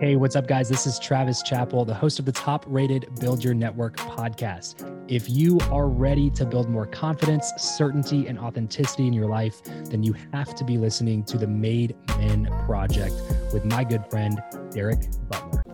Hey, 0.00 0.14
what's 0.14 0.36
up, 0.36 0.46
guys? 0.46 0.68
This 0.68 0.86
is 0.86 0.96
Travis 0.96 1.42
Chappell, 1.42 1.84
the 1.84 1.92
host 1.92 2.20
of 2.20 2.24
the 2.24 2.30
top 2.30 2.64
rated 2.68 3.08
Build 3.18 3.42
Your 3.42 3.52
Network 3.52 3.96
podcast. 3.96 4.76
If 5.08 5.28
you 5.28 5.58
are 5.72 5.88
ready 5.88 6.30
to 6.30 6.46
build 6.46 6.70
more 6.70 6.86
confidence, 6.86 7.50
certainty, 7.56 8.28
and 8.28 8.38
authenticity 8.38 9.08
in 9.08 9.12
your 9.12 9.26
life, 9.26 9.60
then 9.86 10.04
you 10.04 10.14
have 10.32 10.54
to 10.54 10.62
be 10.62 10.78
listening 10.78 11.24
to 11.24 11.36
the 11.36 11.48
Made 11.48 11.96
Men 12.16 12.48
Project 12.64 13.12
with 13.52 13.64
my 13.64 13.82
good 13.82 14.06
friend, 14.08 14.40
Derek 14.70 15.00
Butler. 15.28 15.64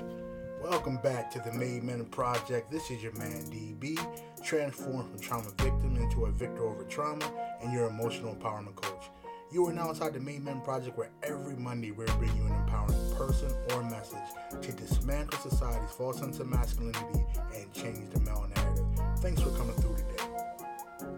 Welcome 0.63 0.97
back 1.03 1.31
to 1.33 1.41
the 1.41 1.53
Made 1.53 1.83
Men 1.83 2.07
Project. 2.07 2.71
This 2.71 2.91
is 2.91 3.03
your 3.03 3.13
man, 3.13 3.43
DB, 3.51 3.99
transformed 4.43 5.11
from 5.11 5.21
trauma 5.21 5.51
victim 5.59 5.97
into 5.97 6.25
a 6.25 6.31
victor 6.31 6.65
over 6.65 6.85
trauma 6.85 7.31
and 7.61 7.75
your 7.75 7.89
emotional 7.89 8.35
empowerment 8.35 8.77
coach. 8.77 9.05
You 9.53 9.67
are 9.67 9.73
now 9.75 9.91
inside 9.91 10.15
the 10.15 10.21
Made 10.21 10.43
Men 10.43 10.63
Project, 10.63 10.97
where 10.97 11.11
every 11.23 11.57
Monday 11.57 11.91
we're 11.91 12.07
bringing 12.07 12.39
you 12.39 12.45
an 12.47 12.55
empowering 12.55 13.04
person 13.17 13.53
or 13.73 13.83
message 13.85 14.19
to 14.61 14.73
dismantle 14.73 15.39
society's 15.39 15.91
false 15.93 16.19
sense 16.19 16.41
of 16.41 16.49
masculinity 16.49 17.25
and 17.55 17.73
change 17.73 18.11
the 18.11 18.21
male 18.21 18.47
narrative. 18.57 18.85
Thanks 19.19 19.41
for 19.41 19.51
coming 19.51 19.75
through 19.77 19.97
today. 19.97 20.25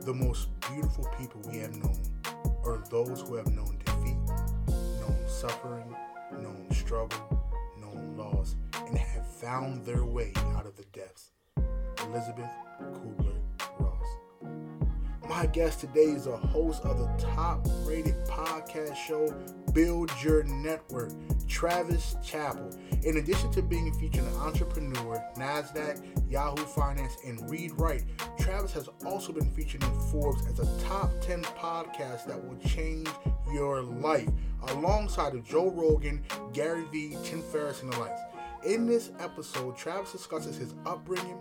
The 0.00 0.14
most 0.14 0.48
beautiful 0.72 1.08
people 1.18 1.40
we 1.50 1.58
have 1.58 1.74
known 1.76 2.00
are 2.64 2.82
those 2.90 3.22
who 3.22 3.36
have 3.36 3.50
known 3.52 3.78
defeat, 3.84 4.16
known 5.00 5.16
suffering, 5.26 5.94
known 6.32 6.66
struggle, 6.70 7.42
known 7.80 8.16
loss, 8.16 8.56
and 8.86 8.98
have 8.98 9.26
found 9.26 9.84
their 9.84 10.04
way 10.04 10.32
out 10.54 10.66
of 10.66 10.76
the 10.76 10.84
depths. 10.92 11.30
Elizabeth 12.04 12.50
Kubler 12.80 13.40
Ross. 13.78 14.06
my 15.28 15.46
guest 15.46 15.80
today 15.80 16.04
is 16.04 16.26
a 16.26 16.36
host 16.36 16.84
of 16.84 16.98
the 16.98 17.24
top 17.24 17.66
rated 17.84 18.14
podcast 18.26 18.96
show, 18.96 19.34
Build 19.76 20.10
Your 20.22 20.42
Network, 20.44 21.12
Travis 21.46 22.16
Chappell. 22.24 22.74
In 23.02 23.18
addition 23.18 23.52
to 23.52 23.60
being 23.60 23.92
featured 23.92 24.24
in 24.24 24.34
Entrepreneur, 24.36 25.22
NASDAQ, 25.36 26.30
Yahoo 26.30 26.64
Finance, 26.64 27.18
and 27.26 27.50
Read 27.50 27.72
Write, 27.72 28.04
Travis 28.38 28.72
has 28.72 28.88
also 29.04 29.34
been 29.34 29.50
featured 29.50 29.82
in 29.82 30.00
Forbes 30.10 30.46
as 30.46 30.60
a 30.60 30.84
top 30.84 31.10
10 31.20 31.42
podcast 31.42 32.24
that 32.24 32.42
will 32.42 32.56
change 32.66 33.06
your 33.52 33.82
life, 33.82 34.30
alongside 34.68 35.34
of 35.34 35.44
Joe 35.44 35.68
Rogan, 35.68 36.24
Gary 36.54 36.86
Vee, 36.90 37.18
Tim 37.22 37.42
Ferriss, 37.42 37.82
and 37.82 37.92
the 37.92 38.00
likes. 38.00 38.20
In 38.64 38.86
this 38.86 39.10
episode, 39.18 39.76
Travis 39.76 40.10
discusses 40.10 40.56
his 40.56 40.72
upbringing 40.86 41.38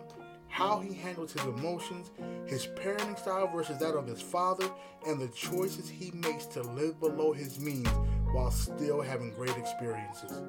how 0.49 0.79
he 0.79 0.93
handles 0.93 1.33
his 1.33 1.43
emotions, 1.43 2.11
his 2.45 2.67
parenting 2.67 3.17
style 3.19 3.47
versus 3.47 3.77
that 3.77 3.93
of 3.93 4.07
his 4.07 4.21
father, 4.21 4.69
and 5.05 5.19
the 5.19 5.27
choices 5.29 5.89
he 5.89 6.11
makes 6.11 6.45
to 6.45 6.61
live 6.61 6.97
below 6.99 7.33
his 7.33 7.59
means 7.59 7.89
while 8.35 8.51
still 8.51 9.01
having 9.01 9.31
great 9.31 9.55
experiences. 9.57 10.41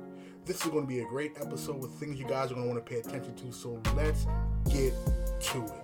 This 0.44 0.64
is 0.64 0.70
going 0.72 0.82
to 0.82 0.88
be 0.88 1.00
a 1.00 1.04
great 1.04 1.36
episode 1.40 1.80
with 1.80 1.92
things 1.92 2.18
you 2.18 2.26
guys 2.26 2.50
are 2.50 2.54
going 2.54 2.66
to 2.66 2.74
want 2.74 2.84
to 2.84 2.92
pay 2.92 2.98
attention 2.98 3.36
to, 3.36 3.52
so 3.52 3.80
let's 3.94 4.26
get 4.68 4.92
to 5.40 5.64
it. 5.64 5.82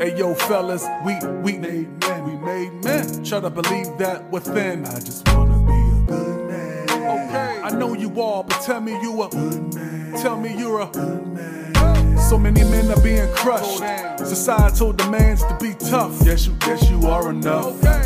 Hey 0.00 0.18
yo, 0.18 0.34
fellas, 0.34 0.84
we 1.04 1.14
we 1.42 1.58
made 1.58 1.88
men, 2.00 2.24
we 2.24 2.34
made 2.34 2.72
men. 2.82 3.22
Try 3.22 3.38
to 3.38 3.50
believe 3.50 3.86
that 3.98 4.28
within. 4.32 4.84
I 4.84 4.98
just 4.98 5.28
wanna 5.28 5.64
be 5.64 5.72
a 5.72 6.16
good 6.16 6.48
man. 6.48 6.90
Okay, 6.90 7.60
I 7.62 7.70
know 7.70 7.94
you 7.94 8.08
are, 8.20 8.42
but 8.42 8.60
tell 8.62 8.80
me 8.80 9.00
you 9.00 9.22
a 9.22 9.28
good 9.28 9.74
man. 9.74 10.20
Tell 10.20 10.36
me 10.36 10.56
you're 10.58 10.80
a 10.80 10.86
good 10.86 11.24
man. 11.28 12.18
So 12.18 12.36
many 12.36 12.64
men 12.64 12.90
are 12.90 13.00
being 13.00 13.32
crushed. 13.32 13.78
Societal 14.18 14.92
demands 14.92 15.44
to 15.44 15.56
be 15.60 15.74
tough. 15.74 16.20
Yes, 16.24 16.48
you, 16.48 16.56
yes, 16.66 16.90
you 16.90 17.06
are 17.06 17.30
enough. 17.30 17.84
I 17.84 18.02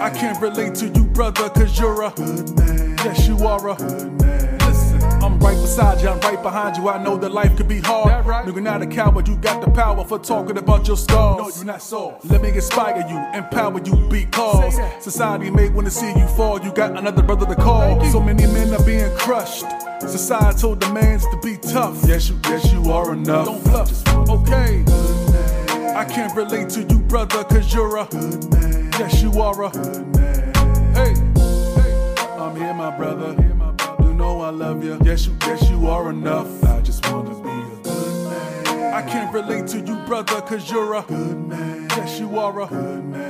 man. 0.00 0.14
I 0.14 0.18
can't 0.18 0.40
relate 0.40 0.74
to 0.76 0.88
you, 0.88 1.04
brother, 1.04 1.48
cause 1.50 1.78
you're 1.78 2.02
a 2.02 2.10
good 2.10 2.58
man. 2.58 2.96
Yes, 2.98 3.28
you 3.28 3.36
are 3.46 3.68
a 3.68 3.76
good 3.76 4.20
man. 4.20 4.58
Listen, 4.58 5.02
I'm 5.22 5.38
right 5.40 5.56
beside 5.56 6.00
you, 6.00 6.08
I'm 6.08 6.20
right 6.20 6.42
behind 6.42 6.76
you. 6.76 6.88
I 6.88 7.02
know 7.02 7.16
that 7.16 7.32
life 7.32 7.56
could 7.56 7.68
be 7.68 7.80
hard. 7.80 8.26
Right? 8.26 8.46
Nigga, 8.46 8.62
not 8.62 8.82
a 8.82 8.86
coward, 8.86 9.28
you 9.28 9.36
got 9.36 9.64
the 9.64 9.70
power 9.70 10.04
for 10.04 10.18
talking 10.18 10.58
about 10.58 10.86
your 10.86 10.96
scars. 10.96 11.38
No, 11.38 11.48
you're 11.56 11.64
not 11.64 11.82
soft. 11.82 12.24
Let 12.26 12.42
me 12.42 12.50
inspire 12.50 13.04
you, 13.08 13.38
empower 13.38 13.80
you, 13.80 14.08
because 14.08 14.78
society 15.02 15.50
may 15.50 15.68
wanna 15.68 15.90
see 15.90 16.12
you 16.12 16.26
fall. 16.28 16.60
You 16.60 16.72
got 16.72 16.96
another 16.96 17.22
brother 17.22 17.46
to 17.46 17.54
call. 17.54 18.04
So 18.06 18.20
many 18.20 18.46
men 18.46 18.74
are 18.74 18.84
being 18.84 19.10
crushed. 19.16 19.66
Societal 20.00 20.74
demands 20.76 21.26
to 21.26 21.38
be 21.42 21.56
tough. 21.56 22.02
Yes, 22.06 22.28
you, 22.28 22.38
yes, 22.44 22.72
you 22.72 22.90
are 22.90 23.12
enough. 23.12 23.46
Don't 23.46 23.64
bluff. 23.64 24.30
Okay. 24.30 25.29
I 25.94 26.04
can't 26.04 26.34
relate 26.36 26.68
to 26.70 26.82
you, 26.82 27.00
brother, 27.00 27.44
cause 27.44 27.72
you're 27.74 27.98
a 27.98 28.06
good 28.06 28.50
man. 28.52 28.90
Yes, 28.98 29.22
you 29.22 29.40
are 29.40 29.64
a 29.64 29.70
good 29.70 30.16
man. 30.16 30.54
Hey, 30.94 31.14
hey, 31.14 32.14
I'm 32.38 32.56
here, 32.56 32.74
my 32.74 32.90
brother. 32.96 33.34
You 34.00 34.14
know 34.14 34.40
I 34.40 34.50
love 34.50 34.84
you. 34.84 34.98
Yes, 35.02 35.26
you, 35.26 35.36
yes, 35.42 35.68
you 35.68 35.88
are 35.88 36.10
enough. 36.10 36.64
I 36.64 36.80
just 36.80 37.06
wanna 37.10 37.30
be 37.30 37.48
a 37.50 37.82
good 37.82 38.30
man. 38.30 38.94
I 38.94 39.02
can't 39.02 39.32
relate 39.34 39.66
to 39.68 39.80
you, 39.80 39.96
brother, 40.06 40.40
cause 40.42 40.70
you're 40.70 40.94
a 40.94 41.02
good 41.02 41.48
man. 41.48 41.88
Yes, 41.90 42.20
you 42.20 42.38
are 42.38 42.60
a 42.60 42.66
good 42.66 43.04
man. 43.04 43.29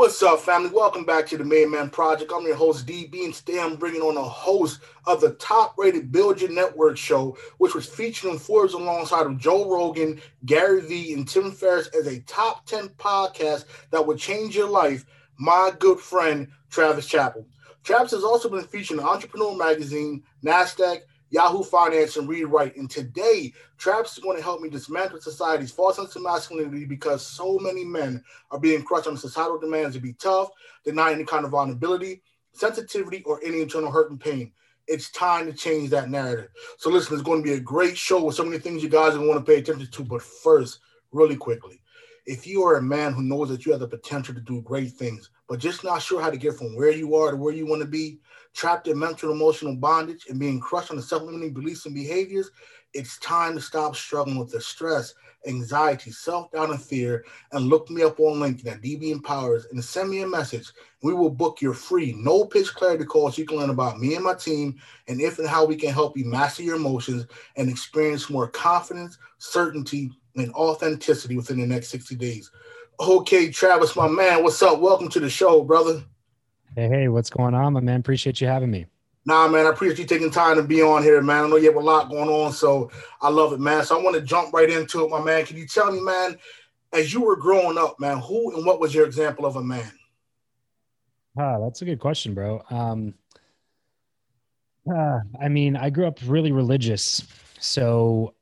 What's 0.00 0.22
up, 0.22 0.40
family? 0.40 0.70
Welcome 0.70 1.04
back 1.04 1.26
to 1.26 1.36
the 1.36 1.44
Made 1.44 1.68
Men 1.68 1.90
Project. 1.90 2.32
I'm 2.34 2.46
your 2.46 2.56
host, 2.56 2.86
DB, 2.86 3.22
and 3.22 3.34
today 3.34 3.60
I'm 3.60 3.76
bringing 3.76 4.00
on 4.00 4.16
a 4.16 4.22
host 4.22 4.80
of 5.04 5.20
the 5.20 5.32
top 5.32 5.76
rated 5.76 6.10
Build 6.10 6.40
Your 6.40 6.50
Network 6.50 6.96
show, 6.96 7.36
which 7.58 7.74
was 7.74 7.84
featured 7.84 8.30
on 8.30 8.38
Forbes 8.38 8.72
alongside 8.72 9.26
of 9.26 9.36
Joe 9.36 9.70
Rogan, 9.70 10.18
Gary 10.46 10.80
Vee, 10.80 11.12
and 11.12 11.28
Tim 11.28 11.52
Ferriss 11.52 11.88
as 11.88 12.06
a 12.06 12.20
top 12.20 12.64
10 12.64 12.88
podcast 12.96 13.66
that 13.90 14.06
would 14.06 14.16
change 14.16 14.56
your 14.56 14.70
life. 14.70 15.04
My 15.36 15.70
good 15.78 16.00
friend, 16.00 16.48
Travis 16.70 17.06
Chappell. 17.06 17.46
Travis 17.84 18.12
has 18.12 18.24
also 18.24 18.48
been 18.48 18.64
featured 18.64 19.00
in 19.00 19.04
Entrepreneur 19.04 19.54
Magazine, 19.54 20.22
NASDAQ, 20.42 21.00
Yahoo 21.30 21.62
Finance, 21.62 22.16
and 22.16 22.28
Read 22.28 22.44
Write. 22.44 22.76
And 22.76 22.90
today, 22.90 23.52
Traps 23.78 24.12
is 24.16 24.22
going 24.22 24.36
to 24.36 24.42
help 24.42 24.60
me 24.60 24.68
dismantle 24.68 25.20
society's 25.20 25.70
false 25.70 25.96
sense 25.96 26.14
of 26.16 26.22
masculinity 26.22 26.84
because 26.84 27.24
so 27.24 27.58
many 27.58 27.84
men 27.84 28.22
are 28.50 28.58
being 28.58 28.82
crushed 28.82 29.06
on 29.06 29.16
societal 29.16 29.58
demands 29.58 29.94
to 29.94 30.02
be 30.02 30.12
tough, 30.14 30.50
deny 30.84 31.12
any 31.12 31.24
kind 31.24 31.44
of 31.44 31.52
vulnerability, 31.52 32.22
sensitivity, 32.52 33.22
or 33.24 33.40
any 33.44 33.62
internal 33.62 33.90
hurt 33.90 34.10
and 34.10 34.20
pain. 34.20 34.52
It's 34.88 35.10
time 35.12 35.46
to 35.46 35.52
change 35.52 35.90
that 35.90 36.10
narrative. 36.10 36.50
So, 36.78 36.90
listen, 36.90 37.14
it's 37.14 37.22
going 37.22 37.42
to 37.42 37.48
be 37.48 37.54
a 37.54 37.60
great 37.60 37.96
show 37.96 38.24
with 38.24 38.34
so 38.34 38.44
many 38.44 38.58
things 38.58 38.82
you 38.82 38.88
guys 38.88 39.14
are 39.14 39.18
going 39.18 39.34
to 39.34 39.44
pay 39.44 39.58
attention 39.58 39.88
to. 39.88 40.04
But 40.04 40.22
first, 40.22 40.80
really 41.12 41.36
quickly, 41.36 41.80
if 42.26 42.46
you 42.46 42.64
are 42.64 42.76
a 42.76 42.82
man 42.82 43.12
who 43.12 43.22
knows 43.22 43.48
that 43.48 43.64
you 43.64 43.72
have 43.72 43.80
the 43.80 43.88
potential 43.88 44.34
to 44.34 44.40
do 44.40 44.62
great 44.62 44.92
things, 44.92 45.30
but 45.48 45.60
just 45.60 45.84
not 45.84 46.02
sure 46.02 46.20
how 46.20 46.30
to 46.30 46.36
get 46.36 46.54
from 46.54 46.76
where 46.76 46.90
you 46.90 47.14
are 47.14 47.30
to 47.30 47.36
where 47.36 47.54
you 47.54 47.66
want 47.66 47.82
to 47.82 47.88
be, 47.88 48.18
trapped 48.54 48.88
in 48.88 48.98
mental 48.98 49.32
emotional 49.32 49.74
bondage 49.74 50.26
and 50.28 50.38
being 50.38 50.60
crushed 50.60 50.90
on 50.90 50.96
the 50.96 51.02
self-limiting 51.02 51.52
beliefs 51.52 51.86
and 51.86 51.94
behaviors, 51.94 52.50
it's 52.92 53.18
time 53.18 53.54
to 53.54 53.60
stop 53.60 53.94
struggling 53.94 54.36
with 54.38 54.50
the 54.50 54.60
stress, 54.60 55.14
anxiety, 55.46 56.10
self-doubt, 56.10 56.70
and 56.70 56.82
fear, 56.82 57.24
and 57.52 57.66
look 57.66 57.88
me 57.88 58.02
up 58.02 58.18
on 58.18 58.40
LinkedIn 58.40 58.66
at 58.66 58.82
DB 58.82 59.12
Empowers 59.12 59.66
and 59.70 59.82
send 59.82 60.10
me 60.10 60.22
a 60.22 60.26
message. 60.26 60.72
We 61.02 61.14
will 61.14 61.30
book 61.30 61.62
your 61.62 61.74
free 61.74 62.14
no 62.18 62.44
pitch 62.44 62.74
clarity 62.74 63.04
call 63.04 63.30
so 63.30 63.40
you 63.40 63.46
can 63.46 63.58
learn 63.58 63.70
about 63.70 64.00
me 64.00 64.16
and 64.16 64.24
my 64.24 64.34
team 64.34 64.80
and 65.06 65.20
if 65.20 65.38
and 65.38 65.48
how 65.48 65.64
we 65.64 65.76
can 65.76 65.92
help 65.92 66.16
you 66.16 66.24
master 66.24 66.62
your 66.62 66.76
emotions 66.76 67.26
and 67.56 67.70
experience 67.70 68.28
more 68.28 68.48
confidence, 68.48 69.18
certainty, 69.38 70.10
and 70.36 70.52
authenticity 70.54 71.36
within 71.36 71.60
the 71.60 71.66
next 71.66 71.88
60 71.88 72.16
days. 72.16 72.50
Okay, 72.98 73.50
Travis, 73.50 73.96
my 73.96 74.08
man, 74.08 74.42
what's 74.42 74.62
up? 74.62 74.80
Welcome 74.80 75.08
to 75.10 75.20
the 75.20 75.30
show, 75.30 75.62
brother. 75.62 76.02
Hey, 76.76 76.88
hey, 76.88 77.08
what's 77.08 77.30
going 77.30 77.54
on, 77.54 77.72
my 77.72 77.80
man? 77.80 77.98
Appreciate 77.98 78.40
you 78.40 78.46
having 78.46 78.70
me. 78.70 78.86
Nah, 79.26 79.48
man, 79.48 79.66
I 79.66 79.70
appreciate 79.70 79.98
you 79.98 80.04
taking 80.06 80.30
time 80.30 80.56
to 80.56 80.62
be 80.62 80.80
on 80.82 81.02
here, 81.02 81.20
man. 81.20 81.44
I 81.44 81.48
know 81.48 81.56
you 81.56 81.66
have 81.66 81.76
a 81.76 81.80
lot 81.80 82.08
going 82.08 82.28
on, 82.28 82.52
so 82.52 82.90
I 83.20 83.28
love 83.28 83.52
it, 83.52 83.60
man. 83.60 83.84
So 83.84 83.98
I 83.98 84.02
want 84.02 84.14
to 84.14 84.22
jump 84.22 84.54
right 84.54 84.70
into 84.70 85.04
it, 85.04 85.10
my 85.10 85.22
man. 85.22 85.44
Can 85.44 85.56
you 85.56 85.66
tell 85.66 85.90
me, 85.90 86.00
man, 86.00 86.38
as 86.92 87.12
you 87.12 87.22
were 87.22 87.36
growing 87.36 87.76
up, 87.76 87.98
man, 87.98 88.18
who 88.18 88.54
and 88.56 88.64
what 88.64 88.80
was 88.80 88.94
your 88.94 89.04
example 89.04 89.46
of 89.46 89.56
a 89.56 89.62
man? 89.62 89.90
Ah, 91.36 91.58
that's 91.58 91.82
a 91.82 91.84
good 91.84 91.98
question, 91.98 92.34
bro. 92.34 92.62
Um, 92.70 93.14
uh, 94.90 95.18
I 95.40 95.48
mean, 95.48 95.76
I 95.76 95.90
grew 95.90 96.06
up 96.06 96.18
really 96.24 96.52
religious, 96.52 97.26
so 97.58 98.34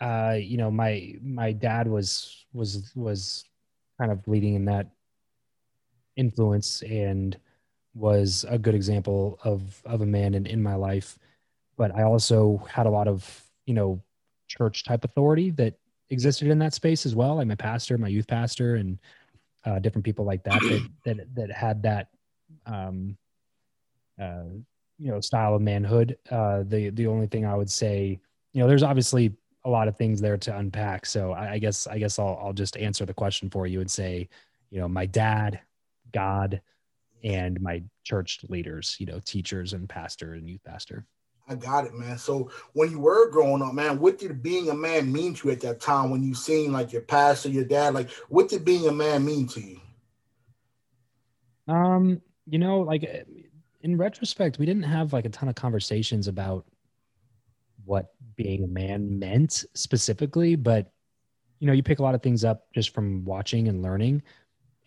uh, 0.00 0.36
you 0.38 0.56
know, 0.56 0.70
my 0.70 1.14
my 1.20 1.52
dad 1.52 1.88
was 1.88 2.46
was 2.52 2.92
was 2.94 3.44
kind 3.98 4.12
of 4.12 4.26
leading 4.28 4.54
in 4.54 4.64
that 4.66 4.90
influence 6.16 6.82
and 6.82 7.36
was 7.96 8.44
a 8.48 8.58
good 8.58 8.74
example 8.74 9.38
of 9.42 9.82
of 9.86 10.02
a 10.02 10.06
man 10.06 10.34
in, 10.34 10.46
in 10.46 10.62
my 10.62 10.74
life. 10.74 11.18
But 11.76 11.94
i 11.94 12.02
also 12.02 12.62
had 12.70 12.86
a 12.86 12.90
lot 12.90 13.08
of 13.08 13.42
you 13.66 13.74
know 13.74 14.02
church 14.48 14.84
type 14.84 15.04
authority 15.04 15.50
that 15.52 15.74
existed 16.10 16.48
in 16.48 16.58
that 16.60 16.72
space 16.72 17.04
as 17.04 17.16
well 17.16 17.36
like 17.36 17.48
my 17.48 17.56
pastor 17.56 17.98
my 17.98 18.06
youth 18.06 18.28
pastor 18.28 18.76
and 18.76 18.98
uh, 19.64 19.80
different 19.80 20.04
people 20.04 20.24
like 20.24 20.44
that 20.44 20.60
that 20.60 20.88
that, 21.04 21.34
that 21.34 21.50
had 21.50 21.82
that 21.82 22.08
um 22.66 23.16
uh 24.20 24.44
you 24.98 25.10
know 25.10 25.20
style 25.20 25.54
of 25.54 25.62
manhood. 25.62 26.16
Uh 26.30 26.62
the 26.66 26.90
the 26.90 27.06
only 27.06 27.26
thing 27.26 27.44
i 27.44 27.54
would 27.54 27.70
say 27.70 28.18
you 28.52 28.60
know 28.60 28.68
there's 28.68 28.84
obviously 28.84 29.34
a 29.64 29.68
lot 29.68 29.88
of 29.88 29.96
things 29.96 30.20
there 30.20 30.36
to 30.36 30.56
unpack. 30.56 31.04
So 31.04 31.32
i, 31.32 31.52
I 31.52 31.58
guess 31.58 31.86
i 31.86 31.98
guess 31.98 32.18
I'll, 32.18 32.38
I'll 32.42 32.52
just 32.52 32.76
answer 32.76 33.04
the 33.04 33.14
question 33.14 33.50
for 33.50 33.66
you 33.66 33.80
and 33.80 33.90
say 33.90 34.28
you 34.70 34.80
know 34.80 34.88
my 34.88 35.06
dad 35.06 35.60
god 36.12 36.60
and 37.26 37.60
my 37.60 37.82
church 38.04 38.38
leaders, 38.48 38.96
you 39.00 39.06
know, 39.06 39.20
teachers 39.24 39.72
and 39.72 39.88
pastor 39.88 40.34
and 40.34 40.48
youth 40.48 40.62
pastor. 40.64 41.04
I 41.48 41.56
got 41.56 41.84
it, 41.84 41.94
man. 41.94 42.18
So 42.18 42.50
when 42.72 42.90
you 42.90 43.00
were 43.00 43.30
growing 43.30 43.62
up, 43.62 43.74
man, 43.74 43.98
what 43.98 44.18
did 44.18 44.42
being 44.42 44.70
a 44.70 44.74
man 44.74 45.12
mean 45.12 45.34
to 45.34 45.48
you 45.48 45.52
at 45.52 45.60
that 45.60 45.80
time 45.80 46.10
when 46.10 46.22
you 46.22 46.34
seen 46.34 46.72
like 46.72 46.92
your 46.92 47.02
pastor, 47.02 47.48
your 47.48 47.64
dad? 47.64 47.94
Like, 47.94 48.10
what 48.28 48.48
did 48.48 48.64
being 48.64 48.86
a 48.86 48.92
man 48.92 49.24
mean 49.24 49.48
to 49.48 49.60
you? 49.60 49.80
Um, 51.68 52.22
you 52.46 52.58
know, 52.58 52.80
like 52.80 53.26
in 53.80 53.96
retrospect, 53.96 54.58
we 54.58 54.66
didn't 54.66 54.84
have 54.84 55.12
like 55.12 55.24
a 55.24 55.30
ton 55.30 55.48
of 55.48 55.56
conversations 55.56 56.28
about 56.28 56.64
what 57.84 58.14
being 58.36 58.62
a 58.62 58.68
man 58.68 59.18
meant 59.18 59.64
specifically, 59.74 60.54
but 60.54 60.92
you 61.58 61.66
know, 61.66 61.72
you 61.72 61.82
pick 61.82 61.98
a 61.98 62.02
lot 62.02 62.14
of 62.14 62.22
things 62.22 62.44
up 62.44 62.66
just 62.72 62.90
from 62.90 63.24
watching 63.24 63.66
and 63.66 63.82
learning. 63.82 64.22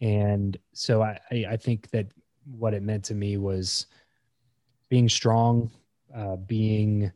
And 0.02 0.56
so 0.74 1.02
I, 1.02 1.20
I 1.32 1.58
think 1.58 1.90
that 1.92 2.08
what 2.58 2.74
it 2.74 2.84
meant 2.84 3.04
to 3.06 3.16
me 3.16 3.38
was 3.38 3.88
being 4.90 5.10
strong, 5.10 5.72
uh, 6.16 6.36
being 6.36 7.12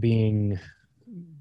being 0.00 0.58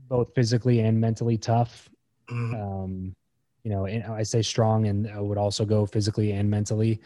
both 0.08 0.34
physically 0.36 0.82
and 0.82 1.00
mentally 1.00 1.38
tough. 1.38 1.90
Mm-hmm. 2.30 2.56
Um, 2.56 3.16
you 3.64 3.72
know, 3.72 3.86
and 3.86 4.04
I 4.06 4.24
say 4.24 4.42
strong, 4.42 4.88
and 4.88 5.10
I 5.10 5.20
would 5.20 5.38
also 5.38 5.66
go 5.66 5.86
physically 5.86 6.32
and 6.32 6.50
mentally. 6.50 7.02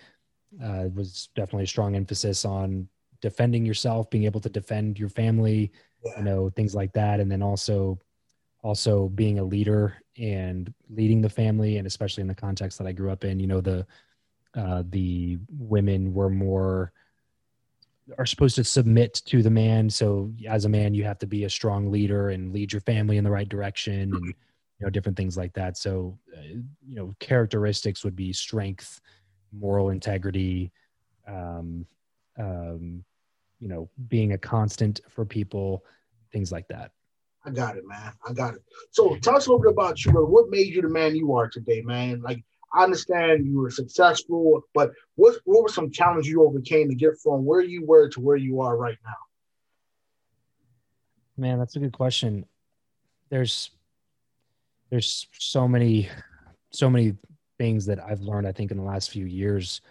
Uh, 0.63 0.85
was 0.95 1.29
definitely 1.35 1.65
a 1.65 1.67
strong 1.67 1.95
emphasis 1.95 2.43
on 2.43 2.87
defending 3.21 3.65
yourself, 3.65 4.09
being 4.09 4.23
able 4.23 4.41
to 4.41 4.49
defend 4.49 4.97
your 4.97 5.09
family, 5.09 5.71
yeah. 6.03 6.17
you 6.17 6.23
know, 6.23 6.49
things 6.49 6.73
like 6.73 6.91
that, 6.93 7.19
and 7.19 7.31
then 7.31 7.43
also 7.43 7.99
also 8.61 9.07
being 9.09 9.39
a 9.39 9.43
leader 9.43 9.95
and 10.17 10.73
leading 10.89 11.21
the 11.21 11.29
family, 11.29 11.77
and 11.77 11.87
especially 11.87 12.21
in 12.21 12.27
the 12.27 12.35
context 12.35 12.77
that 12.77 12.87
I 12.87 12.91
grew 12.91 13.11
up 13.11 13.23
in, 13.23 13.39
you 13.39 13.47
know, 13.47 13.61
the 13.61 13.85
uh, 14.55 14.83
the 14.89 15.37
women 15.49 16.13
were 16.13 16.29
more 16.29 16.91
are 18.17 18.25
supposed 18.25 18.55
to 18.55 18.63
submit 18.63 19.21
to 19.25 19.43
the 19.43 19.49
man. 19.51 19.89
So 19.89 20.33
as 20.47 20.65
a 20.65 20.69
man, 20.69 20.95
you 20.95 21.03
have 21.03 21.19
to 21.19 21.27
be 21.27 21.43
a 21.43 21.49
strong 21.49 21.91
leader 21.91 22.29
and 22.29 22.51
lead 22.51 22.73
your 22.73 22.81
family 22.81 23.17
in 23.17 23.23
the 23.23 23.29
right 23.29 23.47
direction, 23.47 24.13
and 24.13 24.25
you 24.25 24.33
know 24.81 24.89
different 24.89 25.17
things 25.17 25.37
like 25.37 25.53
that. 25.53 25.77
So 25.77 26.17
uh, 26.35 26.41
you 26.41 26.95
know 26.95 27.13
characteristics 27.19 28.03
would 28.03 28.15
be 28.15 28.33
strength, 28.33 28.99
moral 29.51 29.89
integrity, 29.89 30.71
um, 31.27 31.85
um, 32.37 33.03
you 33.59 33.67
know, 33.67 33.89
being 34.07 34.33
a 34.33 34.37
constant 34.37 35.01
for 35.09 35.25
people, 35.25 35.83
things 36.31 36.51
like 36.51 36.67
that. 36.69 36.91
I 37.45 37.51
got 37.51 37.77
it, 37.77 37.83
man. 37.87 38.13
I 38.27 38.33
got 38.33 38.55
it. 38.55 38.61
So 38.91 39.15
tell 39.17 39.35
us 39.35 39.47
a 39.47 39.49
little 39.49 39.61
bit 39.61 39.71
about 39.71 40.03
you. 40.03 40.11
What 40.11 40.49
made 40.49 40.73
you 40.73 40.81
the 40.81 40.89
man 40.89 41.15
you 41.15 41.33
are 41.35 41.47
today, 41.47 41.81
man? 41.81 42.21
Like 42.21 42.43
I 42.73 42.83
understand 42.83 43.45
you 43.45 43.59
were 43.59 43.71
successful, 43.71 44.61
but 44.73 44.91
what 45.15 45.37
what 45.45 45.63
were 45.63 45.69
some 45.69 45.91
challenges 45.91 46.29
you 46.29 46.43
overcame 46.43 46.89
to 46.89 46.95
get 46.95 47.17
from 47.21 47.45
where 47.45 47.61
you 47.61 47.85
were 47.85 48.09
to 48.09 48.19
where 48.19 48.37
you 48.37 48.61
are 48.61 48.77
right 48.77 48.97
now? 49.03 49.15
Man, 51.37 51.57
that's 51.57 51.75
a 51.75 51.79
good 51.79 51.93
question. 51.93 52.45
There's 53.29 53.71
there's 54.89 55.27
so 55.37 55.67
many 55.67 56.09
so 56.71 56.89
many 56.89 57.15
things 57.57 57.85
that 57.87 57.99
I've 57.99 58.21
learned 58.21 58.47
I 58.47 58.51
think 58.51 58.71
in 58.71 58.77
the 58.77 58.83
last 58.83 59.09
few 59.09 59.25
years 59.25 59.81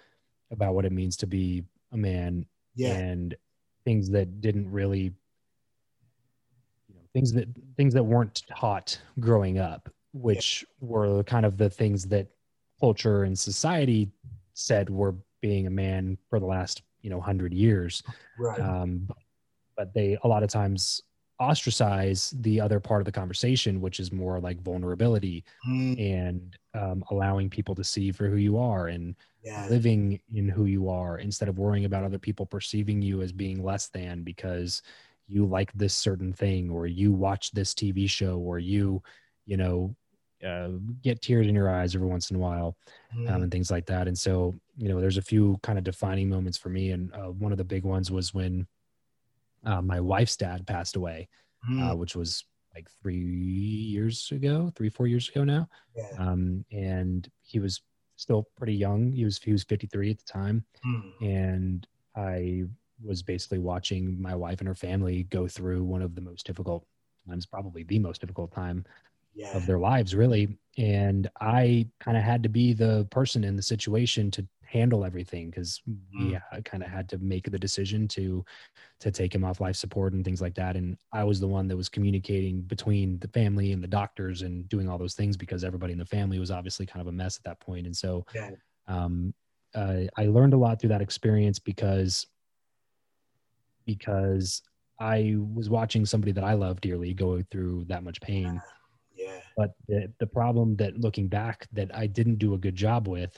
about 0.51 0.75
what 0.75 0.85
it 0.85 0.93
means 0.93 1.17
to 1.19 1.27
be 1.27 1.65
a 1.93 1.97
man 1.97 2.47
yeah. 2.75 2.95
and 2.95 3.35
things 3.85 4.09
that 4.11 4.41
didn't 4.41 4.71
really 4.71 5.13
you 6.89 6.95
know 6.95 7.03
things 7.13 7.33
that 7.33 7.49
things 7.77 7.95
that 7.95 8.03
weren't 8.03 8.43
taught 8.49 8.99
growing 9.21 9.59
up 9.59 9.89
which 10.13 10.65
yeah. 10.81 10.89
were 10.89 11.23
kind 11.25 11.45
of 11.45 11.57
the 11.57 11.69
things 11.69 12.05
that 12.05 12.29
culture 12.81 13.25
and 13.25 13.39
society 13.39 14.11
said 14.55 14.91
were 14.91 15.15
being 15.41 15.67
a 15.67 15.71
man 15.71 16.19
for 16.29 16.41
the 16.41 16.47
last 16.47 16.83
you 17.03 17.11
know 17.11 17.21
hundred 17.21 17.53
years 17.53 18.03
right 18.39 18.61
um, 18.61 19.09
but 19.77 19.93
they 19.95 20.19
a 20.25 20.29
lot 20.29 20.43
of 20.43 20.51
times 20.51 21.03
ostracize 21.41 22.35
the 22.41 22.61
other 22.61 22.81
part 22.81 23.01
of 23.01 23.05
the 23.05 23.13
conversation 23.13 23.81
which 23.81 24.01
is 24.01 24.11
more 24.11 24.41
like 24.41 24.61
vulnerability 24.63 25.45
mm. 25.69 25.99
and 26.01 26.57
um, 26.75 27.05
allowing 27.11 27.49
people 27.49 27.77
to 27.77 27.85
see 27.85 28.11
for 28.11 28.27
who 28.27 28.37
you 28.37 28.59
are 28.59 28.89
and 28.89 29.15
yeah. 29.45 29.65
living 29.71 30.21
in 30.35 30.49
who 30.49 30.65
you 30.65 30.89
are 30.89 31.19
instead 31.19 31.49
of 31.49 31.59
worrying 31.59 31.85
about 31.85 32.03
other 32.03 32.19
people 32.19 32.45
perceiving 32.45 33.01
you 33.01 33.23
as 33.23 33.31
being 33.31 33.63
less 33.63 33.87
than 33.87 34.23
because 34.23 34.83
you 35.29 35.47
like 35.47 35.73
this 35.75 35.95
certain 35.95 36.33
thing 36.33 36.71
or 36.71 36.89
you 36.89 37.13
watch 37.13 37.53
this 37.53 37.73
tv 37.73 38.11
show 38.11 38.39
or 38.39 38.59
you 38.59 39.01
you 39.47 39.57
know 39.57 39.95
uh, 40.47 40.69
get 41.03 41.21
tears 41.21 41.47
in 41.47 41.55
your 41.55 41.71
eyes 41.71 41.95
every 41.95 42.07
once 42.07 42.31
in 42.31 42.37
a 42.37 42.41
while 42.41 42.77
mm. 43.17 43.29
um, 43.31 43.43
and 43.43 43.53
things 43.53 43.71
like 43.71 43.87
that. 43.87 44.07
And 44.07 44.17
so, 44.17 44.59
you 44.77 44.89
know, 44.89 45.01
there's 45.01 45.17
a 45.17 45.23
few 45.23 45.59
kind 45.63 45.79
of 45.79 45.85
defining 45.85 46.29
moments 46.29 46.59
for 46.59 46.69
me. 46.69 46.91
And 46.91 47.13
uh, 47.13 47.31
one 47.31 47.53
of 47.53 47.59
the 47.59 47.65
big 47.65 47.85
ones 47.85 48.11
was 48.11 48.33
when 48.33 48.67
uh, 49.65 49.83
my 49.83 50.01
wife's 50.01 50.37
dad 50.37 50.67
passed 50.67 50.97
away, 50.97 51.29
mm. 51.69 51.97
which 51.97 52.15
was 52.15 52.45
like 52.75 52.89
three 53.03 53.17
years 53.19 54.31
ago, 54.31 54.73
three, 54.77 54.89
four 54.89 55.07
years 55.07 55.29
ago 55.29 55.45
now. 55.45 55.69
Yeah. 55.97 56.11
Um, 56.19 56.65
and 56.71 57.29
he 57.43 57.59
was 57.59 57.83
still 58.17 58.49
pretty 58.57 58.75
young. 58.75 59.13
He 59.13 59.25
was, 59.25 59.39
he 59.39 59.53
was 59.53 59.65
53 59.65 60.11
at 60.11 60.19
the 60.19 60.25
time. 60.25 60.65
Mm. 60.87 61.13
And 61.21 61.87
I 62.15 62.65
was 63.05 63.23
basically 63.23 63.59
watching 63.59 64.21
my 64.21 64.35
wife 64.35 64.61
and 64.61 64.69
her 64.69 64.75
family 64.75 65.25
go 65.25 65.49
through 65.49 65.85
one 65.85 66.03
of 66.03 66.15
the 66.15 66.21
most 66.21 66.47
difficult 66.47 66.85
times, 67.29 67.47
probably 67.47 67.83
the 67.85 67.99
most 67.99 68.21
difficult 68.21 68.53
time 68.53 68.85
yeah. 69.39 69.57
of 69.57 69.65
their 69.67 69.79
lives 69.79 70.15
really 70.15 70.59
and 70.79 71.31
i 71.41 71.87
kind 72.01 72.17
of 72.17 72.23
had 72.23 72.43
to 72.43 72.49
be 72.49 72.73
the 72.73 73.07
person 73.11 73.45
in 73.45 73.55
the 73.57 73.63
situation 73.63 74.31
to 74.31 74.47
handle 74.65 75.05
everything 75.05 75.49
because 75.49 75.81
we 75.87 76.33
mm. 76.33 76.65
kind 76.65 76.83
of 76.83 76.91
had 76.91 77.09
to 77.09 77.17
make 77.19 77.51
the 77.51 77.59
decision 77.59 78.07
to 78.07 78.45
to 79.01 79.11
take 79.11 79.35
him 79.35 79.43
off 79.43 79.61
life 79.61 79.77
support 79.77 80.13
and 80.13 80.25
things 80.25 80.43
like 80.43 80.55
that 80.55 80.77
and 80.77 80.99
i 81.13 81.25
was 81.25 81.41
the 81.41 81.47
one 81.47 81.69
that 81.69 81.77
was 81.77 81.89
communicating 81.89 82.61
between 82.63 83.19
the 83.21 83.29
family 83.29 83.73
and 83.73 83.83
the 83.83 83.89
doctors 83.89 84.43
and 84.43 84.69
doing 84.69 84.89
all 84.89 84.99
those 84.99 85.15
things 85.15 85.37
because 85.37 85.65
everybody 85.65 85.93
in 85.93 85.99
the 85.99 86.05
family 86.05 86.39
was 86.39 86.51
obviously 86.51 86.85
kind 86.85 87.01
of 87.01 87.07
a 87.07 87.13
mess 87.13 87.37
at 87.39 87.45
that 87.45 87.61
point 87.61 87.87
and 87.87 87.97
so 87.97 88.27
yeah. 88.35 88.51
um, 88.89 89.33
uh, 89.75 90.03
i 90.17 90.27
learned 90.27 90.53
a 90.53 90.59
lot 90.59 90.79
through 90.79 90.91
that 90.91 91.03
experience 91.03 91.59
because 91.59 92.27
because 93.87 94.61
i 95.01 95.35
was 95.55 95.71
watching 95.71 96.05
somebody 96.05 96.33
that 96.33 96.45
i 96.45 96.53
love 96.53 96.79
dearly 96.83 97.15
go 97.15 97.43
through 97.51 97.85
that 97.89 98.05
much 98.05 98.21
pain 98.21 98.55
yeah. 98.55 98.61
But 99.59 99.73
the, 99.89 100.09
the 100.21 100.27
problem 100.27 100.77
that 100.77 101.01
looking 101.01 101.27
back 101.27 101.67
that 101.73 101.91
I 101.93 102.07
didn't 102.07 102.37
do 102.37 102.55
a 102.55 102.59
good 102.59 102.77
job 102.77 103.09
with 103.09 103.37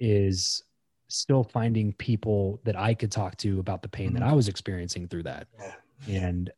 is 0.00 0.64
still 1.06 1.44
finding 1.44 1.92
people 1.92 2.60
that 2.64 2.74
I 2.74 2.94
could 2.94 3.12
talk 3.12 3.36
to 3.38 3.60
about 3.60 3.80
the 3.80 3.88
pain 3.88 4.08
mm-hmm. 4.08 4.18
that 4.18 4.24
I 4.24 4.32
was 4.32 4.48
experiencing 4.48 5.06
through 5.06 5.22
that. 5.22 5.46
And 6.08 6.50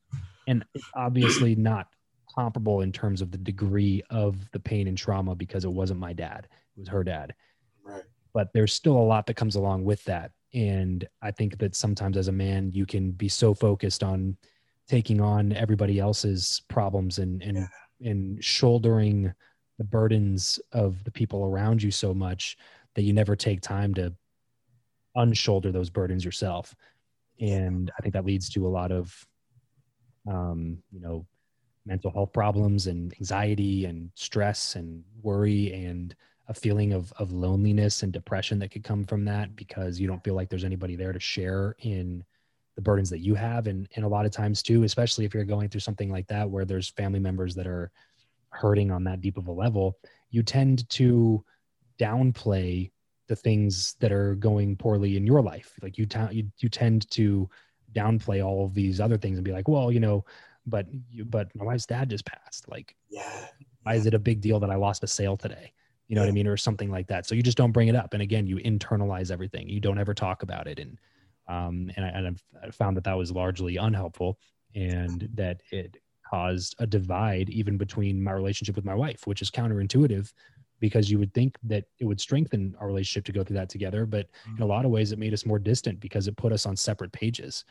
and 0.48 0.64
obviously 0.94 1.54
not 1.54 1.88
comparable 2.34 2.80
in 2.80 2.90
terms 2.90 3.20
of 3.20 3.30
the 3.30 3.36
degree 3.36 4.02
of 4.08 4.50
the 4.52 4.58
pain 4.58 4.88
and 4.88 4.96
trauma 4.96 5.34
because 5.34 5.66
it 5.66 5.70
wasn't 5.70 6.00
my 6.00 6.14
dad. 6.14 6.48
It 6.74 6.80
was 6.80 6.88
her 6.88 7.04
dad. 7.04 7.34
Right. 7.84 8.04
But 8.32 8.48
there's 8.54 8.72
still 8.72 8.96
a 8.96 9.04
lot 9.04 9.26
that 9.26 9.34
comes 9.34 9.56
along 9.56 9.84
with 9.84 10.02
that. 10.04 10.30
And 10.54 11.06
I 11.20 11.30
think 11.30 11.58
that 11.58 11.76
sometimes 11.76 12.16
as 12.16 12.28
a 12.28 12.32
man, 12.32 12.72
you 12.72 12.86
can 12.86 13.10
be 13.10 13.28
so 13.28 13.52
focused 13.52 14.02
on 14.02 14.38
taking 14.88 15.20
on 15.20 15.52
everybody 15.52 15.98
else's 15.98 16.62
problems 16.68 17.18
and, 17.18 17.42
and 17.42 17.58
yeah 17.58 17.66
in 18.00 18.38
shouldering 18.40 19.32
the 19.78 19.84
burdens 19.84 20.60
of 20.72 21.02
the 21.04 21.10
people 21.10 21.44
around 21.44 21.82
you 21.82 21.90
so 21.90 22.12
much 22.12 22.56
that 22.94 23.02
you 23.02 23.12
never 23.12 23.36
take 23.36 23.60
time 23.60 23.94
to 23.94 24.12
unshoulder 25.14 25.70
those 25.72 25.90
burdens 25.90 26.24
yourself. 26.24 26.74
And 27.40 27.90
i 27.98 28.02
think 28.02 28.14
that 28.14 28.24
leads 28.24 28.48
to 28.50 28.66
a 28.66 28.68
lot 28.68 28.90
of 28.90 29.26
um, 30.28 30.78
you 30.90 31.00
know 31.00 31.26
mental 31.86 32.10
health 32.10 32.32
problems 32.32 32.86
and 32.86 33.14
anxiety 33.14 33.86
and 33.86 34.10
stress 34.14 34.74
and 34.74 35.02
worry 35.22 35.72
and 35.72 36.14
a 36.48 36.54
feeling 36.54 36.92
of 36.92 37.12
of 37.18 37.32
loneliness 37.32 38.02
and 38.02 38.12
depression 38.12 38.58
that 38.58 38.70
could 38.70 38.84
come 38.84 39.04
from 39.04 39.24
that 39.24 39.54
because 39.56 39.98
you 39.98 40.06
don't 40.06 40.22
feel 40.22 40.34
like 40.34 40.48
there's 40.48 40.64
anybody 40.64 40.96
there 40.96 41.12
to 41.12 41.20
share 41.20 41.76
in 41.80 42.22
the 42.78 42.82
burdens 42.82 43.10
that 43.10 43.18
you 43.18 43.34
have 43.34 43.66
and 43.66 43.88
and 43.96 44.04
a 44.04 44.08
lot 44.08 44.24
of 44.24 44.30
times 44.30 44.62
too 44.62 44.84
especially 44.84 45.24
if 45.24 45.34
you're 45.34 45.42
going 45.44 45.68
through 45.68 45.80
something 45.80 46.12
like 46.12 46.28
that 46.28 46.48
where 46.48 46.64
there's 46.64 46.90
family 46.90 47.18
members 47.18 47.52
that 47.56 47.66
are 47.66 47.90
hurting 48.50 48.92
on 48.92 49.02
that 49.02 49.20
deep 49.20 49.36
of 49.36 49.48
a 49.48 49.52
level 49.52 49.98
you 50.30 50.44
tend 50.44 50.88
to 50.88 51.44
downplay 51.98 52.88
the 53.28 53.36
things 53.36 53.94
that 54.00 54.10
are 54.10 54.34
going 54.34 54.74
poorly 54.76 55.16
in 55.16 55.26
your 55.26 55.42
life. 55.42 55.74
Like 55.82 55.98
you, 55.98 56.06
ta- 56.06 56.30
you 56.32 56.50
you 56.58 56.68
tend 56.68 57.08
to 57.10 57.48
downplay 57.92 58.44
all 58.44 58.64
of 58.64 58.74
these 58.74 59.00
other 59.00 59.16
things 59.16 59.38
and 59.38 59.44
be 59.44 59.52
like 59.52 59.66
well 59.66 59.90
you 59.90 59.98
know 59.98 60.22
but 60.66 60.86
you 61.10 61.24
but 61.24 61.54
my 61.54 61.64
wife's 61.64 61.86
dad 61.86 62.10
just 62.10 62.26
passed. 62.26 62.68
Like 62.68 62.96
yeah. 63.10 63.46
why 63.82 63.94
is 63.94 64.06
it 64.06 64.14
a 64.14 64.18
big 64.18 64.40
deal 64.40 64.60
that 64.60 64.70
i 64.70 64.74
lost 64.74 65.04
a 65.04 65.06
sale 65.06 65.36
today? 65.36 65.72
You 66.08 66.16
know 66.16 66.22
yeah. 66.22 66.26
what 66.26 66.32
i 66.32 66.34
mean? 66.34 66.46
Or 66.46 66.56
something 66.56 66.90
like 66.90 67.06
that. 67.08 67.26
So 67.26 67.34
you 67.34 67.42
just 67.42 67.58
don't 67.58 67.72
bring 67.72 67.88
it 67.88 67.94
up. 67.94 68.14
And 68.14 68.22
again 68.22 68.46
you 68.46 68.56
internalize 68.56 69.30
everything. 69.30 69.68
You 69.68 69.80
don't 69.80 69.98
ever 69.98 70.14
talk 70.14 70.42
about 70.42 70.66
it. 70.66 70.78
And 70.78 70.98
um, 71.48 71.90
and, 71.96 72.04
I, 72.04 72.08
and 72.08 72.40
I 72.62 72.70
found 72.70 72.96
that 72.96 73.04
that 73.04 73.16
was 73.16 73.32
largely 73.32 73.76
unhelpful 73.76 74.38
and 74.74 75.28
that 75.34 75.62
it 75.70 75.96
caused 76.28 76.76
a 76.78 76.86
divide 76.86 77.48
even 77.50 77.78
between 77.78 78.22
my 78.22 78.32
relationship 78.32 78.76
with 78.76 78.84
my 78.84 78.94
wife, 78.94 79.26
which 79.26 79.42
is 79.42 79.50
counterintuitive 79.50 80.32
because 80.80 81.10
you 81.10 81.18
would 81.18 81.34
think 81.34 81.56
that 81.64 81.84
it 81.98 82.04
would 82.04 82.20
strengthen 82.20 82.74
our 82.78 82.86
relationship 82.86 83.24
to 83.24 83.32
go 83.32 83.42
through 83.42 83.56
that 83.56 83.68
together 83.68 84.06
but 84.06 84.28
in 84.56 84.62
a 84.62 84.66
Mm-hmm. 84.66 84.68
lot 84.68 84.84
of 84.84 84.90
ways 84.90 85.10
it 85.12 85.18
made 85.18 85.32
us 85.34 85.44
more 85.46 85.58
distant 85.58 85.98
because 86.00 86.28
it 86.28 86.36
put 86.36 86.52
us 86.52 86.66
on 86.66 86.76
separate 86.76 87.12
pages 87.12 87.64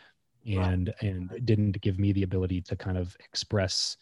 and 0.45 0.93
and 1.01 1.29
didn't 1.45 1.79
give 1.81 1.99
me 1.99 2.11
the 2.11 2.23
ability 2.23 2.61
to 2.61 2.75
kind 2.75 2.97
of 2.97 3.15
express 3.19 3.97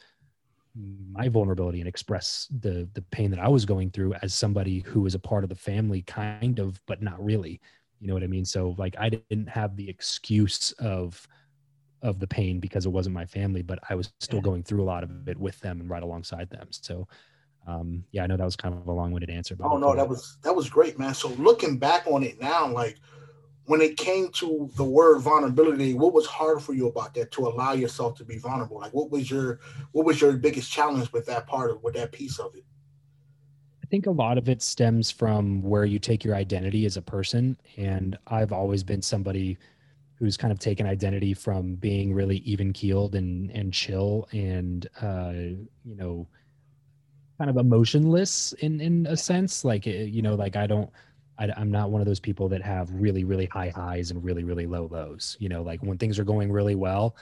my 0.75 1.29
vulnerability 1.29 1.79
and 1.79 1.87
express 1.87 2.47
the 2.61 2.87
the 2.93 3.01
pain 3.11 3.31
that 3.31 3.39
I 3.39 3.47
was 3.47 3.65
going 3.65 3.91
through 3.91 4.13
as 4.15 4.33
somebody 4.33 4.79
who 4.79 5.01
was 5.01 5.15
a 5.15 5.19
part 5.19 5.43
of 5.43 5.49
the 5.49 5.55
family 5.55 6.01
kind 6.01 6.59
of 6.59 6.81
but 6.85 7.01
not 7.01 7.23
really 7.23 7.61
you 8.05 8.09
know 8.09 8.13
what 8.13 8.23
I 8.23 8.27
mean 8.27 8.45
so 8.45 8.75
like 8.77 8.95
I 8.99 9.09
didn't 9.09 9.49
have 9.49 9.75
the 9.75 9.89
excuse 9.89 10.73
of 10.73 11.27
of 12.03 12.19
the 12.19 12.27
pain 12.27 12.59
because 12.59 12.85
it 12.85 12.89
wasn't 12.89 13.15
my 13.15 13.25
family 13.25 13.63
but 13.63 13.79
I 13.89 13.95
was 13.95 14.13
still 14.19 14.41
going 14.41 14.61
through 14.61 14.83
a 14.83 14.85
lot 14.85 15.03
of 15.03 15.27
it 15.27 15.39
with 15.39 15.59
them 15.61 15.81
and 15.81 15.89
right 15.89 16.03
alongside 16.03 16.51
them 16.51 16.67
so 16.69 17.07
um 17.65 18.03
yeah 18.11 18.21
I 18.21 18.27
know 18.27 18.37
that 18.37 18.45
was 18.45 18.55
kind 18.55 18.75
of 18.75 18.85
a 18.85 18.91
long-winded 18.91 19.31
answer 19.31 19.55
but 19.55 19.65
Oh 19.65 19.77
no, 19.77 19.95
that 19.95 20.07
was 20.07 20.37
that 20.43 20.55
was 20.55 20.69
great, 20.69 20.99
man. 20.99 21.15
So 21.15 21.29
looking 21.29 21.79
back 21.79 22.05
on 22.05 22.21
it 22.21 22.39
now, 22.39 22.67
like 22.67 22.99
when 23.65 23.81
it 23.81 23.97
came 23.97 24.29
to 24.33 24.69
the 24.75 24.83
word 24.83 25.21
vulnerability, 25.21 25.95
what 25.95 26.13
was 26.13 26.27
hard 26.27 26.61
for 26.61 26.73
you 26.73 26.87
about 26.87 27.15
that 27.15 27.31
to 27.31 27.47
allow 27.47 27.73
yourself 27.73 28.15
to 28.19 28.23
be 28.23 28.37
vulnerable? 28.37 28.77
Like 28.77 28.93
what 28.93 29.09
was 29.09 29.31
your 29.31 29.61
what 29.93 30.05
was 30.05 30.21
your 30.21 30.33
biggest 30.33 30.71
challenge 30.71 31.11
with 31.11 31.25
that 31.25 31.47
part 31.47 31.71
of 31.71 31.81
with 31.81 31.95
that 31.95 32.11
piece 32.11 32.37
of 32.37 32.53
it? 32.53 32.65
I 33.85 33.87
think 33.87 34.07
a 34.07 34.11
lot 34.11 34.39
of 34.39 34.49
it 34.49 34.63
stems 34.63 35.11
from 35.11 35.61
where 35.61 35.85
you 35.85 35.99
take 35.99 36.23
your 36.23 36.33
identity 36.33 36.87
as 36.87 36.97
a 36.97 37.03
person. 37.03 37.55
And 37.77 38.17
I've 38.25 38.51
always 38.51 38.83
been 38.83 38.99
somebody 38.99 39.59
who's 40.15 40.37
kind 40.37 40.51
of 40.51 40.57
taken 40.57 40.87
identity 40.87 41.35
from 41.35 41.75
being 41.75 42.11
really 42.11 42.37
even 42.37 42.73
keeled 42.73 43.13
and, 43.13 43.51
and 43.51 43.71
chill 43.71 44.27
and, 44.31 44.87
uh, 45.03 45.33
you 45.33 45.95
know, 45.95 46.27
kind 47.37 47.47
of 47.47 47.57
emotionless 47.57 48.53
in, 48.53 48.81
in 48.81 49.05
a 49.05 49.15
sense. 49.15 49.63
Like, 49.63 49.85
eh, 49.85 50.05
you 50.05 50.23
know, 50.23 50.33
like 50.33 50.55
I 50.55 50.65
don't, 50.65 50.89
I, 51.37 51.49
I'm 51.55 51.69
not 51.69 51.91
one 51.91 52.01
of 52.01 52.07
those 52.07 52.19
people 52.19 52.49
that 52.49 52.63
have 52.63 52.89
really, 52.91 53.23
really 53.23 53.45
high 53.45 53.69
highs 53.69 54.09
and 54.09 54.23
really, 54.23 54.43
really 54.43 54.65
low 54.65 54.89
lows. 54.91 55.37
You 55.39 55.49
know, 55.49 55.61
like 55.61 55.83
when 55.83 55.99
things 55.99 56.17
are 56.17 56.23
going 56.23 56.51
really 56.51 56.73
well, 56.73 57.15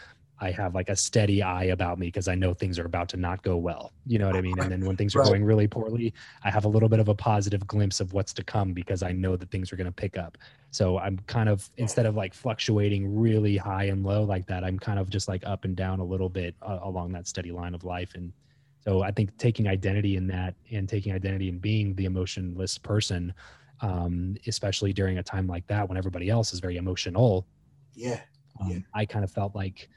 I 0.43 0.51
have 0.51 0.75
like 0.75 0.89
a 0.89 0.95
steady 0.95 1.41
eye 1.41 1.65
about 1.65 1.97
me 1.97 2.07
because 2.07 2.27
I 2.27 2.35
know 2.35 2.53
things 2.53 2.77
are 2.77 2.83
about 2.85 3.07
to 3.09 3.17
not 3.17 3.41
go 3.43 3.55
well. 3.55 3.93
You 4.05 4.19
know 4.19 4.27
what 4.27 4.35
I 4.35 4.41
mean? 4.41 4.59
And 4.59 4.69
then 4.69 4.83
when 4.85 4.97
things 4.97 5.15
are 5.15 5.19
Right. 5.19 5.29
going 5.29 5.45
really 5.45 5.69
poorly, 5.69 6.13
I 6.43 6.51
have 6.51 6.65
a 6.65 6.67
little 6.67 6.89
bit 6.89 6.99
of 6.99 7.07
a 7.07 7.15
positive 7.15 7.65
glimpse 7.65 8.01
of 8.01 8.11
what's 8.11 8.33
to 8.33 8.43
come 8.43 8.73
because 8.73 9.03
I 9.03 9.13
know 9.13 9.37
that 9.37 9.49
things 9.51 9.71
are 9.71 9.77
going 9.77 9.85
to 9.85 9.91
pick 9.93 10.17
up. 10.17 10.37
So 10.71 10.97
I'm 10.99 11.17
kind 11.27 11.47
of 11.47 11.69
instead 11.77 12.05
of 12.05 12.15
like 12.15 12.33
fluctuating 12.33 13.15
really 13.17 13.55
high 13.55 13.85
and 13.85 14.03
low 14.03 14.23
like 14.23 14.45
that, 14.47 14.65
I'm 14.65 14.77
kind 14.77 14.99
of 14.99 15.09
just 15.09 15.29
like 15.29 15.45
up 15.45 15.63
and 15.63 15.77
down 15.77 16.01
a 16.01 16.03
little 16.03 16.29
bit 16.29 16.55
uh, 16.61 16.79
along 16.83 17.13
that 17.13 17.25
steady 17.25 17.51
line 17.53 17.73
of 17.73 17.85
life. 17.85 18.13
And 18.15 18.33
so 18.81 19.01
I 19.01 19.11
think 19.11 19.37
taking 19.37 19.69
identity 19.69 20.17
in 20.17 20.27
that 20.27 20.55
and 20.73 20.89
taking 20.89 21.13
identity 21.13 21.47
in 21.47 21.59
being 21.59 21.95
the 21.95 22.03
emotionless 22.03 22.77
person, 22.77 23.33
um, 23.79 24.35
especially 24.45 24.91
during 24.91 25.19
a 25.19 25.23
time 25.23 25.47
like 25.47 25.65
that 25.67 25.87
when 25.87 25.97
everybody 25.97 26.29
else 26.29 26.51
is 26.53 26.59
very 26.59 26.75
emotional, 26.75 27.47
Yeah. 27.95 28.19
um, 28.59 28.69
Yeah. 28.71 28.79
I 28.93 29.05
kind 29.05 29.23
of 29.23 29.31
felt 29.31 29.55
like, 29.55 29.89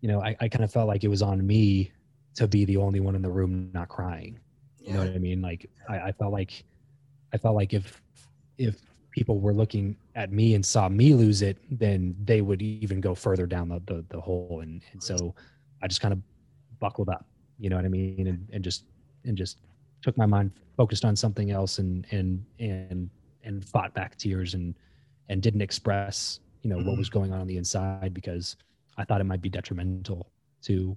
you 0.00 0.08
know, 0.08 0.22
I, 0.22 0.36
I 0.40 0.48
kind 0.48 0.64
of 0.64 0.72
felt 0.72 0.88
like 0.88 1.04
it 1.04 1.08
was 1.08 1.22
on 1.22 1.46
me 1.46 1.92
to 2.34 2.48
be 2.48 2.64
the 2.64 2.76
only 2.76 3.00
one 3.00 3.14
in 3.14 3.22
the 3.22 3.30
room 3.30 3.70
not 3.72 3.88
crying. 3.88 4.38
You 4.78 4.94
know 4.94 5.00
what 5.00 5.10
I 5.10 5.18
mean? 5.18 5.42
Like 5.42 5.68
I, 5.88 5.98
I 5.98 6.12
felt 6.12 6.32
like, 6.32 6.64
I 7.32 7.36
felt 7.36 7.54
like 7.54 7.74
if, 7.74 8.00
if 8.58 8.80
people 9.10 9.38
were 9.38 9.52
looking 9.52 9.96
at 10.14 10.32
me 10.32 10.54
and 10.54 10.64
saw 10.64 10.88
me 10.88 11.14
lose 11.14 11.42
it, 11.42 11.58
then 11.70 12.16
they 12.24 12.40
would 12.40 12.62
even 12.62 13.00
go 13.00 13.14
further 13.14 13.46
down 13.46 13.68
the, 13.68 13.80
the, 13.86 14.04
the 14.08 14.20
hole. 14.20 14.60
And, 14.62 14.82
and 14.92 15.02
so 15.02 15.34
I 15.82 15.86
just 15.86 16.00
kind 16.00 16.12
of 16.12 16.20
buckled 16.78 17.08
up, 17.08 17.26
you 17.58 17.68
know 17.68 17.76
what 17.76 17.84
I 17.84 17.88
mean? 17.88 18.26
And, 18.26 18.48
and 18.52 18.64
just, 18.64 18.84
and 19.24 19.36
just 19.36 19.58
took 20.02 20.16
my 20.16 20.26
mind 20.26 20.50
focused 20.76 21.04
on 21.04 21.14
something 21.14 21.50
else 21.50 21.78
and, 21.78 22.06
and, 22.10 22.42
and, 22.58 23.10
and 23.44 23.64
fought 23.64 23.92
back 23.92 24.16
tears 24.16 24.54
and, 24.54 24.74
and 25.28 25.42
didn't 25.42 25.60
express, 25.60 26.40
you 26.62 26.70
know, 26.70 26.76
what 26.76 26.96
was 26.96 27.10
mm-hmm. 27.10 27.18
going 27.18 27.32
on 27.32 27.40
on 27.40 27.46
the 27.46 27.58
inside 27.58 28.14
because 28.14 28.56
I 29.00 29.04
thought 29.04 29.20
it 29.20 29.24
might 29.24 29.40
be 29.40 29.48
detrimental 29.48 30.30
to, 30.62 30.96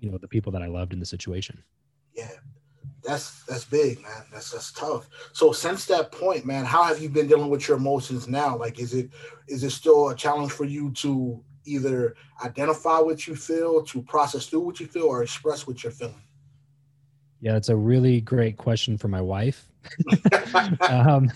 you 0.00 0.10
know, 0.10 0.18
the 0.18 0.28
people 0.28 0.50
that 0.52 0.62
I 0.62 0.66
loved 0.66 0.92
in 0.92 1.00
the 1.00 1.06
situation. 1.06 1.62
Yeah. 2.14 2.30
That's 3.04 3.44
that's 3.44 3.64
big, 3.64 4.00
man. 4.00 4.24
That's 4.32 4.52
that's 4.52 4.72
tough. 4.72 5.08
So 5.32 5.52
since 5.52 5.86
that 5.86 6.12
point, 6.12 6.46
man, 6.46 6.64
how 6.64 6.84
have 6.84 7.00
you 7.00 7.08
been 7.08 7.26
dealing 7.26 7.50
with 7.50 7.66
your 7.66 7.76
emotions 7.76 8.28
now? 8.28 8.56
Like 8.56 8.78
is 8.78 8.94
it 8.94 9.10
is 9.48 9.64
it 9.64 9.70
still 9.70 10.10
a 10.10 10.14
challenge 10.14 10.52
for 10.52 10.64
you 10.64 10.92
to 10.92 11.42
either 11.64 12.14
identify 12.44 12.98
what 13.00 13.26
you 13.26 13.34
feel, 13.34 13.82
to 13.84 14.02
process 14.02 14.46
through 14.46 14.60
what 14.60 14.78
you 14.78 14.86
feel, 14.86 15.04
or 15.04 15.22
express 15.22 15.66
what 15.66 15.82
you're 15.82 15.92
feeling? 15.92 16.22
Yeah, 17.40 17.56
it's 17.56 17.70
a 17.70 17.76
really 17.76 18.20
great 18.20 18.56
question 18.56 18.96
for 18.96 19.08
my 19.08 19.20
wife. 19.20 19.68
um, 20.88 21.30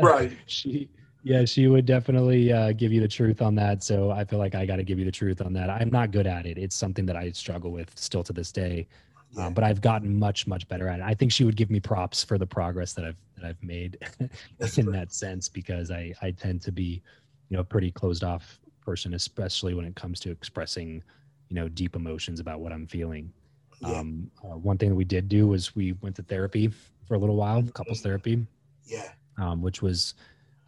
right. 0.00 0.32
She, 0.46 0.90
yeah, 1.22 1.44
she 1.44 1.68
would 1.68 1.86
definitely 1.86 2.52
uh, 2.52 2.72
give 2.72 2.92
you 2.92 3.00
the 3.00 3.08
truth 3.08 3.42
on 3.42 3.54
that. 3.56 3.82
So 3.82 4.10
I 4.10 4.24
feel 4.24 4.38
like 4.38 4.54
I 4.54 4.66
got 4.66 4.76
to 4.76 4.82
give 4.82 4.98
you 4.98 5.04
the 5.04 5.12
truth 5.12 5.40
on 5.40 5.52
that. 5.54 5.70
I'm 5.70 5.90
not 5.90 6.10
good 6.10 6.26
at 6.26 6.46
it. 6.46 6.58
It's 6.58 6.74
something 6.74 7.06
that 7.06 7.16
I 7.16 7.30
struggle 7.32 7.70
with 7.70 7.96
still 7.98 8.24
to 8.24 8.32
this 8.32 8.50
day, 8.50 8.86
Yeah. 9.30 9.46
um, 9.46 9.54
but 9.54 9.62
I've 9.64 9.80
gotten 9.80 10.18
much, 10.18 10.46
much 10.46 10.66
better 10.68 10.88
at 10.88 10.98
it. 10.98 11.02
I 11.04 11.14
think 11.14 11.30
she 11.32 11.44
would 11.44 11.56
give 11.56 11.70
me 11.70 11.80
props 11.80 12.24
for 12.24 12.38
the 12.38 12.46
progress 12.46 12.92
that 12.94 13.04
I've 13.04 13.16
that 13.36 13.44
I've 13.46 13.62
made 13.62 13.98
in 14.76 14.86
that 14.92 15.12
sense 15.12 15.48
because 15.48 15.90
I 15.90 16.12
I 16.22 16.32
tend 16.32 16.60
to 16.62 16.72
be, 16.72 17.02
you 17.48 17.56
know, 17.56 17.60
a 17.60 17.64
pretty 17.64 17.90
closed 17.90 18.24
off 18.24 18.58
person, 18.84 19.14
especially 19.14 19.74
when 19.74 19.84
it 19.84 19.94
comes 19.94 20.18
to 20.20 20.30
expressing, 20.30 21.02
you 21.48 21.54
know, 21.54 21.68
deep 21.68 21.94
emotions 21.96 22.40
about 22.40 22.60
what 22.60 22.72
I'm 22.72 22.86
feeling. 22.86 23.32
Yeah. 23.80 23.98
Um, 24.00 24.30
uh, 24.44 24.56
one 24.56 24.76
thing 24.78 24.88
that 24.90 24.94
we 24.96 25.04
did 25.04 25.28
do 25.28 25.46
was 25.48 25.74
we 25.74 25.92
went 26.02 26.16
to 26.16 26.22
therapy 26.22 26.70
for 27.06 27.14
a 27.14 27.18
little 27.18 27.36
while, 27.36 27.62
couples 27.74 28.00
therapy, 28.00 28.44
yeah. 28.86 29.08
um, 29.38 29.60
which 29.62 29.82
was 29.82 30.14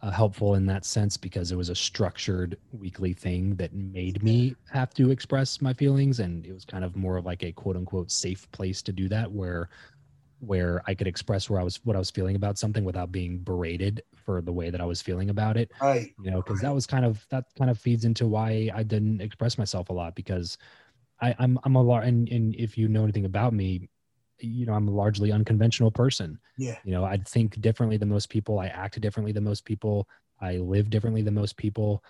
uh, 0.05 0.11
helpful 0.11 0.55
in 0.55 0.67
that 0.67 0.85
sense 0.85 1.17
because 1.17 1.51
it 1.51 1.57
was 1.57 1.69
a 1.69 1.75
structured 1.75 2.57
weekly 2.71 3.13
thing 3.13 3.55
that 3.57 3.73
made 3.73 4.23
me 4.23 4.55
have 4.71 4.93
to 4.95 5.11
express 5.11 5.61
my 5.61 5.73
feelings, 5.73 6.19
and 6.21 6.45
it 6.45 6.53
was 6.53 6.65
kind 6.65 6.83
of 6.85 6.95
more 6.95 7.17
of 7.17 7.25
like 7.25 7.43
a 7.43 7.51
quote 7.51 7.77
unquote 7.77 8.11
safe 8.11 8.49
place 8.51 8.81
to 8.83 8.93
do 8.93 9.09
that, 9.09 9.31
where 9.31 9.69
where 10.39 10.83
I 10.85 10.93
could 10.93 11.07
express 11.07 11.49
where 11.49 11.59
I 11.59 11.63
was 11.63 11.79
what 11.85 11.95
I 11.95 11.99
was 11.99 12.11
feeling 12.11 12.35
about 12.35 12.57
something 12.57 12.83
without 12.83 13.11
being 13.11 13.39
berated 13.39 14.03
for 14.15 14.41
the 14.41 14.53
way 14.53 14.69
that 14.69 14.81
I 14.81 14.85
was 14.85 15.01
feeling 15.01 15.29
about 15.29 15.57
it 15.57 15.71
Right. 15.81 16.13
you 16.17 16.31
know 16.31 16.37
because 16.37 16.61
that 16.61 16.73
was 16.73 16.85
kind 16.85 17.05
of 17.05 17.25
that 17.29 17.45
kind 17.57 17.69
of 17.69 17.77
feeds 17.79 18.05
into 18.05 18.25
why 18.27 18.69
i 18.73 18.83
didn't 18.83 19.21
express 19.21 19.57
myself 19.57 19.89
a 19.89 19.93
lot 19.93 20.15
because 20.15 20.57
i 21.21 21.35
i'm 21.39 21.59
i'm 21.63 21.75
a 21.75 21.81
lot 21.81 22.05
and, 22.05 22.29
and 22.29 22.55
if 22.55 22.77
you 22.77 22.87
know 22.87 23.03
anything 23.03 23.25
about 23.25 23.53
me 23.53 23.89
you 24.39 24.65
know 24.65 24.73
i'm 24.73 24.87
a 24.87 24.91
largely 24.91 25.31
unconventional 25.31 25.91
person. 25.91 26.39
Yeah. 26.57 26.77
you 26.83 26.91
know 26.91 27.03
i 27.03 27.17
think 27.17 27.59
differently 27.61 27.97
than 27.97 28.09
most 28.09 28.29
people. 28.29 28.59
I 28.59 28.67
act 28.67 28.99
differently 28.99 29.31
than 29.31 29.43
most 29.43 29.65
people. 29.65 30.07
I 30.41 30.57
live 30.57 30.89
differently 30.89 31.21
than 31.21 31.33
most 31.33 31.55
people. 31.57 32.03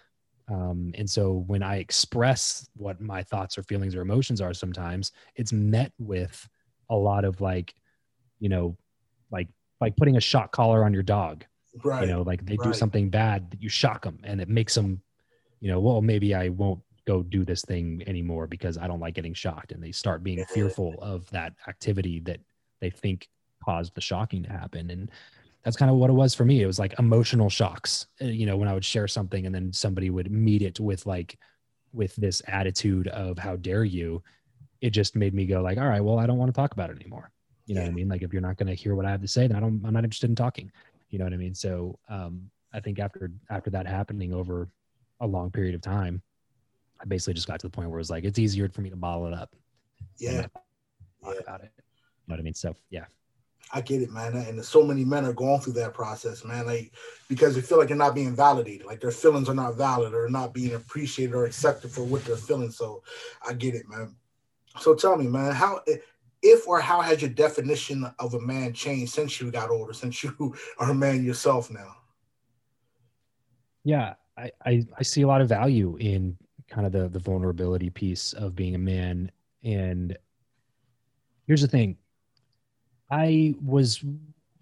Um, 0.48 0.91
and 0.96 1.10
so 1.10 1.44
when 1.48 1.63
i 1.63 1.77
express 1.77 2.67
what 2.75 3.01
my 3.01 3.24
thoughts 3.24 3.58
or 3.58 3.63
feelings 3.63 3.96
or 3.96 4.01
emotions 4.01 4.41
are 4.41 4.53
sometimes 4.53 5.12
it's 5.36 5.51
met 5.51 5.91
with 5.98 6.48
a 6.89 6.96
lot 6.96 7.25
of 7.25 7.41
like 7.41 7.74
you 8.39 8.50
know 8.50 8.77
like 9.32 9.48
like 9.82 9.96
putting 9.98 10.17
a 10.17 10.22
shock 10.22 10.51
collar 10.51 10.84
on 10.86 10.94
your 10.94 11.03
dog. 11.03 11.46
Right. 11.84 12.01
you 12.01 12.08
know 12.08 12.22
like 12.22 12.46
they 12.46 12.55
do 12.58 12.74
something 12.74 13.10
bad 13.10 13.51
that 13.51 13.62
you 13.62 13.67
shock 13.67 14.03
them 14.03 14.20
and 14.24 14.39
it 14.39 14.48
makes 14.48 14.75
them 14.75 15.01
you 15.60 15.70
know 15.70 15.82
well 15.82 16.01
maybe 16.01 16.34
i 16.34 16.48
won't 16.48 16.79
go 17.05 17.21
do 17.21 17.45
this 17.45 17.62
thing 17.62 18.03
anymore 18.07 18.47
because 18.47 18.77
i 18.77 18.88
don't 18.88 19.00
like 19.00 19.13
getting 19.13 19.33
shocked 19.33 19.71
and 19.71 19.83
they 19.83 19.91
start 19.91 20.24
being 20.24 20.43
fearful 20.45 20.95
of 21.01 21.29
that 21.29 21.53
activity 21.67 22.19
that 22.19 22.39
they 22.81 22.89
think 22.89 23.27
caused 23.63 23.93
the 23.95 24.01
shocking 24.01 24.43
to 24.43 24.50
happen 24.50 24.89
and 24.89 25.12
that's 25.63 25.75
kind 25.75 25.89
of 25.89 25.97
what 25.97 26.12
it 26.12 26.13
was 26.13 26.35
for 26.35 26.45
me. 26.45 26.62
It 26.62 26.67
was 26.67 26.77
like 26.77 26.93
emotional 27.00 27.50
shocks 27.50 28.05
Uh, 28.21 28.25
you 28.25 28.45
know 28.45 28.55
when 28.55 28.69
i 28.69 28.74
would 28.74 28.85
share 28.85 29.07
something 29.07 29.47
and 29.47 29.55
then 29.55 29.74
somebody 29.74 30.12
would 30.12 30.31
meet 30.31 30.62
it 30.62 30.79
with 30.79 31.05
like 31.07 31.38
with 31.91 32.15
this 32.17 32.41
attitude 32.47 33.07
of 33.07 33.39
how 33.39 33.55
dare 33.55 33.83
you? 33.83 34.21
It 34.81 34.91
just 34.91 35.15
made 35.15 35.33
me 35.33 35.45
go 35.45 35.62
like 35.62 35.79
all 35.79 35.88
right 35.88 36.03
well 36.03 36.19
i 36.19 36.27
don't 36.27 36.38
want 36.38 36.53
to 36.53 36.59
talk 36.62 36.71
about 36.74 36.91
it 36.91 36.97
anymore. 36.97 37.31
You 37.65 37.75
know 37.75 37.81
what 37.81 37.89
i 37.89 37.93
mean? 37.93 38.07
Like 38.07 38.21
if 38.21 38.31
you're 38.31 38.43
not 38.43 38.57
going 38.57 38.67
to 38.67 38.75
hear 38.75 38.93
what 38.95 39.05
i 39.07 39.12
have 39.12 39.21
to 39.21 39.27
say 39.27 39.47
then 39.47 39.57
i 39.57 39.59
don't 39.59 39.81
i'm 39.83 39.93
not 39.93 40.03
interested 40.03 40.29
in 40.29 40.35
talking. 40.35 40.71
You 41.09 41.17
know 41.17 41.25
what 41.25 41.33
i 41.33 41.38
mean? 41.38 41.55
So 41.55 41.97
um 42.09 42.50
i 42.71 42.79
think 42.79 43.00
after 43.00 43.31
after 43.50 43.71
that 43.71 43.88
happening 43.88 44.33
over 44.33 44.69
a 45.19 45.25
long 45.25 45.50
period 45.50 45.74
of 45.74 45.81
time 45.81 46.21
i 47.05 47.07
basically 47.07 47.33
just 47.33 47.47
got 47.47 47.59
to 47.59 47.67
the 47.67 47.71
point 47.71 47.89
where 47.89 47.97
it 47.97 48.01
was 48.01 48.09
like 48.09 48.24
it's 48.24 48.39
easier 48.39 48.67
for 48.69 48.81
me 48.81 48.89
to 48.89 48.95
bottle 48.95 49.27
it 49.27 49.33
up 49.33 49.55
Yeah. 50.17 50.41
talk 50.41 50.63
Yeah. 51.24 51.39
about 51.41 51.62
it 51.62 51.71
you 51.77 51.83
know 52.27 52.33
what 52.33 52.39
i 52.39 52.43
mean 52.43 52.53
so 52.53 52.75
yeah 52.89 53.05
I 53.74 53.81
get 53.81 54.03
it, 54.03 54.12
man. 54.12 54.35
And 54.35 54.63
so 54.63 54.83
many 54.83 55.03
men 55.03 55.25
are 55.25 55.33
going 55.33 55.59
through 55.59 55.74
that 55.74 55.95
process, 55.95 56.45
man. 56.45 56.67
Like 56.67 56.93
because 57.27 57.55
they 57.55 57.62
feel 57.62 57.79
like 57.79 57.88
they're 57.88 57.97
not 57.97 58.13
being 58.13 58.35
validated, 58.35 58.85
like 58.85 59.01
their 59.01 59.12
feelings 59.12 59.50
are 59.50 59.55
not 59.55 59.75
valid 59.75 60.13
or 60.13 60.29
not 60.29 60.53
being 60.53 60.75
appreciated 60.75 61.33
or 61.33 61.45
accepted 61.45 61.89
for 61.89 62.03
what 62.03 62.24
they're 62.25 62.35
feeling. 62.38 62.69
So 62.69 63.01
I 63.45 63.53
get 63.53 63.74
it, 63.74 63.89
man. 63.89 64.15
So 64.79 64.93
tell 64.93 65.17
me, 65.17 65.27
man, 65.27 65.51
how 65.53 65.81
if 66.43 66.67
or 66.67 66.79
how 66.79 67.01
has 67.01 67.21
your 67.21 67.31
definition 67.31 68.05
of 68.19 68.35
a 68.35 68.39
man 68.39 68.71
changed 68.71 69.13
since 69.13 69.41
you 69.41 69.50
got 69.51 69.71
older, 69.71 69.93
since 69.93 70.24
you 70.24 70.55
are 70.77 70.91
a 70.91 70.95
man 70.95 71.24
yourself 71.24 71.71
now? 71.71 71.95
yeah 73.83 74.13
I, 74.38 74.51
I 74.65 74.85
i 74.97 75.03
see 75.03 75.21
a 75.21 75.27
lot 75.27 75.41
of 75.41 75.47
value 75.50 75.95
in 75.97 76.38
kind 76.69 76.86
of 76.86 76.91
the 76.91 77.07
the 77.10 77.19
vulnerability 77.19 77.89
piece 77.89 78.34
of 78.34 78.55
being 78.55 78.75
a 78.75 78.79
man 78.79 79.31
and 79.63 80.17
here's 81.48 81.62
the 81.62 81.67
thing 81.67 81.98
I 83.10 83.55
was 83.63 84.03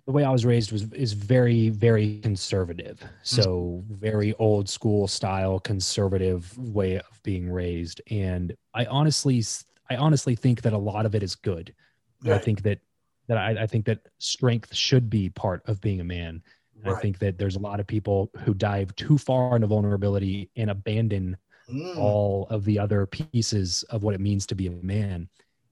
the 0.05 0.11
way 0.11 0.23
I 0.23 0.31
was 0.31 0.45
raised 0.45 0.71
was 0.71 0.91
is 0.93 1.13
very 1.13 1.69
very 1.69 2.19
conservative. 2.19 3.01
So 3.21 3.83
mm-hmm. 3.85 3.95
very 3.95 4.33
old 4.33 4.67
school 4.67 5.07
style 5.07 5.59
conservative 5.59 6.57
way 6.57 6.95
of 6.97 7.23
being 7.23 7.49
raised 7.49 8.01
and 8.09 8.55
I 8.73 8.85
honestly 8.85 9.43
I 9.89 9.95
honestly 9.95 10.35
think 10.35 10.61
that 10.63 10.73
a 10.73 10.77
lot 10.77 11.05
of 11.05 11.15
it 11.15 11.23
is 11.23 11.35
good. 11.35 11.73
I 12.25 12.37
think 12.37 12.63
that 12.63 12.79
that 13.27 13.37
I, 13.37 13.63
I 13.63 13.67
think 13.67 13.85
that 13.85 13.99
strength 14.19 14.73
should 14.73 15.09
be 15.09 15.29
part 15.29 15.61
of 15.65 15.79
being 15.81 16.01
a 16.01 16.05
man. 16.05 16.41
Right. 16.83 16.95
I 16.95 16.99
think 16.99 17.19
that 17.19 17.37
there's 17.37 17.55
a 17.55 17.59
lot 17.59 17.79
of 17.79 17.87
people 17.87 18.29
who 18.43 18.53
dive 18.53 18.93
too 18.95 19.17
far 19.17 19.55
into 19.55 19.67
vulnerability 19.67 20.49
and 20.57 20.69
abandon 20.69 21.37
Mm. 21.73 21.97
all 21.97 22.45
of 22.51 22.65
the 22.65 22.77
other 22.77 23.07
pieces 23.07 23.81
of 23.89 24.03
what 24.03 24.13
it 24.13 24.21
means 24.21 24.45
to 24.45 24.55
be 24.55 24.67
a 24.67 24.71
man. 24.71 25.27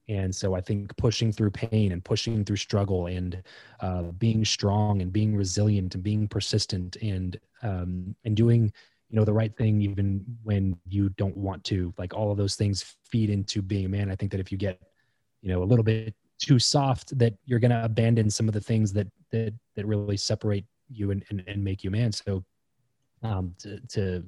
And 0.10 0.34
so 0.34 0.56
I 0.56 0.62
think 0.62 0.96
pushing 0.98 1.32
through 1.32 1.52
pain 1.52 1.92
and 1.92 2.04
pushing 2.04 2.44
through 2.44 2.56
struggle 2.56 3.06
and 3.06 3.42
uh, 3.82 4.04
being 4.18 4.44
strong 4.44 5.02
and 5.02 5.14
being 5.14 5.36
resilient 5.36 5.94
and 5.94 6.04
being 6.04 6.28
persistent 6.28 6.96
and 6.98 7.40
um, 7.62 8.16
and 8.26 8.36
doing 8.36 8.74
you 9.10 9.16
know 9.16 9.24
the 9.24 9.34
right 9.34 9.56
thing 9.56 9.82
even 9.82 10.26
when 10.44 10.76
you 10.88 11.10
don't 11.10 11.38
want 11.38 11.64
to 11.66 11.94
like 11.98 12.16
all 12.16 12.32
of 12.32 12.38
those 12.38 12.56
things 12.56 12.96
feed 13.04 13.30
into 13.30 13.62
being 13.62 13.86
a 13.86 13.90
man. 13.90 14.10
I 14.10 14.16
think 14.16 14.32
that 14.32 14.40
if 14.40 14.52
you 14.52 14.58
get 14.58 14.82
you 15.42 15.50
know 15.50 15.62
a 15.62 15.66
little 15.66 15.84
bit 15.84 16.16
too 16.40 16.58
soft 16.58 17.18
that 17.20 17.34
you're 17.46 17.60
going 17.60 17.72
to 17.72 17.86
abandon 17.86 18.30
some 18.30 18.48
of 18.48 18.54
the 18.54 18.62
things 18.62 18.92
that 18.94 19.08
that 19.32 19.54
that 19.76 19.86
really 19.86 20.18
separate 20.18 20.66
you 20.90 21.12
and 21.12 21.24
and, 21.30 21.44
and 21.48 21.64
make 21.64 21.84
you 21.84 21.92
man. 21.92 22.12
So 22.12 22.44
um, 23.24 23.54
to, 23.60 23.80
to 23.90 24.26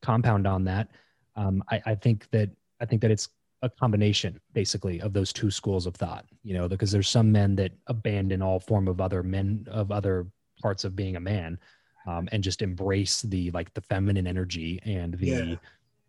compound 0.00 0.46
on 0.46 0.64
that, 0.64 0.88
um, 1.38 1.62
I, 1.70 1.80
I 1.86 1.94
think 1.94 2.28
that 2.32 2.50
I 2.80 2.84
think 2.84 3.00
that 3.02 3.10
it's 3.10 3.28
a 3.62 3.70
combination 3.70 4.38
basically 4.52 5.00
of 5.00 5.12
those 5.12 5.32
two 5.32 5.50
schools 5.50 5.86
of 5.86 5.94
thought. 5.94 6.26
You 6.42 6.54
know, 6.54 6.68
because 6.68 6.90
there's 6.92 7.08
some 7.08 7.32
men 7.32 7.56
that 7.56 7.72
abandon 7.86 8.42
all 8.42 8.60
form 8.60 8.88
of 8.88 9.00
other 9.00 9.22
men 9.22 9.66
of 9.70 9.90
other 9.92 10.26
parts 10.60 10.84
of 10.84 10.96
being 10.96 11.16
a 11.16 11.20
man, 11.20 11.58
um, 12.06 12.28
and 12.32 12.42
just 12.42 12.62
embrace 12.62 13.22
the 13.22 13.50
like 13.52 13.72
the 13.74 13.80
feminine 13.82 14.26
energy 14.26 14.80
and 14.84 15.14
the 15.14 15.28
Yeah. 15.28 15.56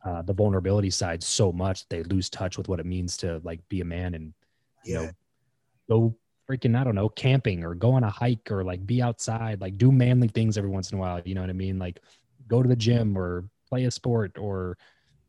uh, 0.06 0.22
the 0.24 0.34
vulnerability 0.34 0.90
side 0.90 1.22
so 1.22 1.52
much 1.52 1.88
they 1.90 2.04
lose 2.04 2.30
touch 2.30 2.58
with 2.58 2.70
what 2.70 2.80
it 2.80 2.86
means 2.86 3.18
to 3.18 3.42
like 3.44 3.60
be 3.70 3.82
a 3.82 3.86
man 3.86 4.14
and 4.16 4.34
you 4.86 4.94
Yeah. 4.94 5.00
know 5.00 5.12
go 5.90 6.16
freaking 6.50 6.76
I 6.80 6.84
don't 6.84 6.96
know 6.96 7.10
camping 7.10 7.64
or 7.64 7.76
go 7.76 7.92
on 7.92 8.04
a 8.04 8.10
hike 8.10 8.50
or 8.52 8.64
like 8.64 8.86
be 8.86 9.02
outside 9.02 9.62
like 9.62 9.78
do 9.78 9.92
manly 9.92 10.30
things 10.30 10.58
every 10.58 10.70
once 10.70 10.92
in 10.92 10.98
a 10.98 11.02
while. 11.02 11.22
You 11.26 11.36
know 11.36 11.42
what 11.42 11.50
I 11.50 11.54
mean? 11.54 11.78
Like 11.78 12.00
go 12.48 12.64
to 12.64 12.70
the 12.70 12.76
gym 12.76 13.18
or 13.18 13.50
play 13.68 13.86
a 13.86 13.92
sport 13.92 14.38
or 14.38 14.78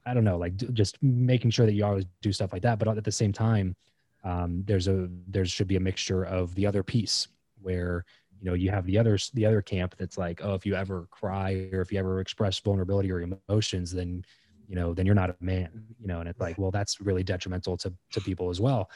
I 0.06 0.14
don't 0.14 0.24
know, 0.24 0.38
like 0.38 0.56
d- 0.56 0.68
just 0.72 1.02
making 1.02 1.50
sure 1.50 1.66
that 1.66 1.72
you 1.72 1.84
always 1.84 2.06
do 2.22 2.32
stuff 2.32 2.52
like 2.52 2.62
that. 2.62 2.78
But 2.78 2.88
at 2.88 3.04
the 3.04 3.12
same 3.12 3.32
time, 3.32 3.76
um, 4.24 4.62
there's 4.66 4.88
a 4.88 5.08
there 5.28 5.44
should 5.44 5.68
be 5.68 5.76
a 5.76 5.80
mixture 5.80 6.24
of 6.24 6.54
the 6.54 6.66
other 6.66 6.82
piece 6.82 7.28
where 7.62 8.04
you 8.38 8.44
know 8.46 8.54
you 8.54 8.70
have 8.70 8.86
the 8.86 8.98
others 8.98 9.30
the 9.34 9.44
other 9.46 9.60
camp 9.62 9.94
that's 9.98 10.16
like 10.16 10.40
oh 10.42 10.54
if 10.54 10.64
you 10.64 10.74
ever 10.74 11.06
cry 11.10 11.68
or 11.72 11.80
if 11.82 11.92
you 11.92 11.98
ever 11.98 12.20
express 12.20 12.58
vulnerability 12.58 13.10
or 13.12 13.20
emotions 13.20 13.92
then 13.92 14.22
you 14.66 14.74
know 14.74 14.94
then 14.94 15.04
you're 15.04 15.14
not 15.14 15.30
a 15.30 15.36
man 15.40 15.68
you 16.00 16.06
know 16.06 16.20
and 16.20 16.28
it's 16.28 16.40
like 16.40 16.56
well 16.58 16.70
that's 16.70 17.00
really 17.02 17.22
detrimental 17.22 17.76
to 17.76 17.92
to 18.10 18.20
people 18.22 18.48
as 18.48 18.60
well 18.60 18.90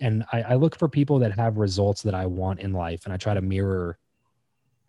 and 0.00 0.24
I, 0.32 0.42
I 0.42 0.54
look 0.54 0.76
for 0.76 0.88
people 0.88 1.18
that 1.20 1.32
have 1.36 1.56
results 1.58 2.02
that 2.02 2.14
i 2.14 2.26
want 2.26 2.58
in 2.60 2.72
life 2.72 3.04
and 3.04 3.12
i 3.12 3.16
try 3.16 3.34
to 3.34 3.40
mirror 3.40 3.96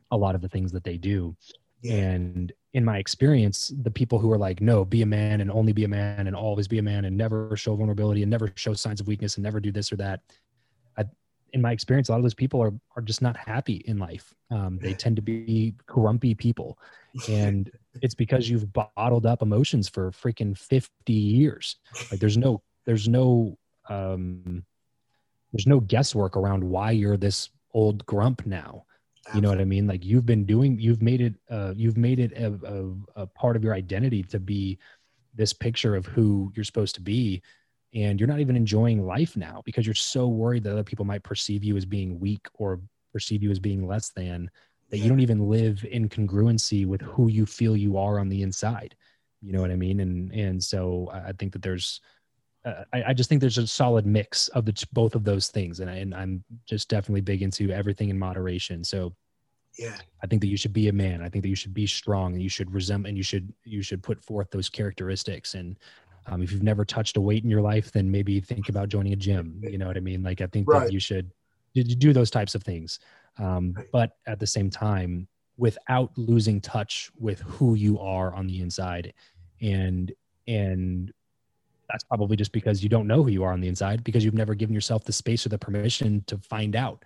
a 0.10 0.18
lot 0.18 0.34
of 0.36 0.42
the 0.42 0.50
things 0.50 0.72
that 0.72 0.84
they 0.84 0.98
do 0.98 1.36
Yeah. 1.82 1.94
and 1.96 2.52
in 2.74 2.86
my 2.86 2.98
experience, 2.98 3.72
the 3.82 3.92
people 3.92 4.18
who 4.18 4.32
are 4.32 4.38
like, 4.38 4.62
no, 4.62 4.86
be 4.86 5.02
a 5.02 5.06
man 5.06 5.42
and 5.42 5.52
only 5.52 5.74
be 5.74 5.84
a 5.84 5.90
man 5.90 6.28
and 6.28 6.36
always 6.36 6.68
be 6.68 6.78
a 6.78 6.84
man 6.84 7.06
and 7.06 7.18
never 7.18 7.56
show 7.58 7.76
vulnerability 7.76 8.22
and 8.24 8.32
never 8.32 8.52
show 8.56 8.74
signs 8.74 9.02
of 9.02 9.08
weakness 9.08 9.36
and 9.36 9.44
never 9.44 9.60
do 9.60 9.72
this 9.72 9.92
or 9.92 9.98
that. 9.98 10.22
I, 10.98 11.04
in 11.52 11.62
my 11.62 11.74
experience, 11.74 12.08
a 12.08 12.14
lot 12.14 12.20
of 12.20 12.24
those 12.24 12.34
people 12.34 12.62
are, 12.64 12.74
are 12.96 13.02
just 13.02 13.22
not 13.22 13.36
happy 13.36 13.84
in 13.86 13.98
life. 13.98 14.34
Um, 14.52 14.80
they 14.82 14.94
tend 14.94 15.18
to 15.18 15.22
be 15.22 15.76
grumpy 15.86 16.34
people. 16.34 16.80
And 17.30 17.70
it's 18.02 18.16
because 18.16 18.50
you've 18.50 18.72
bottled 18.72 19.26
up 19.26 19.42
emotions 19.42 19.90
for 19.90 20.12
freaking 20.12 20.58
50 20.58 21.12
years. 21.12 21.76
Like 22.10 22.22
there's 22.22 22.38
no, 22.38 22.62
there's 22.86 23.10
no, 23.10 23.58
um, 23.90 24.64
there's 25.52 25.68
no 25.68 25.82
guesswork 25.82 26.38
around 26.38 26.64
why 26.64 26.92
you're 26.92 27.18
this 27.18 27.50
old 27.74 28.06
grump 28.06 28.46
now 28.46 28.86
you 29.34 29.42
know 29.42 29.50
what 29.50 29.62
i 29.62 29.66
mean? 29.66 29.88
Like 29.88 30.04
you've 30.06 30.26
been 30.26 30.46
doing 30.46 30.80
you've 30.80 31.02
made 31.02 31.22
it 31.22 31.36
uh 31.50 31.74
you've 31.76 31.98
made 31.98 32.20
it 32.20 32.32
a, 32.34 32.48
a, 33.18 33.22
a 33.24 33.28
part 33.28 33.56
of 33.56 33.64
your 33.64 33.74
identity 33.74 34.24
to 34.24 34.40
be 34.40 34.80
this 35.34 35.54
picture 35.54 35.96
of 35.96 36.06
who 36.06 36.52
you're 36.56 36.66
supposed 36.66 36.96
to 36.96 37.02
be 37.02 37.42
and 37.94 38.20
you're 38.20 38.28
not 38.28 38.40
even 38.40 38.56
enjoying 38.56 39.06
life 39.06 39.36
now 39.36 39.62
because 39.66 39.86
you're 39.86 39.96
so 39.96 40.28
worried 40.28 40.64
that 40.64 40.72
other 40.72 40.84
people 40.84 41.06
might 41.06 41.24
perceive 41.24 41.64
you 41.64 41.76
as 41.78 41.86
being 41.86 42.20
weak 42.20 42.48
or 42.56 42.80
perceive 43.14 43.44
you 43.44 43.52
as 43.52 43.60
being 43.60 43.88
less 43.88 44.10
than 44.10 44.50
that 44.90 44.98
you 45.00 45.10
don't 45.10 45.22
even 45.22 45.50
live 45.50 45.86
in 45.90 46.10
congruency 46.10 46.86
with 46.86 47.02
who 47.02 47.30
you 47.30 47.46
feel 47.46 47.78
you 47.78 47.98
are 47.98 48.20
on 48.20 48.28
the 48.28 48.42
inside. 48.42 48.96
You 49.42 49.54
know 49.54 49.62
what 49.62 49.72
i 49.72 49.76
mean? 49.76 50.02
And 50.02 50.32
and 50.34 50.64
so 50.64 51.10
I 51.12 51.32
think 51.32 51.54
that 51.54 51.62
there's 51.62 52.02
uh, 52.66 52.84
I, 52.94 53.04
I 53.08 53.14
just 53.14 53.28
think 53.30 53.42
there's 53.42 53.58
a 53.58 53.68
solid 53.68 54.06
mix 54.06 54.48
of 54.50 54.66
the 54.66 54.86
both 54.94 55.16
of 55.16 55.24
those 55.24 55.48
things 55.50 55.80
and, 55.80 55.90
I, 55.90 55.96
and 55.96 56.14
i'm 56.14 56.44
just 56.66 56.90
definitely 56.90 57.22
big 57.22 57.42
into 57.42 57.72
everything 57.72 58.10
in 58.10 58.20
moderation 58.20 58.84
so 58.84 59.14
Yeah. 59.78 59.98
I 60.24 60.28
think 60.28 60.42
that 60.42 60.48
you 60.50 60.58
should 60.58 60.74
be 60.74 60.88
a 60.90 60.94
man. 60.94 61.22
I 61.24 61.30
think 61.30 61.42
that 61.44 61.50
you 61.50 61.56
should 61.56 61.74
be 61.74 61.88
strong 61.88 62.34
and 62.34 62.44
you 62.44 62.50
should 62.50 62.72
resemble 62.72 63.08
and 63.08 63.18
you 63.18 63.24
should 63.24 63.52
you 63.64 63.82
should 63.82 64.04
put 64.04 64.24
forth 64.24 64.52
those 64.52 64.70
characteristics. 64.70 65.56
And 65.56 65.80
um, 66.28 66.44
if 66.44 66.52
you've 66.52 66.62
never 66.62 66.86
touched 66.86 67.18
a 67.18 67.22
weight 67.22 67.44
in 67.44 67.50
your 67.50 67.62
life, 67.62 67.92
then 67.92 68.12
maybe 68.12 68.40
think 68.40 68.70
about 68.70 68.90
joining 68.90 69.14
a 69.14 69.16
gym. 69.16 69.60
You 69.64 69.80
know 69.80 69.88
what 69.88 69.98
I 69.98 70.02
mean? 70.02 70.22
Like 70.22 70.42
I 70.42 70.48
think 70.48 70.68
Right. 70.68 70.86
that 70.86 70.94
you 70.94 71.00
should 71.00 71.32
you 71.74 71.84
do 71.84 72.14
those 72.14 72.30
types 72.30 72.54
of 72.54 72.62
things. 72.64 73.00
Um, 73.38 73.74
Right. 73.76 73.88
but 73.92 74.18
at 74.28 74.40
the 74.40 74.46
same 74.46 74.70
time, 74.70 75.28
without 75.58 76.16
losing 76.18 76.62
touch 76.62 77.10
with 77.18 77.40
who 77.42 77.74
you 77.76 77.98
are 78.00 78.34
on 78.36 78.46
the 78.46 78.62
inside. 78.62 79.14
And 79.62 80.12
and 80.48 81.12
that's 81.92 82.04
probably 82.04 82.38
just 82.38 82.52
because 82.52 82.84
you 82.84 82.90
don't 82.90 83.08
know 83.08 83.24
who 83.24 83.30
you 83.30 83.44
are 83.44 83.54
on 83.54 83.62
the 83.62 83.68
inside 83.68 84.04
because 84.04 84.24
you've 84.26 84.34
never 84.34 84.56
given 84.56 84.74
yourself 84.74 85.04
the 85.06 85.14
space 85.14 85.46
or 85.46 85.50
the 85.50 85.58
permission 85.60 86.24
to 86.28 86.38
find 86.38 86.76
out. 86.76 87.04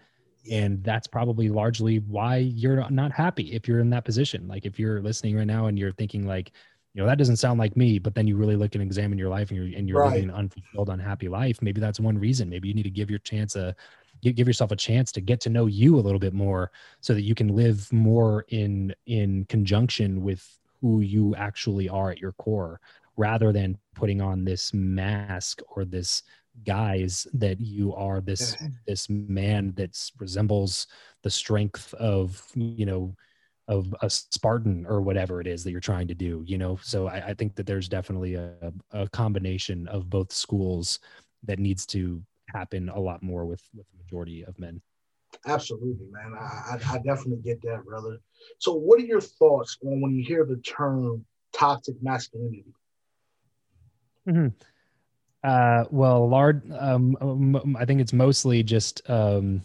And 0.52 0.84
that's 0.84 1.08
probably 1.08 1.50
largely 1.50 1.98
why 2.00 2.38
you're 2.38 2.88
not 2.92 3.12
happy 3.12 3.54
if 3.54 3.68
you're 3.68 3.80
in 3.80 3.90
that 3.92 4.06
position. 4.06 4.48
Like 4.48 4.66
if 4.66 4.78
you're 4.80 5.02
listening 5.02 5.36
right 5.38 5.48
now 5.48 5.68
and 5.68 5.78
you're 5.80 5.92
thinking 5.94 6.28
like 6.28 6.52
you 6.94 7.02
know 7.02 7.08
that 7.08 7.18
doesn't 7.18 7.38
sound 7.38 7.60
like 7.60 7.76
me 7.76 8.00
but 8.00 8.16
then 8.16 8.26
you 8.28 8.38
really 8.38 8.56
look 8.56 8.74
and 8.76 8.82
examine 8.82 9.18
your 9.18 9.30
life 9.30 9.50
and 9.52 9.58
you're 9.58 9.78
and 9.78 9.90
you're 9.90 10.00
Right. 10.00 10.14
living 10.14 10.24
an 10.30 10.32
unfulfilled 10.32 10.90
unhappy 10.90 11.28
life 11.28 11.62
maybe 11.62 11.82
that's 11.82 12.00
one 12.00 12.18
reason. 12.18 12.50
Maybe 12.50 12.68
you 12.70 12.74
need 12.74 12.84
to 12.84 12.90
give 12.90 13.10
your 13.10 13.20
chance 13.20 13.56
a 13.56 13.76
give, 14.22 14.36
give 14.36 14.48
yourself 14.48 14.72
a 14.72 14.76
chance 14.76 15.12
to 15.14 15.22
get 15.22 15.42
to 15.42 15.50
know 15.50 15.66
you 15.66 15.98
a 15.98 16.02
little 16.02 16.20
bit 16.20 16.34
more 16.34 16.72
so 17.02 17.14
that 17.14 17.24
you 17.24 17.36
can 17.36 17.50
live 17.50 17.92
more 17.92 18.46
in 18.50 18.94
in 19.08 19.46
conjunction 19.46 20.22
with 20.22 20.60
who 20.82 21.02
you 21.02 21.36
actually 21.36 21.90
are 21.90 22.12
at 22.12 22.20
your 22.20 22.34
core 22.34 22.80
rather 23.18 23.52
than 23.52 23.78
putting 23.94 24.22
on 24.22 24.44
this 24.44 24.74
mask 24.74 25.62
or 25.70 25.86
this 25.86 26.24
guise 26.64 27.28
that 27.34 27.60
you 27.60 27.94
are 27.94 28.22
this 28.22 28.56
this 28.88 29.10
man 29.10 29.74
that 29.76 29.98
resembles 30.20 30.88
the 31.22 31.30
strength 31.30 31.94
of 31.96 32.42
you 32.56 32.86
know 32.86 33.14
of 33.68 33.94
a 34.02 34.10
spartan 34.10 34.86
or 34.88 35.02
whatever 35.02 35.42
it 35.42 35.48
is 35.48 35.64
that 35.64 35.72
you're 35.72 35.82
trying 35.82 36.08
to 36.08 36.14
do 36.14 36.44
you 36.46 36.58
know 36.58 36.80
so 36.82 37.08
i, 37.08 37.18
I 37.18 37.34
think 37.34 37.56
that 37.56 37.66
there's 37.66 37.90
definitely 37.90 38.36
a, 38.36 38.72
a 38.92 39.10
combination 39.10 39.88
of 39.90 40.10
both 40.10 40.32
schools 40.32 41.00
that 41.44 41.60
needs 41.60 41.86
to 41.88 42.22
happen 42.54 42.90
a 42.90 43.00
lot 43.00 43.22
more 43.22 43.46
with 43.46 43.64
with 43.74 43.88
the 43.92 43.98
majority 43.98 44.44
of 44.46 44.58
men 44.58 44.82
Absolutely, 45.46 46.08
man. 46.12 46.34
I, 46.40 46.44
I, 46.44 46.94
I 46.94 46.98
definitely 47.00 47.42
get 47.44 47.62
that, 47.64 47.84
brother. 47.86 48.20
So, 48.60 48.74
what 48.74 49.00
are 49.00 49.06
your 49.06 49.20
thoughts 49.20 49.78
on 49.84 50.00
when 50.00 50.16
you 50.16 50.24
hear 50.24 50.46
the 50.46 50.58
term 50.58 51.26
toxic 51.52 51.96
masculinity? 52.02 52.74
Uh, 55.44 55.86
well, 55.92 56.28
large. 56.28 56.62
Um, 56.78 57.76
I 57.78 57.86
think 57.86 58.02
it's 58.02 58.14
mostly 58.14 58.64
just 58.64 59.08
um, 59.10 59.62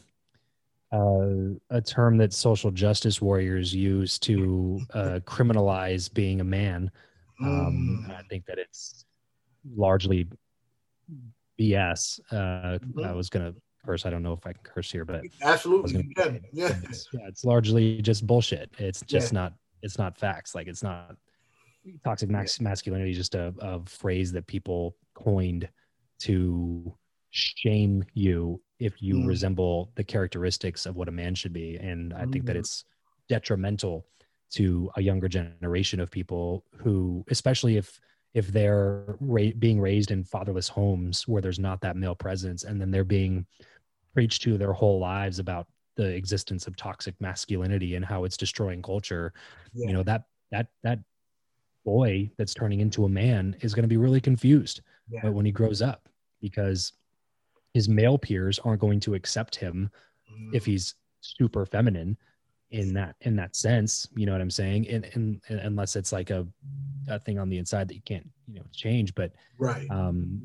uh, 0.92 1.54
a 1.70 1.80
term 1.80 2.18
that 2.18 2.32
social 2.32 2.70
justice 2.70 3.22
warriors 3.22 3.74
use 3.74 4.18
to 4.20 4.80
uh, 4.92 5.20
criminalize 5.24 6.12
being 6.12 6.40
a 6.40 6.44
man. 6.44 6.90
Um, 7.42 8.04
Mm, 8.06 8.14
I 8.18 8.22
think 8.28 8.44
that 8.46 8.58
it's 8.58 9.06
largely 9.74 10.28
BS. 11.58 12.20
Uh. 12.30 12.78
I 13.02 13.12
was 13.12 13.30
gonna 13.30 13.54
curse. 13.84 14.04
I 14.04 14.10
don't 14.10 14.22
know 14.22 14.34
if 14.34 14.46
I 14.46 14.52
can 14.52 14.62
curse 14.62 14.92
here, 14.92 15.06
but 15.06 15.22
absolutely, 15.40 15.92
gonna 15.94 16.04
you 16.08 16.14
can. 16.14 16.24
say 16.42 16.48
Yeah, 16.52 16.78
it's, 16.84 17.08
yeah, 17.14 17.20
it's 17.26 17.44
largely 17.44 18.02
just 18.02 18.26
bullshit. 18.26 18.70
It's 18.78 19.00
just 19.02 19.32
Yeah. 19.32 19.40
not. 19.40 19.52
It's 19.82 19.96
not 19.96 20.18
facts. 20.18 20.54
Like 20.54 20.66
it's 20.66 20.82
not. 20.82 21.16
Toxic 22.04 22.28
masculinity 22.30 23.10
is 23.10 23.16
just 23.16 23.34
a, 23.34 23.54
a 23.60 23.80
phrase 23.86 24.32
that 24.32 24.46
people 24.46 24.96
coined 25.14 25.68
to 26.20 26.94
shame 27.30 28.04
you 28.14 28.60
if 28.78 29.00
you 29.00 29.14
Mm. 29.14 29.26
resemble 29.26 29.92
the 29.94 30.04
characteristics 30.04 30.84
of 30.86 30.96
what 30.96 31.08
a 31.08 31.12
man 31.12 31.34
should 31.34 31.52
be. 31.52 31.76
And 31.76 32.12
I 32.12 32.26
think 32.26 32.44
that 32.46 32.56
Mm. 32.56 32.60
it's 32.60 32.84
detrimental 33.28 34.06
to 34.50 34.90
a 34.96 35.00
younger 35.02 35.28
generation 35.28 36.00
of 36.00 36.10
people 36.10 36.64
who, 36.76 37.24
especially 37.28 37.76
if 37.76 38.00
if 38.32 38.46
they're 38.48 39.16
ra- 39.18 39.50
being 39.58 39.80
raised 39.80 40.12
in 40.12 40.22
fatherless 40.22 40.68
homes 40.68 41.26
where 41.26 41.42
there's 41.42 41.58
not 41.58 41.80
that 41.80 41.96
male 41.96 42.14
presence, 42.14 42.62
and 42.62 42.80
then 42.80 42.90
they're 42.92 43.02
being 43.02 43.44
preach 44.14 44.38
to 44.40 44.56
their 44.56 44.72
whole 44.72 45.00
lives 45.00 45.38
about 45.40 45.66
the 45.96 46.14
existence 46.14 46.68
of 46.68 46.76
toxic 46.76 47.14
masculinity 47.20 47.96
and 47.96 48.04
how 48.04 48.22
it's 48.24 48.36
destroying 48.36 48.82
culture 48.82 49.32
Yeah. 49.74 49.88
you 49.88 49.92
know 49.94 50.02
that 50.04 50.22
that 50.52 50.68
that 50.84 51.00
boy 51.92 52.30
that's 52.38 52.54
turning 52.54 52.80
into 52.80 53.04
a 53.04 53.08
man 53.08 53.56
is 53.60 53.74
going 53.74 53.82
to 53.88 53.94
be 53.96 54.02
really 54.06 54.20
confused 54.20 54.76
Yeah. 55.08 55.28
when 55.36 55.46
he 55.46 55.52
grows 55.60 55.80
up 55.82 56.08
because 56.40 56.80
his 57.74 57.88
male 57.88 58.18
peers 58.26 58.58
aren't 58.64 58.80
going 58.80 59.00
to 59.00 59.14
accept 59.14 59.54
him 59.56 59.90
Mm, 60.32 60.54
if 60.58 60.64
he's 60.64 60.94
super 61.20 61.66
feminine 61.66 62.16
in 62.70 62.94
that 62.94 63.16
in 63.28 63.34
that 63.40 63.56
sense 63.56 63.92
you 64.18 64.24
know 64.26 64.32
what 64.36 64.40
i'm 64.40 64.50
saying 64.62 64.86
and, 64.88 65.04
and, 65.14 65.40
and 65.48 65.58
unless 65.70 65.96
it's 65.96 66.12
like 66.18 66.30
a, 66.30 66.46
a 67.08 67.18
thing 67.18 67.36
on 67.42 67.48
the 67.50 67.58
inside 67.58 67.88
that 67.88 67.96
you 67.96 68.04
can't 68.12 68.28
you 68.46 68.60
know 68.60 68.66
change 68.72 69.12
but 69.20 69.32
right. 69.58 69.90
um 69.90 70.40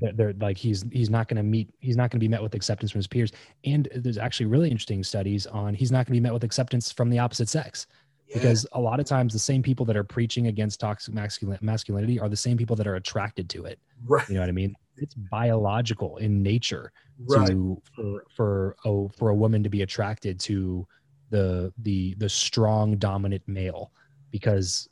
they're, 0.00 0.12
they're 0.18 0.34
like 0.40 0.56
he's 0.56 0.80
he's 0.90 1.10
not 1.10 1.28
going 1.28 1.36
to 1.36 1.42
meet 1.42 1.68
he's 1.80 1.96
not 2.00 2.10
going 2.10 2.18
to 2.20 2.24
be 2.28 2.32
met 2.34 2.42
with 2.42 2.54
acceptance 2.54 2.90
from 2.90 3.00
his 3.00 3.06
peers 3.06 3.30
and 3.64 3.88
there's 3.94 4.16
actually 4.26 4.46
really 4.46 4.70
interesting 4.70 5.02
studies 5.04 5.46
on 5.46 5.74
he's 5.74 5.92
not 5.92 5.98
going 6.06 6.14
to 6.14 6.20
be 6.20 6.26
met 6.28 6.32
with 6.32 6.44
acceptance 6.44 6.90
from 6.98 7.10
the 7.10 7.18
opposite 7.18 7.48
sex 7.50 7.86
Yeah. 8.28 8.34
because 8.34 8.66
a 8.72 8.80
lot 8.80 9.00
of 9.00 9.06
times 9.06 9.32
the 9.32 9.38
same 9.38 9.62
people 9.62 9.86
that 9.86 9.96
are 9.96 10.04
preaching 10.04 10.48
against 10.48 10.80
toxic 10.80 11.14
masculin- 11.14 11.58
masculinity 11.62 12.20
are 12.20 12.28
the 12.28 12.36
same 12.36 12.56
people 12.58 12.76
that 12.76 12.86
are 12.86 12.96
attracted 12.96 13.48
to 13.50 13.64
it 13.64 13.78
right. 14.06 14.28
you 14.28 14.34
know 14.34 14.40
what 14.40 14.48
i 14.48 14.52
mean 14.52 14.74
it's 14.98 15.14
biological 15.14 16.16
in 16.18 16.42
nature 16.42 16.92
Right. 17.26 17.48
to 17.48 17.82
for 17.96 18.24
for 18.36 18.76
a, 18.84 19.08
for 19.16 19.30
a 19.30 19.34
woman 19.34 19.62
to 19.64 19.68
be 19.68 19.82
attracted 19.82 20.38
to 20.40 20.86
the 21.30 21.72
the 21.78 22.14
the 22.18 22.28
strong 22.28 22.96
dominant 22.96 23.42
male 23.48 23.90
because 24.30 24.88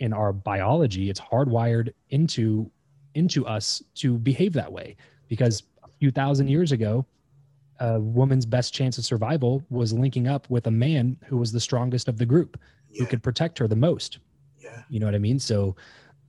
in 0.00 0.12
our 0.12 0.32
biology 0.32 1.08
it's 1.10 1.20
hardwired 1.20 1.90
into 2.10 2.70
into 3.14 3.46
us 3.46 3.82
to 3.94 4.18
behave 4.18 4.52
that 4.54 4.70
way 4.70 4.96
because 5.28 5.62
a 5.84 5.88
few 6.00 6.10
thousand 6.10 6.48
years 6.48 6.70
ago 6.72 7.06
a 7.80 7.98
woman's 7.98 8.44
best 8.44 8.74
chance 8.74 8.98
of 8.98 9.04
survival 9.06 9.62
was 9.70 9.92
linking 9.94 10.28
up 10.28 10.48
with 10.50 10.66
a 10.66 10.70
man 10.70 11.16
who 11.24 11.38
was 11.38 11.50
the 11.50 11.60
strongest 11.60 12.08
of 12.08 12.18
the 12.18 12.26
group 12.26 12.60
who 12.96 13.04
Yeah. 13.04 13.10
could 13.10 13.22
protect 13.22 13.58
her 13.58 13.68
the 13.68 13.76
most. 13.76 14.18
Yeah. 14.62 14.82
you 14.88 15.00
know 15.00 15.06
what 15.06 15.14
i 15.14 15.18
mean? 15.18 15.38
So 15.38 15.76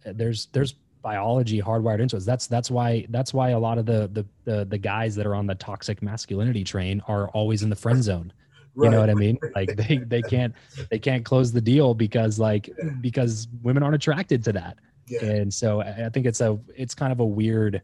uh, 0.06 0.14
there's 0.16 0.48
there's 0.48 0.74
biology 1.02 1.60
hardwired 1.62 2.00
into 2.00 2.16
us. 2.16 2.26
That's 2.26 2.48
that's 2.48 2.70
why 2.72 3.06
that's 3.10 3.34
why 3.34 3.50
a 3.50 3.60
lot 3.60 3.78
of 3.78 3.86
the 3.86 4.10
the 4.14 4.26
the, 4.46 4.66
the 4.66 4.78
guys 4.78 5.16
that 5.16 5.26
are 5.26 5.36
on 5.36 5.48
the 5.48 5.56
toxic 5.56 6.02
masculinity 6.02 6.64
train 6.64 7.02
are 7.08 7.30
always 7.30 7.64
in 7.64 7.70
the 7.70 7.76
friend 7.76 8.04
zone. 8.04 8.32
You 8.78 8.90
know 8.90 9.00
what 9.02 9.10
i 9.10 9.14
mean? 9.16 9.38
Like 9.56 9.76
they 9.76 9.98
they 9.98 10.22
can't 10.22 10.54
they 10.90 10.98
can't 11.00 11.26
close 11.26 11.52
the 11.52 11.60
deal 11.62 11.94
because 11.94 12.40
like 12.40 12.70
because 13.02 13.48
women 13.62 13.84
aren't 13.84 13.96
attracted 13.96 14.44
to 14.46 14.54
that. 14.54 14.78
Yeah. 15.08 15.26
and 15.26 15.54
so 15.54 15.82
i 15.82 16.06
I 16.06 16.10
think 16.10 16.26
it's 16.26 16.40
a 16.42 16.58
it's 16.78 16.96
kind 16.96 17.12
of 17.12 17.20
a 17.20 17.26
weird 17.26 17.82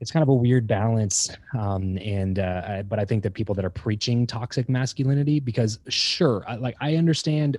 it's 0.00 0.10
kind 0.10 0.22
of 0.22 0.28
a 0.28 0.34
weird 0.34 0.66
balance 0.66 1.30
um 1.58 1.96
and 1.98 2.38
uh 2.38 2.62
I, 2.66 2.82
but 2.82 2.98
i 2.98 3.04
think 3.04 3.22
that 3.22 3.34
people 3.34 3.54
that 3.54 3.64
are 3.64 3.70
preaching 3.70 4.26
toxic 4.26 4.68
masculinity 4.68 5.40
because 5.40 5.78
sure 5.88 6.44
I, 6.46 6.56
like 6.56 6.76
i 6.80 6.96
understand 6.96 7.56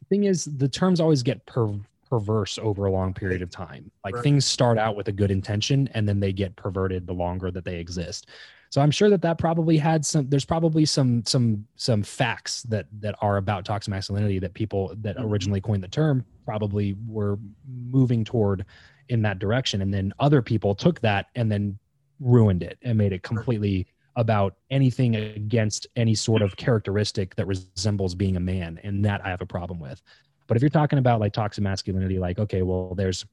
the 0.00 0.06
thing 0.08 0.24
is 0.24 0.44
the 0.56 0.68
terms 0.68 1.00
always 1.00 1.22
get 1.22 1.44
per, 1.46 1.72
perverse 2.08 2.58
over 2.58 2.86
a 2.86 2.90
long 2.92 3.12
period 3.14 3.42
of 3.42 3.50
time 3.50 3.90
like 4.04 4.14
Right. 4.14 4.22
things 4.24 4.44
start 4.46 4.78
out 4.78 4.96
with 4.96 5.08
a 5.08 5.12
good 5.12 5.30
intention 5.30 5.88
and 5.94 6.08
then 6.08 6.18
they 6.20 6.32
get 6.32 6.56
perverted 6.56 7.06
the 7.06 7.12
longer 7.14 7.50
that 7.50 7.64
they 7.64 7.78
exist 7.78 8.28
so 8.70 8.80
i'm 8.80 8.90
sure 8.90 9.10
that 9.10 9.20
that 9.22 9.36
probably 9.38 9.76
had 9.76 10.04
some 10.04 10.28
there's 10.30 10.44
probably 10.46 10.84
some 10.86 11.22
some 11.26 11.66
some 11.76 12.02
facts 12.02 12.62
that 12.64 12.86
that 13.00 13.14
are 13.20 13.36
about 13.36 13.64
toxic 13.64 13.90
masculinity 13.90 14.38
that 14.38 14.54
people 14.54 14.94
that 15.02 15.16
Mhm. 15.18 15.24
originally 15.30 15.60
coined 15.60 15.82
the 15.82 15.88
term 15.88 16.24
probably 16.46 16.96
were 17.06 17.38
moving 17.68 18.24
toward 18.24 18.64
in 19.10 19.22
that 19.22 19.38
direction. 19.38 19.82
And 19.82 19.92
then 19.92 20.12
other 20.18 20.40
people 20.40 20.74
took 20.74 21.00
that 21.00 21.26
and 21.34 21.50
then 21.50 21.78
ruined 22.20 22.62
it 22.62 22.78
and 22.82 22.96
made 22.96 23.12
it 23.12 23.22
completely 23.22 23.86
about 24.16 24.56
anything 24.70 25.16
against 25.16 25.86
any 25.96 26.14
sort 26.14 26.42
of 26.42 26.56
characteristic 26.56 27.34
that 27.36 27.46
resembles 27.46 28.14
being 28.14 28.36
a 28.36 28.40
man. 28.40 28.80
And 28.82 29.04
that 29.04 29.24
i 29.24 29.28
have 29.28 29.40
a 29.40 29.46
problem 29.46 29.78
with. 29.78 30.00
But 30.46 30.56
if 30.56 30.62
you're 30.62 30.70
talking 30.70 30.98
about 30.98 31.20
like 31.20 31.32
toxic 31.32 31.62
masculinity 31.62 32.18
like 32.18 32.38
okay 32.38 32.62
well 32.62 32.94
there's 32.96 33.24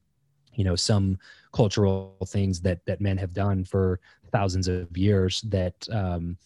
you 0.54 0.64
know 0.64 0.76
some 0.76 1.18
cultural 1.52 2.16
things 2.26 2.60
that 2.60 2.84
that 2.86 3.00
men 3.00 3.16
have 3.16 3.32
done 3.32 3.64
for 3.64 4.00
thousands 4.30 4.68
of 4.68 4.96
years 4.96 5.42
that 5.42 5.74
um, 5.92 6.36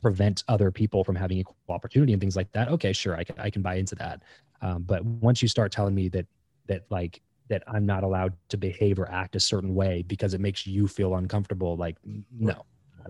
prevent 0.00 0.44
other 0.48 0.70
people 0.70 1.02
from 1.02 1.16
having 1.16 1.38
equal 1.38 1.56
opportunity 1.68 2.12
and 2.12 2.20
things 2.20 2.36
like 2.36 2.50
that 2.52 2.68
okay 2.68 2.92
sure 2.92 3.16
i 3.16 3.24
can 3.24 3.38
i 3.38 3.50
can 3.50 3.62
buy 3.62 3.74
into 3.74 3.94
that. 3.96 4.22
Um, 4.62 4.82
but 4.82 5.04
once 5.04 5.42
you 5.42 5.48
start 5.48 5.72
telling 5.72 5.94
me 5.94 6.08
that 6.10 6.26
that 6.66 6.84
like 6.90 7.20
that 7.50 7.62
i'm 7.68 7.84
not 7.84 8.02
allowed 8.02 8.32
to 8.48 8.56
behave 8.56 8.98
or 8.98 9.10
act 9.10 9.36
a 9.36 9.40
certain 9.40 9.74
way 9.74 10.02
because 10.08 10.32
it 10.32 10.40
makes 10.40 10.66
you 10.66 10.88
feel 10.88 11.14
uncomfortable 11.16 11.76
like 11.76 11.96
no 12.30 12.64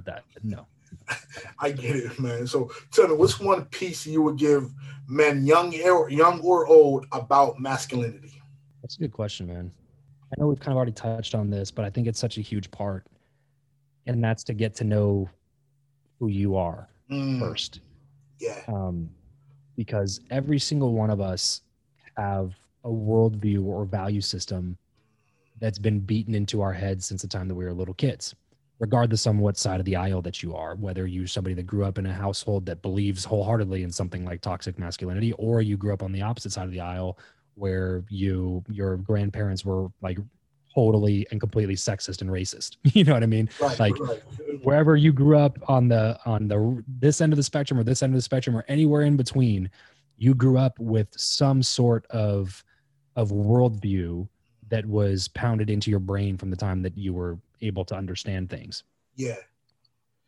that 0.04 0.24
no 0.42 0.66
I 1.58 1.70
get 1.70 1.96
it, 1.96 2.18
man. 2.18 2.46
So 2.46 2.70
tell 2.92 3.08
me, 3.08 3.14
what's 3.14 3.38
one 3.38 3.64
piece 3.66 4.06
you 4.06 4.22
would 4.22 4.36
give 4.36 4.72
men, 5.08 5.44
young 5.46 5.74
or 5.82 6.10
young 6.10 6.40
or 6.40 6.66
old, 6.66 7.06
about 7.12 7.60
masculinity? 7.60 8.40
That's 8.82 8.96
a 8.96 9.00
good 9.00 9.12
question, 9.12 9.46
man. 9.46 9.70
I 10.32 10.40
know 10.40 10.46
we've 10.48 10.58
kind 10.58 10.72
of 10.72 10.76
already 10.76 10.92
touched 10.92 11.34
on 11.34 11.50
this, 11.50 11.70
but 11.70 11.84
I 11.84 11.90
think 11.90 12.06
it's 12.06 12.18
such 12.18 12.38
a 12.38 12.40
huge 12.40 12.70
part. 12.70 13.06
And 14.06 14.22
that's 14.22 14.42
to 14.44 14.54
get 14.54 14.74
to 14.76 14.84
know 14.84 15.28
who 16.18 16.28
you 16.28 16.56
are 16.56 16.88
Mm, 17.10 17.38
first. 17.38 17.80
yeah, 18.40 18.60
Um, 18.68 19.10
because 19.76 20.20
every 20.30 20.58
single 20.58 20.92
one 20.92 21.10
of 21.10 21.20
us 21.20 21.62
have 22.16 22.54
a 22.84 22.88
worldview 22.88 23.64
or 23.64 23.84
value 23.84 24.20
system 24.20 24.76
that's 25.60 25.78
been 25.78 26.00
beaten 26.00 26.34
into 26.34 26.62
our 26.62 26.72
heads 26.72 27.06
since 27.06 27.22
the 27.22 27.28
time 27.28 27.48
that 27.48 27.54
we 27.54 27.64
were 27.64 27.72
little 27.72 27.94
kids, 27.94 28.34
regardless 28.78 29.26
on 29.26 29.38
what 29.38 29.58
side 29.58 29.78
of 29.78 29.86
the 29.86 29.96
aisle 29.96 30.22
that 30.22 30.42
you 30.42 30.54
are, 30.54 30.74
whether 30.76 31.06
you're 31.06 31.26
somebody 31.26 31.54
that 31.54 31.66
grew 31.66 31.84
up 31.84 31.98
in 31.98 32.06
a 32.06 32.14
household 32.14 32.64
that 32.66 32.80
believes 32.82 33.24
wholeheartedly 33.24 33.82
in 33.82 33.90
something 33.90 34.24
like 34.24 34.40
toxic 34.40 34.78
masculinity, 34.78 35.32
or 35.34 35.60
you 35.60 35.76
grew 35.76 35.92
up 35.92 36.02
on 36.02 36.12
the 36.12 36.22
opposite 36.22 36.52
side 36.52 36.64
of 36.64 36.72
the 36.72 36.80
aisle 36.80 37.18
where 37.54 38.04
you 38.08 38.64
your 38.70 38.96
grandparents 38.96 39.64
were 39.64 39.88
like 40.00 40.18
totally 40.74 41.26
and 41.30 41.40
completely 41.40 41.74
sexist 41.74 42.22
and 42.22 42.30
racist. 42.30 42.76
You 42.94 43.04
know 43.04 43.12
what 43.12 43.22
I 43.22 43.26
mean? 43.26 43.50
right, 43.60 43.78
like, 43.78 43.98
right. 43.98 44.22
wherever 44.62 44.96
you 44.96 45.12
grew 45.12 45.36
up 45.36 45.58
on 45.68 45.88
the 45.88 46.18
on 46.24 46.48
the 46.48 46.82
this 46.88 47.20
end 47.20 47.32
of 47.32 47.36
the 47.36 47.42
spectrum 47.42 47.78
or 47.78 47.84
this 47.84 48.02
end 48.02 48.14
of 48.14 48.18
the 48.18 48.22
spectrum 48.22 48.56
or 48.56 48.64
anywhere 48.68 49.02
in 49.02 49.16
between 49.16 49.70
you 50.16 50.34
grew 50.34 50.58
up 50.58 50.78
with 50.78 51.08
some 51.16 51.62
sort 51.62 52.06
of 52.10 52.62
of 53.20 53.30
worldview 53.30 54.28
that 54.68 54.86
was 54.86 55.28
pounded 55.28 55.68
into 55.68 55.90
your 55.90 56.00
brain 56.00 56.36
from 56.36 56.50
the 56.50 56.56
time 56.56 56.82
that 56.82 56.96
you 56.96 57.12
were 57.12 57.38
able 57.60 57.84
to 57.84 57.94
understand 57.94 58.48
things. 58.48 58.84
Yeah, 59.16 59.36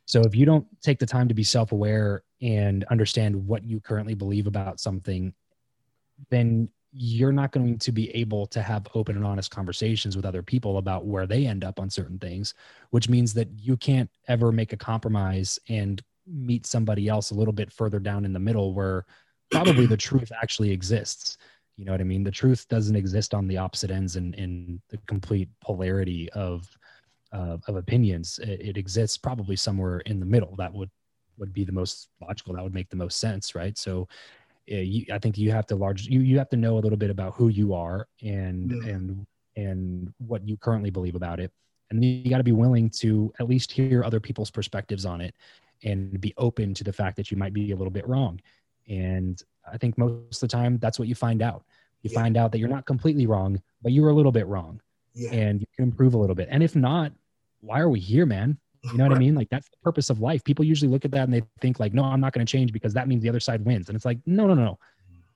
so 0.06 0.20
if 0.20 0.34
you 0.34 0.44
don't 0.44 0.66
take 0.82 0.98
the 0.98 1.06
time 1.06 1.28
to 1.28 1.34
be 1.34 1.44
self-aware 1.44 2.22
and 2.40 2.84
understand 2.84 3.46
what 3.46 3.64
you 3.64 3.80
currently 3.80 4.14
believe 4.14 4.46
about 4.46 4.80
something 4.80 5.32
then 6.30 6.68
you're 6.94 7.32
not 7.32 7.52
going 7.52 7.78
to 7.78 7.90
be 7.90 8.10
able 8.10 8.46
to 8.46 8.60
have 8.60 8.86
open 8.94 9.16
and 9.16 9.24
honest 9.24 9.50
conversations 9.50 10.14
with 10.14 10.26
other 10.26 10.42
people 10.42 10.76
about 10.76 11.06
where 11.06 11.26
they 11.26 11.46
end 11.46 11.64
up 11.64 11.80
on 11.80 11.88
certain 11.88 12.18
things 12.18 12.54
which 12.90 13.08
means 13.08 13.32
that 13.32 13.48
you 13.56 13.76
can't 13.76 14.10
ever 14.28 14.52
make 14.52 14.72
a 14.72 14.76
compromise 14.76 15.58
and 15.68 16.02
meet 16.26 16.66
somebody 16.66 17.08
else 17.08 17.30
a 17.30 17.34
little 17.34 17.54
bit 17.54 17.72
further 17.72 17.98
down 17.98 18.24
in 18.24 18.32
the 18.32 18.38
middle 18.38 18.74
where 18.74 19.06
probably 19.50 19.86
the 19.86 19.96
truth 20.08 20.30
actually 20.42 20.70
exists 20.70 21.38
you 21.82 21.86
know 21.86 21.92
what 21.94 22.00
i 22.00 22.04
mean? 22.04 22.22
The 22.22 22.30
truth 22.30 22.68
doesn't 22.68 22.94
exist 22.94 23.34
on 23.34 23.48
the 23.48 23.58
opposite 23.58 23.90
ends 23.90 24.14
and 24.14 24.36
in 24.36 24.80
the 24.88 24.98
complete 25.08 25.48
polarity 25.60 26.30
of 26.30 26.68
uh, 27.32 27.56
of 27.66 27.74
opinions. 27.74 28.38
It, 28.38 28.60
it 28.68 28.76
exists 28.76 29.16
probably 29.18 29.56
somewhere 29.56 29.98
in 30.06 30.20
the 30.20 30.26
middle. 30.26 30.54
That 30.56 30.72
would 30.72 30.90
would 31.38 31.52
be 31.52 31.64
the 31.64 31.72
most 31.72 32.08
logical. 32.20 32.54
That 32.54 32.62
would 32.62 32.72
make 32.72 32.88
the 32.88 32.94
most 33.04 33.18
sense 33.18 33.56
right? 33.56 33.76
So 33.76 34.06
you, 34.66 35.04
i 35.12 35.18
think 35.18 35.36
you 35.36 35.50
have 35.50 35.66
to 35.66 35.74
large 35.74 36.06
you, 36.06 36.20
you 36.20 36.38
have 36.38 36.48
to 36.50 36.56
know 36.56 36.78
a 36.78 36.82
little 36.84 36.96
bit 36.96 37.10
about 37.10 37.34
who 37.34 37.48
you 37.48 37.74
are 37.74 38.06
and 38.22 38.70
Yeah. 38.70 38.92
and 38.92 39.26
and 39.56 40.14
what 40.18 40.46
you 40.48 40.56
currently 40.56 40.90
believe 40.90 41.16
about 41.16 41.40
it. 41.40 41.50
And 41.90 42.04
you 42.04 42.30
got 42.30 42.38
to 42.38 42.44
be 42.44 42.52
willing 42.52 42.90
to 43.00 43.32
at 43.40 43.48
least 43.48 43.72
hear 43.72 44.04
other 44.04 44.20
people's 44.20 44.52
perspectives 44.52 45.04
on 45.04 45.20
it 45.20 45.34
and 45.82 46.20
be 46.20 46.32
open 46.36 46.74
to 46.74 46.84
the 46.84 46.92
fact 46.92 47.16
that 47.16 47.32
you 47.32 47.36
might 47.36 47.52
be 47.52 47.72
a 47.72 47.76
little 47.76 47.90
bit 47.90 48.06
wrong. 48.06 48.40
And 48.88 49.42
i 49.70 49.76
think 49.76 49.98
most 49.98 50.42
of 50.42 50.48
the 50.48 50.56
time 50.56 50.78
that's 50.78 50.98
what 50.98 51.08
you 51.08 51.14
find 51.14 51.42
out 51.42 51.64
you 52.02 52.10
Yeah. 52.12 52.20
find 52.20 52.36
out 52.36 52.52
that 52.52 52.58
you're 52.58 52.68
not 52.68 52.86
completely 52.86 53.26
wrong 53.26 53.60
but 53.82 53.92
you 53.92 54.02
were 54.02 54.10
a 54.10 54.14
little 54.14 54.32
bit 54.32 54.46
wrong 54.46 54.80
yeah. 55.14 55.30
and 55.30 55.60
you 55.60 55.66
can 55.76 55.84
improve 55.84 56.14
a 56.14 56.18
little 56.18 56.34
bit. 56.34 56.48
And 56.50 56.62
if 56.62 56.74
not, 56.76 57.12
why 57.60 57.80
are 57.80 57.88
we 57.88 58.00
here, 58.00 58.26
man? 58.26 58.58
You 58.84 58.98
know 58.98 59.04
what 59.04 59.14
I 59.14 59.18
mean? 59.18 59.36
Like 59.36 59.48
that's 59.48 59.68
the 59.68 59.76
purpose 59.82 60.10
of 60.10 60.20
life. 60.20 60.42
People 60.42 60.64
usually 60.64 60.90
look 60.90 61.04
at 61.04 61.12
that 61.12 61.22
and 61.24 61.32
they 61.32 61.42
think 61.60 61.78
like, 61.78 61.94
no, 61.94 62.02
I'm 62.02 62.20
not 62.20 62.32
going 62.32 62.44
to 62.44 62.50
change 62.50 62.72
because 62.72 62.92
that 62.94 63.06
means 63.06 63.22
the 63.22 63.28
other 63.28 63.40
side 63.40 63.64
wins. 63.64 63.88
And 63.88 63.94
it's 63.94 64.04
like, 64.04 64.18
no, 64.26 64.46
no, 64.48 64.54
no, 64.54 64.64
no. 64.64 64.78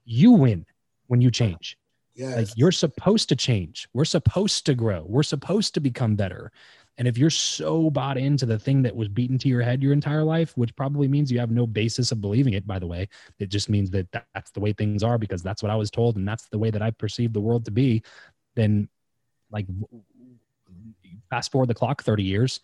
You 0.04 0.32
win 0.32 0.66
when 1.06 1.20
you 1.20 1.30
change. 1.30 1.78
Yes. 2.16 2.36
Like 2.36 2.48
you're 2.56 2.72
supposed 2.72 3.28
to 3.28 3.36
change. 3.36 3.88
We're 3.92 4.04
supposed 4.04 4.66
to 4.66 4.74
grow. 4.74 5.04
We're 5.06 5.22
supposed 5.22 5.74
to 5.74 5.80
become 5.80 6.16
better. 6.16 6.50
And 6.98 7.06
if 7.06 7.18
you're 7.18 7.30
so 7.30 7.90
bought 7.90 8.16
into 8.16 8.46
the 8.46 8.58
thing 8.58 8.82
that 8.82 8.96
was 8.96 9.08
beaten 9.08 9.38
to 9.38 9.48
your 9.48 9.62
head 9.62 9.82
your 9.82 9.92
entire 9.92 10.24
life, 10.24 10.56
which 10.56 10.74
probably 10.76 11.08
means 11.08 11.30
you 11.30 11.38
have 11.38 11.50
no 11.50 11.66
basis 11.66 12.10
of 12.10 12.20
believing 12.20 12.54
it, 12.54 12.66
by 12.66 12.78
the 12.78 12.86
way, 12.86 13.08
it 13.38 13.50
just 13.50 13.68
means 13.68 13.90
that 13.90 14.10
that- 14.12 14.26
that's 14.32 14.50
the 14.52 14.60
way 14.60 14.72
things 14.72 15.02
are 15.02 15.18
because 15.18 15.42
that's 15.42 15.62
what 15.62 15.70
I 15.70 15.76
was 15.76 15.90
told 15.90 16.16
and 16.16 16.26
that's 16.26 16.48
the 16.48 16.58
way 16.58 16.70
that 16.70 16.82
I 16.82 16.90
perceive 16.90 17.32
the 17.32 17.40
world 17.40 17.66
to 17.66 17.70
be, 17.70 18.02
then 18.54 18.88
like 19.50 19.66
fast 21.30 21.52
forward 21.52 21.68
the 21.68 21.74
clock 21.74 22.02
30 22.02 22.22
years, 22.22 22.60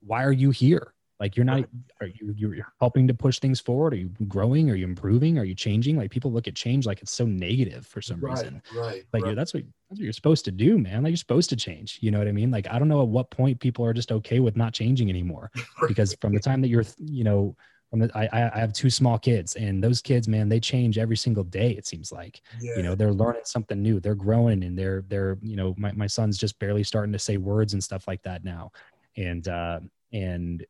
why 0.00 0.24
are 0.24 0.32
you 0.32 0.50
here? 0.50 0.92
Like 1.18 1.36
you're 1.36 1.44
not 1.44 1.64
are 2.00 2.08
you 2.08 2.34
you're 2.36 2.72
helping 2.78 3.06
to 3.08 3.14
push 3.14 3.38
things 3.38 3.60
forward? 3.60 3.94
Are 3.94 3.96
you 3.96 4.10
growing? 4.28 4.70
Are 4.70 4.74
you 4.74 4.84
improving? 4.84 5.38
Are 5.38 5.44
you 5.44 5.54
changing? 5.54 5.96
Like 5.96 6.10
people 6.10 6.30
look 6.30 6.46
at 6.46 6.54
change 6.54 6.86
like 6.86 7.00
it's 7.00 7.12
so 7.12 7.24
negative 7.24 7.86
for 7.86 8.02
some 8.02 8.20
right, 8.20 8.32
reason. 8.32 8.62
right 8.74 9.04
like 9.12 9.24
right. 9.24 9.36
that's 9.36 9.54
what 9.54 9.62
that's 9.88 9.98
what 9.98 10.04
you're 10.04 10.12
supposed 10.12 10.44
to 10.44 10.50
do 10.50 10.78
man. 10.78 11.02
Like 11.02 11.10
you're 11.10 11.16
supposed 11.16 11.48
to 11.50 11.56
change. 11.56 11.98
You 12.02 12.10
know 12.10 12.18
what 12.18 12.28
i 12.28 12.32
mean? 12.32 12.50
Like 12.50 12.66
i 12.70 12.78
don't 12.78 12.88
know 12.88 13.00
at 13.02 13.08
what 13.08 13.30
point 13.30 13.60
people 13.60 13.84
are 13.84 13.94
just 13.94 14.12
okay 14.12 14.40
with 14.40 14.56
not 14.56 14.72
changing 14.72 15.08
anymore. 15.08 15.50
Because 15.86 16.16
from 16.20 16.34
the 16.34 16.40
time 16.40 16.60
that 16.62 16.68
you're 16.68 16.84
you 16.98 17.24
know 17.24 17.56
from 17.90 18.00
the, 18.00 18.10
I, 18.14 18.50
I 18.54 18.58
have 18.58 18.72
two 18.72 18.90
small 18.90 19.18
kids 19.18 19.54
and 19.54 19.82
those 19.82 20.02
kids 20.02 20.26
man 20.26 20.48
they 20.48 20.58
change 20.58 20.98
every 20.98 21.16
single 21.16 21.44
day 21.44 21.70
it 21.70 21.86
seems 21.86 22.12
like. 22.12 22.42
Yeah. 22.60 22.76
you 22.76 22.82
know 22.82 22.94
they're 22.94 23.12
learning 23.12 23.42
something 23.44 23.80
new. 23.80 24.00
They're 24.00 24.14
growing 24.14 24.64
and 24.64 24.78
they're 24.78 25.02
they're 25.08 25.38
you 25.40 25.56
know 25.56 25.74
my, 25.78 25.92
my 25.92 26.06
son's 26.06 26.36
just 26.36 26.58
barely 26.58 26.82
starting 26.82 27.12
to 27.12 27.18
say 27.18 27.38
words 27.38 27.72
and 27.72 27.82
stuff 27.82 28.06
like 28.06 28.22
that 28.24 28.44
now. 28.44 28.72
And 29.16 29.48
uh 29.48 29.80
and 30.12 30.64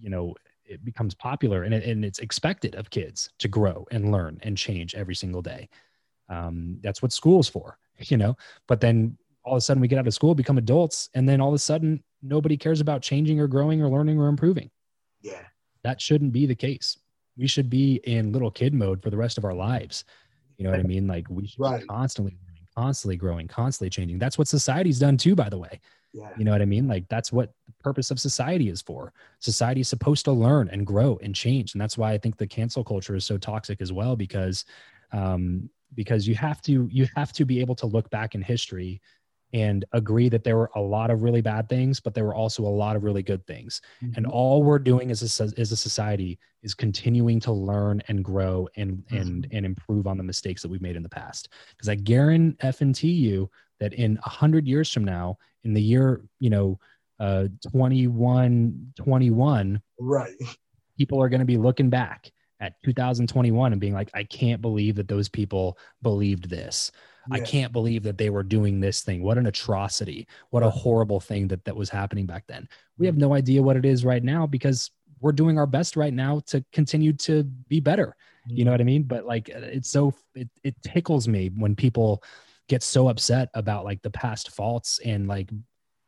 you 0.00 0.10
know 0.10 0.34
it 0.64 0.84
becomes 0.84 1.14
popular 1.14 1.62
and, 1.62 1.72
it, 1.72 1.84
and 1.84 2.04
it's 2.04 2.18
expected 2.18 2.74
of 2.74 2.90
kids 2.90 3.30
to 3.38 3.48
grow 3.48 3.86
and 3.90 4.12
learn 4.12 4.38
and 4.42 4.56
change 4.56 4.94
every 4.94 5.14
single 5.14 5.40
day. 5.40 5.68
Um, 6.28 6.78
that's 6.82 7.00
what 7.00 7.12
school's 7.12 7.48
for 7.48 7.78
you 7.98 8.18
know 8.18 8.36
but 8.66 8.80
then 8.80 9.16
all 9.44 9.54
of 9.54 9.58
a 9.58 9.60
sudden 9.62 9.80
we 9.80 9.88
get 9.88 9.98
out 9.98 10.06
of 10.06 10.12
school 10.12 10.34
become 10.34 10.58
adults 10.58 11.08
and 11.14 11.26
then 11.26 11.40
all 11.40 11.48
of 11.48 11.54
a 11.54 11.58
sudden 11.58 12.02
nobody 12.22 12.56
cares 12.56 12.80
about 12.80 13.00
changing 13.02 13.40
or 13.40 13.46
growing 13.46 13.80
or 13.82 13.88
learning 13.88 14.18
or 14.20 14.28
improving. 14.28 14.70
Yeah. 15.22 15.42
That 15.84 16.00
shouldn't 16.00 16.32
be 16.32 16.46
the 16.46 16.54
case. 16.54 16.98
We 17.36 17.46
should 17.46 17.70
be 17.70 18.00
in 18.04 18.32
little 18.32 18.50
kid 18.50 18.74
mode 18.74 19.02
for 19.02 19.10
the 19.10 19.16
rest 19.16 19.38
of 19.38 19.44
our 19.44 19.54
lives. 19.54 20.04
You 20.56 20.64
know 20.64 20.70
what 20.70 20.80
i 20.80 20.82
mean? 20.82 21.06
Like 21.06 21.26
we 21.30 21.46
should 21.46 21.60
Right. 21.60 21.80
be 21.80 21.86
constantly 21.86 22.36
constantly 22.78 23.16
growing 23.16 23.48
constantly 23.48 23.90
changing 23.90 24.18
that's 24.18 24.38
what 24.38 24.48
society's 24.48 24.98
done 24.98 25.16
too 25.16 25.34
by 25.34 25.48
the 25.48 25.58
way 25.58 25.80
yeah 26.12 26.30
you 26.36 26.44
know 26.44 26.52
what 26.52 26.62
I 26.62 26.66
mean? 26.66 26.88
Like 26.88 27.08
that's 27.08 27.32
what 27.32 27.52
the 27.66 27.72
purpose 27.82 28.10
of 28.10 28.20
society 28.20 28.68
is 28.68 28.80
for. 28.80 29.12
Society 29.40 29.80
is 29.80 29.88
supposed 29.88 30.24
to 30.24 30.32
learn 30.32 30.68
and 30.70 30.86
grow 30.86 31.18
and 31.22 31.34
change, 31.34 31.74
and 31.74 31.80
that's 31.80 31.98
why 31.98 32.12
I 32.12 32.18
think 32.18 32.36
the 32.36 32.46
cancel 32.46 32.84
culture 32.84 33.14
is 33.14 33.24
so 33.24 33.38
toxic 33.38 33.80
as 33.80 33.92
well. 33.92 34.16
Because, 34.16 34.64
um, 35.12 35.68
because 35.94 36.26
you 36.26 36.34
have 36.34 36.60
to 36.62 36.88
you 36.90 37.06
have 37.14 37.32
to 37.32 37.44
be 37.44 37.60
able 37.60 37.74
to 37.76 37.86
look 37.86 38.08
back 38.10 38.34
in 38.34 38.42
history 38.42 39.00
and 39.52 39.84
agree 39.92 40.28
that 40.28 40.44
there 40.44 40.56
were 40.56 40.70
a 40.76 40.80
lot 40.80 41.10
of 41.10 41.22
really 41.22 41.40
bad 41.40 41.68
things, 41.68 42.00
but 42.00 42.14
there 42.14 42.24
were 42.24 42.34
also 42.34 42.62
a 42.62 42.68
lot 42.68 42.96
of 42.96 43.04
really 43.04 43.22
good 43.22 43.46
things. 43.46 43.80
And 44.14 44.26
Mhm. 44.26 44.30
all 44.30 44.62
we're 44.62 44.78
doing 44.78 45.10
as 45.10 45.22
a 45.40 45.44
as 45.58 45.72
a 45.72 45.76
society 45.76 46.38
is 46.62 46.74
continuing 46.74 47.40
to 47.40 47.52
learn 47.52 48.02
and 48.08 48.22
grow 48.24 48.68
and 48.76 49.02
and 49.10 49.46
and 49.50 49.64
improve 49.64 50.06
on 50.06 50.18
the 50.18 50.24
mistakes 50.24 50.60
that 50.62 50.68
we've 50.68 50.82
made 50.82 50.96
in 50.96 51.02
the 51.02 51.08
past. 51.08 51.48
Because 51.70 51.88
I 51.88 51.94
guarantee 51.94 53.12
you 53.12 53.50
that 53.80 53.94
in 53.94 54.18
a 54.24 54.28
hundred 54.28 54.66
years 54.66 54.92
from 54.92 55.04
now, 55.04 55.38
in 55.64 55.72
the 55.72 55.82
year 55.82 56.22
you 56.40 56.50
know 56.50 56.78
uh 57.20 57.48
21 57.72 58.92
21 58.96 59.82
right 59.98 60.34
people 60.96 61.20
are 61.22 61.28
going 61.28 61.40
to 61.40 61.44
be 61.46 61.56
looking 61.56 61.90
back 61.90 62.30
at 62.60 62.74
2021 62.84 63.72
and 63.72 63.80
being 63.80 63.92
like 63.94 64.10
i 64.14 64.22
can't 64.22 64.62
believe 64.62 64.94
that 64.94 65.08
those 65.08 65.28
people 65.28 65.76
believed 66.02 66.48
this 66.48 66.92
i 67.30 67.40
can't 67.40 67.72
believe 67.72 68.02
that 68.02 68.18
they 68.18 68.30
were 68.30 68.42
doing 68.42 68.80
this 68.80 69.02
thing. 69.02 69.22
What 69.22 69.38
an 69.38 69.46
atrocity. 69.46 70.26
What 70.50 70.62
a 70.62 70.70
horrible 70.70 71.20
thing 71.20 71.48
that 71.48 71.64
that 71.64 71.76
was 71.76 71.90
happening 71.90 72.26
back 72.26 72.44
then. 72.46 72.68
We 72.98 73.06
have 73.06 73.14
mm-hmm. 73.14 73.22
no 73.22 73.34
idea 73.34 73.62
what 73.62 73.76
it 73.76 73.84
is 73.84 74.04
right 74.04 74.22
now 74.22 74.46
because 74.46 74.90
we're 75.20 75.32
doing 75.32 75.58
our 75.58 75.66
best 75.66 75.96
right 75.96 76.14
now 76.14 76.40
to 76.46 76.64
continue 76.72 77.12
to 77.12 77.42
be 77.42 77.80
better. 77.80 78.16
You 78.46 78.64
know 78.64 78.70
mm-hmm. 78.70 78.74
what 78.74 78.80
i 78.80 78.84
mean? 78.84 79.02
But 79.02 79.26
like 79.26 79.50
uh, 79.54 79.60
it's 79.60 79.90
so 79.90 80.14
it, 80.34 80.48
it 80.64 80.74
tickles 80.82 81.28
me 81.28 81.50
when 81.56 81.76
people 81.76 82.22
get 82.68 82.82
so 82.82 83.08
upset 83.08 83.48
about 83.54 83.84
like 83.84 84.02
the 84.02 84.10
past 84.10 84.50
faults 84.50 85.00
and 85.04 85.26
like 85.26 85.50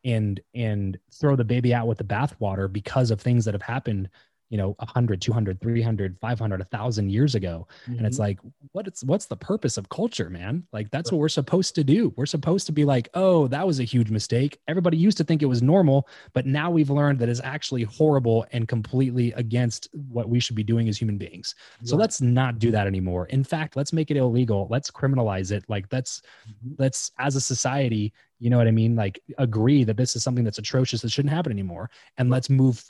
and 0.05 0.41
and 0.55 0.99
throw 1.13 1.37
the 1.37 1.45
baby 1.45 1.75
out 1.75 1.87
with 1.87 1.99
the 1.99 2.05
bathwater 2.05 2.73
because 2.73 3.11
of 3.11 3.21
things 3.21 3.45
that 3.45 3.55
have 3.55 3.63
happened 3.63 4.09
you 4.51 4.59
know 4.59 4.75
100 4.79 5.21
200 5.23 5.61
300 5.61 6.19
500 6.21 6.61
1000 6.61 7.11
years 7.11 7.35
ago. 7.35 7.67
And 7.87 8.05
it's 8.05 8.17
Mhm. 8.17 8.21
like 8.21 8.39
what 8.73 8.87
it's 8.87 9.03
what's 9.05 9.27
the 9.27 9.37
purpose 9.37 9.77
of 9.79 9.89
culture 9.89 10.29
man? 10.29 10.65
Like 10.73 10.91
that's 10.91 11.11
what 11.13 11.19
we're 11.19 11.29
supposed 11.29 11.75
to 11.77 11.85
do. 11.85 12.13
We're 12.17 12.27
supposed 12.27 12.67
to 12.67 12.73
be 12.73 12.85
like 12.85 13.09
oh 13.15 13.47
that 13.49 13.67
was 13.67 13.79
a 13.81 13.85
huge 13.85 14.11
mistake. 14.11 14.59
Everybody 14.69 14.97
used 14.97 15.17
to 15.19 15.25
think 15.25 15.41
it 15.43 15.47
was 15.47 15.63
normal 15.63 16.09
but 16.33 16.47
now 16.47 16.71
we've 16.71 16.91
learned 16.91 17.21
that 17.21 17.29
it's 17.29 17.41
actually 17.45 17.85
horrible 17.85 18.45
and 18.53 18.67
completely 18.69 19.33
against 19.33 19.89
what 20.09 20.29
we 20.29 20.41
should 20.41 20.57
be 20.57 20.65
doing 20.65 20.89
as 20.89 20.99
human 20.99 21.17
beings. 21.17 21.55
So 21.85 21.97
let's 21.97 22.21
not 22.21 22.59
do 22.59 22.71
that 22.73 22.87
anymore. 22.89 23.27
In 23.27 23.45
fact 23.45 23.77
let's 23.77 23.93
make 23.93 24.11
it 24.11 24.17
illegal. 24.17 24.67
Let's 24.69 24.91
criminalize 24.91 25.53
it. 25.53 25.65
Like 25.69 25.87
let's 25.93 26.23
Mhm. 26.49 26.75
let's 26.79 27.13
as 27.19 27.37
a 27.37 27.41
society 27.41 28.13
you 28.43 28.49
know 28.51 28.57
what 28.57 28.67
i 28.67 28.71
mean? 28.71 28.97
Like 28.97 29.21
agree 29.39 29.85
that 29.85 29.97
this 29.97 30.17
is 30.17 30.23
something 30.25 30.45
that's 30.45 30.59
atrocious 30.59 31.03
that 31.03 31.11
shouldn't 31.13 31.33
happen 31.35 31.53
anymore 31.53 31.91
and 32.19 32.31
let's 32.31 32.51
move 32.51 32.83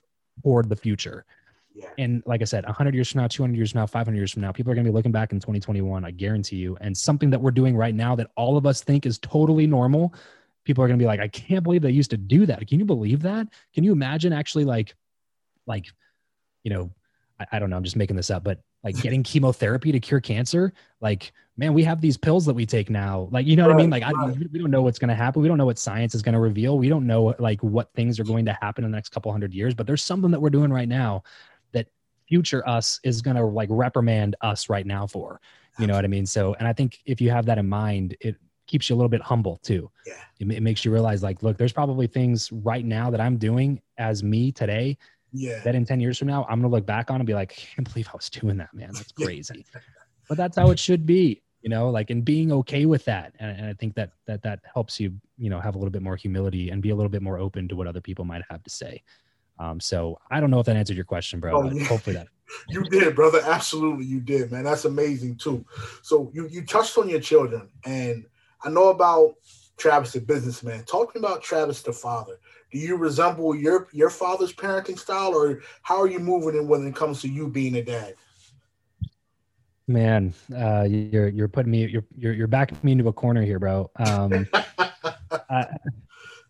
toward 0.43 0.69
the 0.69 0.77
future 0.77 1.27
yeah 1.75 1.91
and 1.99 2.23
like 2.27 2.41
I 2.41 2.45
said, 2.45 2.65
100 2.65 2.95
years 2.95 3.11
from 3.11 3.21
now, 3.21 3.29
200 3.29 3.57
years 3.57 3.73
from 3.73 3.81
now, 3.81 3.87
500 3.87 4.17
years 4.17 4.33
from 4.33 4.43
now, 4.43 4.53
people 4.53 4.73
are 4.73 4.75
going 4.75 4.85
to 4.85 4.91
be 4.91 4.95
looking 4.95 5.13
back 5.13 5.33
in 5.33 5.41
2021. 5.41 6.05
I 6.05 6.11
guarantee 6.11 6.57
you. 6.57 6.77
And 6.81 6.97
something 6.97 7.31
that 7.31 7.41
we're 7.41 7.51
doing 7.51 7.77
right 7.77 7.95
now 7.95 8.15
that 8.17 8.31
all 8.37 8.57
of 8.57 8.67
us 8.67 8.83
think 8.83 9.07
is 9.07 9.19
totally 9.19 9.67
normal, 9.67 10.15
people 10.65 10.83
are 10.83 10.89
going 10.89 10.99
to 10.99 11.03
be 11.03 11.07
like, 11.07 11.21
I 11.21 11.29
can't 11.29 11.63
believe 11.63 11.83
they 11.83 11.91
used 11.91 12.11
to 12.11 12.17
do 12.17 12.47
that. 12.47 12.67
Can 12.67 12.79
you 12.79 12.85
believe 12.85 13.23
that? 13.23 13.49
Can 13.75 13.85
you 13.85 13.93
imagine 13.93 14.33
actually 14.33 14.65
like, 14.65 14.95
like, 15.67 15.87
you 16.63 16.71
know, 16.71 16.91
I, 17.39 17.47
I 17.53 17.59
don't 17.59 17.71
know. 17.71 17.77
I'm 17.77 17.85
just 17.85 17.97
making 17.97 18.17
this 18.17 18.31
up, 18.31 18.45
but 18.45 18.61
like 18.83 18.97
getting 19.03 19.23
chemotherapy 19.23 19.93
to 19.93 20.01
cure 20.01 20.21
cancer, 20.21 20.73
like, 21.01 21.33
man, 21.57 21.75
we 21.75 21.85
have 21.85 22.01
these 22.01 22.17
pills 22.17 22.47
that 22.47 22.55
we 22.55 22.65
take 22.65 22.89
now. 22.89 23.29
Like, 23.31 23.47
you 23.47 23.57
know 23.57 23.67
what 23.67 23.75
I 23.75 23.77
mean? 23.77 23.91
Like, 23.91 24.03
I, 24.03 24.13
we 24.13 24.59
don't 24.59 24.71
know 24.71 24.81
what's 24.81 24.99
going 24.99 25.11
to 25.11 25.15
happen. 25.15 25.43
We 25.43 25.49
don't 25.49 25.59
know 25.59 25.67
what 25.67 25.79
science 25.79 26.15
is 26.15 26.23
going 26.23 26.33
to 26.33 26.41
reveal. 26.41 26.79
We 26.79 26.89
don't 26.89 27.07
know 27.07 27.35
like 27.39 27.63
what 27.63 27.93
things 27.93 28.19
are 28.19 28.25
going 28.25 28.47
to 28.47 28.57
happen 28.63 28.85
in 28.85 28.91
the 28.91 28.97
next 28.97 29.11
couple 29.11 29.31
hundred 29.31 29.53
years, 29.53 29.75
but 29.75 29.87
there's 29.87 30.03
something 30.03 30.31
that 30.31 30.41
we're 30.41 30.51
doing 30.51 30.73
right 30.73 30.89
now 30.89 31.23
future 32.31 32.67
us 32.67 32.99
is 33.05 33.21
going 33.21 33.37
to 33.37 33.45
like 33.45 33.69
reprimand 33.71 34.37
us 34.41 34.71
right 34.71 34.87
now 34.87 35.07
for, 35.07 35.41
you 35.79 35.87
know 35.87 35.95
what 35.95 36.05
I 36.05 36.09
mean? 36.09 36.25
So, 36.25 36.55
and 36.55 36.67
I 36.67 36.73
think 36.73 37.01
if 37.05 37.21
you 37.21 37.31
have 37.31 37.45
that 37.47 37.59
in 37.59 37.69
mind, 37.69 38.17
it 38.21 38.37
keeps 38.67 38.89
you 38.89 38.95
a 38.95 38.99
little 38.99 39.11
bit 39.11 39.21
humble 39.21 39.59
too. 39.63 39.91
Yeah. 40.07 40.15
It, 40.39 40.51
it 40.53 40.63
makes 40.63 40.85
you 40.85 40.93
realize 40.93 41.23
like, 41.23 41.43
look, 41.43 41.59
there's 41.59 41.73
probably 41.73 42.07
things 42.07 42.51
right 42.53 42.85
now 42.85 43.11
that 43.11 43.21
I'm 43.21 43.37
doing 43.37 43.83
as 43.99 44.23
me 44.23 44.53
today 44.53 44.97
yeah 45.33 45.61
that 45.61 45.75
in 45.75 45.85
10 45.85 46.01
years 46.01 46.19
from 46.19 46.29
now, 46.29 46.43
I'm 46.45 46.61
going 46.61 46.71
to 46.71 46.77
look 46.77 46.87
back 46.87 47.11
on 47.11 47.17
and 47.17 47.27
be 47.27 47.35
like, 47.35 47.53
I 47.53 47.75
can't 47.77 47.93
believe 47.93 48.09
I 48.09 48.17
was 48.17 48.31
doing 48.31 48.57
that, 48.59 48.73
man. 48.73 48.91
That's 48.93 49.13
crazy. 49.13 49.67
but 50.29 50.37
that's 50.37 50.57
how 50.57 50.71
it 50.71 50.79
should 50.79 51.07
be, 51.07 51.43
you 51.63 51.69
know, 51.69 51.91
like, 51.91 52.11
and 52.11 52.25
being 52.25 52.53
okay 52.53 52.87
with 52.87 53.05
that. 53.07 53.35
And, 53.39 53.57
and 53.59 53.67
I 53.67 53.75
think 53.75 53.95
that, 53.95 54.13
that, 54.27 54.43
that 54.43 54.61
helps 54.73 55.01
you, 55.01 55.13
you 55.37 55.51
know, 55.51 55.61
have 55.61 55.75
a 55.75 55.79
little 55.79 55.91
bit 55.91 56.03
more 56.03 56.17
humility 56.17 56.71
and 56.71 56.83
be 56.83 56.91
a 56.91 56.97
little 56.97 57.11
bit 57.11 57.23
more 57.23 57.39
open 57.39 57.69
to 57.69 57.77
what 57.77 57.87
other 57.87 58.01
people 58.01 58.25
might 58.25 58.43
have 58.51 58.63
to 58.63 58.71
say. 58.71 59.03
Um, 59.61 59.79
so 59.79 60.19
I 60.31 60.41
don't 60.41 60.51
know 60.51 60.59
if 60.59 60.67
that 60.67 60.77
answered 60.77 60.97
your 60.97 61.05
question, 61.05 61.39
bro, 61.39 61.53
Oh, 61.53 61.71
yeah. 61.71 61.85
hopefully 61.85 62.17
that, 62.17 62.29
You 62.71 62.83
did, 62.85 63.15
brother. 63.15 63.41
Absolutely, 63.45 64.07
you 64.07 64.19
did, 64.21 64.51
man. 64.51 64.65
That's 64.65 64.87
amazing 64.87 65.37
too. 65.37 65.65
So 66.03 66.31
you 66.35 66.49
you 66.49 66.65
touched 66.65 66.97
on 66.99 67.09
your 67.09 67.21
children, 67.21 67.69
and 67.85 68.25
I 68.65 68.71
know 68.71 68.89
about 68.89 69.35
Travis, 69.77 70.13
the 70.13 70.21
businessman. 70.21 70.85
Talking 70.85 71.21
about 71.21 71.43
Travis, 71.43 71.83
the 71.83 71.93
father. 71.93 72.41
Do 72.73 72.79
you 72.79 72.97
resemble 72.97 73.55
your 73.55 73.89
your 73.93 74.11
father's 74.11 74.53
parenting 74.53 74.99
style, 74.99 75.35
or 75.35 75.61
how 75.83 76.01
are 76.01 76.09
you 76.09 76.19
moving 76.19 76.59
in 76.59 76.67
when 76.67 76.87
it 76.87 76.97
comes 76.97 77.21
to 77.23 77.29
you 77.29 77.49
being 77.49 77.77
a 77.77 77.83
dad? 77.83 78.15
man, 79.91 80.33
uh, 80.57 80.87
you're, 80.89 81.29
you're 81.29 81.49
putting 81.49 81.73
me, 81.73 81.85
you're, 81.87 82.05
you're, 82.17 82.33
you're 82.33 82.47
backing 82.47 82.79
me 82.85 82.93
into 82.93 83.09
a 83.09 83.13
corner 83.13 83.43
here, 83.43 83.59
bro. 83.59 83.91
Um, 83.97 84.47
I, 85.51 85.67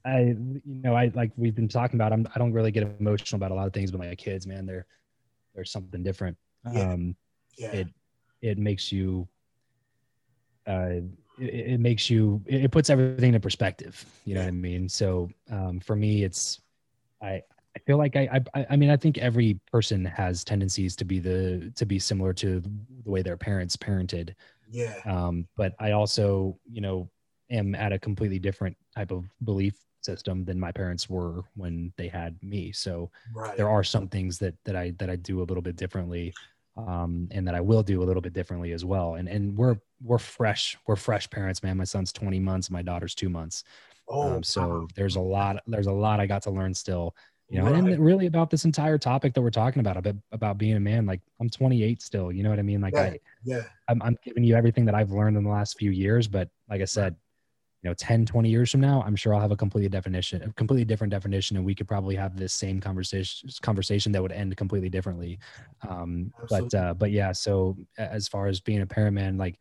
I, 0.05 0.21
you 0.21 0.63
know, 0.65 0.95
I 0.95 1.11
like 1.15 1.31
we've 1.37 1.55
been 1.55 1.69
talking 1.69 1.97
about. 1.97 2.13
I'm, 2.13 2.27
I 2.35 2.39
don't 2.39 2.53
really 2.53 2.71
get 2.71 2.83
emotional 3.01 3.37
about 3.37 3.51
a 3.51 3.55
lot 3.55 3.67
of 3.67 3.73
things, 3.73 3.91
but 3.91 3.99
my 3.99 4.15
kids, 4.15 4.47
man, 4.47 4.67
they're 4.67 4.87
they're 5.55 5.65
something 5.65 6.03
different. 6.03 6.37
Yeah. 6.73 6.93
Um, 6.93 7.17
yeah, 7.57 7.73
it 7.73 7.89
it 8.43 8.59
makes 8.59 8.91
you, 8.91 9.29
uh, 10.67 11.01
it, 11.39 11.73
it 11.73 11.81
makes 11.81 12.09
you, 12.09 12.43
it, 12.47 12.65
it 12.65 12.71
puts 12.71 12.89
everything 12.89 13.29
into 13.29 13.41
perspective. 13.41 14.05
You 14.25 14.35
know 14.35 14.41
what 14.41 14.49
I 14.49 14.53
mean? 14.53 14.89
So 14.89 15.29
um, 15.51 15.81
for 15.81 15.97
me, 15.97 16.25
it's 16.25 16.61
I 17.23 17.43
I 17.77 17.79
feel 17.87 17.99
like 17.99 18.17
I, 18.17 18.41
I 18.55 18.67
I 18.71 18.77
mean 18.77 18.91
I 18.91 18.97
think 18.97 19.19
every 19.19 19.61
person 19.71 20.05
has 20.05 20.45
tendencies 20.45 20.97
to 20.97 21.05
be 21.05 21.19
the 21.19 21.73
to 21.77 21.85
be 21.85 21.99
similar 21.99 22.33
to 22.35 22.61
the 22.61 23.11
way 23.11 23.23
their 23.23 23.37
parents 23.37 23.77
parented 23.77 24.35
yeah, 24.71 24.95
um, 25.05 25.49
but 25.57 25.75
I 25.79 25.93
also, 25.93 26.59
you 26.71 26.81
know, 26.81 27.11
am 27.51 27.75
at 27.75 27.93
a 27.93 27.99
completely 27.99 28.39
different 28.39 28.77
type 28.95 29.11
of 29.11 29.25
belief 29.45 29.77
system 30.05 30.45
than 30.45 30.59
my 30.59 30.73
parents 30.73 31.09
were 31.09 31.43
when 31.57 31.93
they 31.97 32.09
had 32.09 32.41
me. 32.43 32.73
So 32.73 33.11
right. 33.35 33.57
there 33.57 33.69
are 33.69 33.85
some 33.85 34.09
things 34.09 34.39
that 34.39 34.55
that 34.65 34.77
I 34.77 34.91
that 34.99 35.11
I 35.11 35.17
do 35.17 35.41
a 35.43 35.45
little 35.45 35.63
bit 35.63 35.77
differently, 35.77 36.33
um, 36.77 37.29
and 37.31 37.47
that 37.47 37.55
I 37.55 37.61
will 37.61 37.83
do 37.83 38.03
a 38.03 38.05
little 38.05 38.23
bit 38.23 38.33
differently 38.33 38.73
as 38.73 38.85
well. 38.85 39.15
And 39.15 39.29
and 39.29 39.57
we're 39.57 39.77
we're 40.03 40.19
fresh, 40.19 40.77
we're 40.87 40.97
fresh 40.97 41.29
parents, 41.29 41.63
man. 41.63 41.77
My 41.77 41.85
son's 41.85 42.13
20 42.13 42.41
months, 42.41 42.71
my 42.71 42.83
daughter's 42.83 43.15
two 43.15 43.29
months. 43.29 43.65
oh, 44.09 44.37
Um, 44.37 44.43
so 44.43 44.61
wow. 44.69 44.89
there's 44.95 45.17
a 45.17 45.21
lot 45.21 45.63
there's 45.67 45.87
a 45.89 45.93
lot 45.93 46.21
I 46.21 46.27
got 46.27 46.43
to 46.45 46.51
learn 46.51 46.75
still. 46.75 47.15
You 47.49 47.59
know, 47.59 47.65
Right. 47.65 47.75
and 47.83 47.99
really 47.99 48.27
about 48.27 48.49
this 48.49 48.65
entire 48.65 48.97
topic 48.97 49.35
that 49.35 49.43
we're 49.43 49.51
talking 49.51 49.81
about, 49.81 49.97
about 49.97 50.15
about 50.31 50.57
being 50.57 50.77
a 50.77 50.81
man. 50.81 51.05
Like 51.05 51.21
I'm 51.41 51.51
28 51.51 52.01
still. 52.01 52.31
You 52.31 52.45
know 52.45 52.51
what 52.51 52.61
I 52.61 52.63
mean? 52.63 52.81
Like 52.81 52.95
Yeah. 52.95 53.03
I 53.03 53.19
yeah, 53.43 53.63
I'm, 53.89 54.01
I'm 54.03 54.17
giving 54.25 54.45
you 54.45 54.55
everything 54.55 54.85
that 54.87 54.95
I've 54.95 55.11
learned 55.11 55.37
in 55.37 55.43
the 55.43 55.51
last 55.51 55.77
few 55.77 55.91
years, 55.91 56.29
but 56.29 56.49
like 56.69 56.81
I 56.81 56.85
said, 56.85 57.17
you 57.83 57.89
know 57.89 57.95
10 57.95 58.27
20 58.27 58.49
years 58.49 58.71
from 58.71 58.81
now 58.81 59.03
i'm 59.07 59.17
sure 59.17 59.35
i'll 59.35 59.41
have 59.41 59.53
a 59.53 59.57
completely 59.57 59.89
definition 59.89 60.43
a 60.43 60.53
completely 60.53 60.85
different 60.85 61.11
definition 61.11 61.57
and 61.57 61.65
we 61.65 61.75
could 61.75 61.89
probably 61.89 62.15
have 62.15 62.37
this 62.37 62.53
same 62.53 62.81
conversation 62.81 63.49
conversation 63.63 64.13
that 64.13 64.21
would 64.23 64.33
end 64.33 64.57
completely 64.57 64.89
differently. 64.91 65.39
Um 65.89 66.33
but 66.49 66.75
uh 66.75 66.95
but 66.95 67.11
yeah 67.11 67.33
so 67.33 67.77
as 67.99 68.29
far 68.29 68.47
as 68.49 68.61
being 68.61 68.83
a 68.83 68.87
parent 68.87 69.15
man 69.15 69.39
like 69.39 69.59